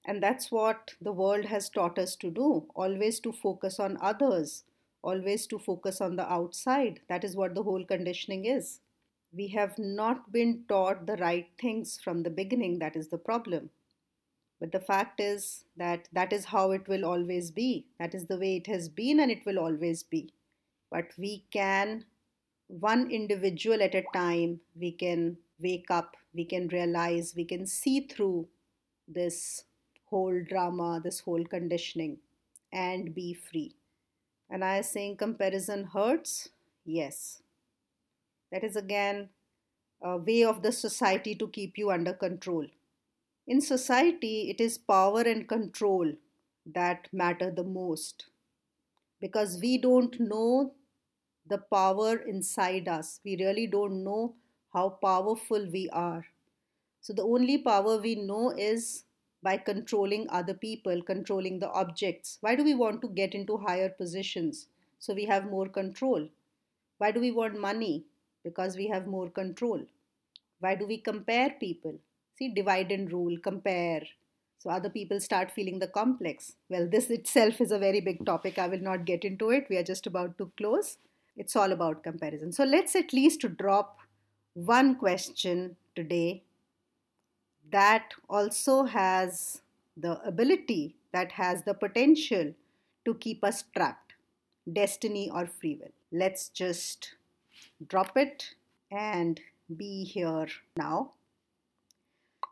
and 0.05 0.23
that's 0.23 0.49
what 0.51 0.93
the 1.01 1.11
world 1.11 1.45
has 1.45 1.69
taught 1.69 1.99
us 1.99 2.15
to 2.15 2.29
do 2.31 2.67
always 2.75 3.19
to 3.19 3.33
focus 3.33 3.79
on 3.81 3.97
others, 3.99 4.63
always 5.01 5.45
to 5.47 5.59
focus 5.59 5.99
on 5.99 6.15
the 6.15 6.31
outside. 6.31 7.01
That 7.09 7.23
is 7.25 7.35
what 7.35 7.53
the 7.55 7.63
whole 7.63 7.83
conditioning 7.85 8.45
is. 8.45 8.79
We 9.35 9.47
have 9.47 9.77
not 9.79 10.31
been 10.31 10.65
taught 10.69 11.07
the 11.07 11.17
right 11.17 11.47
things 11.59 11.99
from 12.01 12.23
the 12.23 12.29
beginning. 12.29 12.79
That 12.79 12.95
is 12.95 13.09
the 13.09 13.17
problem. 13.17 13.71
But 14.59 14.71
the 14.71 14.79
fact 14.79 15.19
is 15.19 15.65
that 15.75 16.07
that 16.13 16.31
is 16.31 16.45
how 16.45 16.71
it 16.71 16.87
will 16.87 17.05
always 17.05 17.51
be. 17.51 17.87
That 17.99 18.15
is 18.15 18.27
the 18.27 18.37
way 18.37 18.55
it 18.55 18.67
has 18.67 18.89
been 18.89 19.19
and 19.19 19.31
it 19.31 19.45
will 19.45 19.59
always 19.59 20.03
be. 20.03 20.33
But 20.91 21.11
we 21.17 21.43
can, 21.51 22.05
one 22.67 23.11
individual 23.11 23.83
at 23.83 23.95
a 23.95 24.05
time, 24.13 24.61
we 24.75 24.91
can 24.91 25.37
wake 25.59 25.91
up, 25.91 26.15
we 26.33 26.45
can 26.45 26.69
realize, 26.69 27.33
we 27.35 27.45
can 27.45 27.65
see 27.67 28.01
through 28.01 28.47
this 29.07 29.65
whole 30.05 30.41
drama, 30.47 31.01
this 31.03 31.19
whole 31.21 31.43
conditioning, 31.43 32.19
and 32.71 33.13
be 33.13 33.33
free. 33.33 33.75
And 34.49 34.63
I 34.63 34.77
am 34.77 34.83
saying 34.83 35.17
comparison 35.17 35.85
hurts? 35.85 36.49
Yes. 36.85 37.42
That 38.53 38.63
is 38.63 38.77
again 38.77 39.29
a 40.01 40.17
way 40.17 40.43
of 40.43 40.61
the 40.61 40.71
society 40.71 41.35
to 41.35 41.47
keep 41.47 41.77
you 41.77 41.91
under 41.91 42.13
control. 42.13 42.67
In 43.47 43.61
society, 43.61 44.49
it 44.51 44.61
is 44.61 44.77
power 44.77 45.21
and 45.21 45.49
control 45.49 46.13
that 46.65 47.09
matter 47.11 47.51
the 47.51 47.63
most 47.63 48.27
because 49.19 49.59
we 49.59 49.77
don't 49.77 50.19
know 50.19 50.75
the 51.47 51.57
power 51.57 52.15
inside 52.17 52.87
us. 52.87 53.19
We 53.25 53.35
really 53.37 53.67
don't 53.67 54.03
know 54.03 54.35
how 54.71 54.89
powerful 54.89 55.67
we 55.71 55.89
are. 55.89 56.27
So, 57.01 57.13
the 57.13 57.23
only 57.23 57.57
power 57.57 57.97
we 57.97 58.15
know 58.15 58.51
is 58.51 59.05
by 59.43 59.57
controlling 59.57 60.27
other 60.29 60.53
people, 60.53 61.01
controlling 61.01 61.59
the 61.59 61.69
objects? 61.71 62.37
Why 62.41 62.55
do 62.55 62.63
we 62.63 62.75
want 62.75 63.01
to 63.01 63.09
get 63.09 63.35
into 63.35 63.57
higher 63.57 63.89
positions? 63.89 64.67
So 64.99 65.13
we 65.13 65.25
have 65.25 65.49
more 65.49 65.67
control. 65.67 66.29
Why 66.99 67.11
do 67.11 67.19
we 67.19 67.31
want 67.31 67.59
money? 67.59 68.05
Because 68.43 68.75
we 68.75 68.87
have 68.87 69.07
more 69.07 69.29
control. 69.29 69.81
Why 70.59 70.75
do 70.75 70.85
we 70.85 70.97
compare 70.97 71.51
people? 71.59 71.99
See, 72.37 72.49
divide 72.49 72.91
and 72.91 73.11
rule, 73.11 73.37
compare. 73.37 74.03
So 74.59 74.69
other 74.69 74.89
people 74.89 75.19
start 75.19 75.51
feeling 75.51 75.79
the 75.79 75.87
complex. 75.87 76.53
Well, 76.69 76.87
this 76.87 77.09
itself 77.09 77.59
is 77.59 77.71
a 77.71 77.79
very 77.79 77.99
big 77.99 78.25
topic. 78.25 78.57
I 78.57 78.67
will 78.67 78.79
not 78.79 79.05
get 79.05 79.25
into 79.25 79.49
it. 79.49 79.67
We 79.69 79.77
are 79.77 79.83
just 79.83 80.07
about 80.07 80.37
to 80.37 80.51
close. 80.57 80.97
It's 81.35 81.55
all 81.55 81.71
about 81.71 82.03
comparison. 82.03 82.51
So 82.51 82.63
let's 82.63 82.95
at 82.95 83.11
least 83.11 83.45
drop 83.57 83.97
one 84.53 84.95
question 84.95 85.75
today 85.95 86.43
that 87.71 88.13
also 88.29 88.83
has 88.83 89.61
the 89.97 90.21
ability, 90.25 90.95
that 91.11 91.33
has 91.33 91.63
the 91.63 91.73
potential 91.73 92.53
to 93.05 93.13
keep 93.15 93.43
us 93.43 93.63
trapped 93.75 94.13
destiny 94.71 95.29
or 95.29 95.45
free 95.45 95.77
will. 95.81 95.91
Let's 96.11 96.49
just 96.49 97.15
drop 97.87 98.17
it 98.17 98.55
and 98.91 99.39
be 99.75 100.03
here 100.03 100.47
now. 100.77 101.13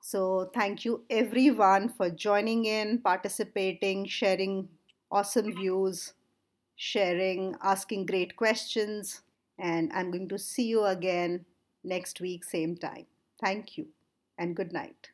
So, 0.02 0.50
thank 0.54 0.84
you 0.84 1.04
everyone 1.10 1.90
for 1.90 2.10
joining 2.10 2.66
in, 2.66 3.00
participating, 3.00 4.08
sharing 4.08 4.68
awesome 5.12 5.54
views, 5.54 6.14
sharing, 6.76 7.56
asking 7.62 8.08
great 8.08 8.36
questions. 8.36 9.22
And 9.60 9.92
I'm 9.94 10.10
going 10.10 10.30
to 10.30 10.40
see 10.40 10.68
you 10.68 10.86
again 10.86 11.46
next 11.84 12.20
week, 12.20 12.44
same 12.44 12.76
time. 12.76 13.06
Thank 13.40 13.78
you 13.78 13.88
and 14.38 14.56
good 14.56 14.74
night. 14.74 15.12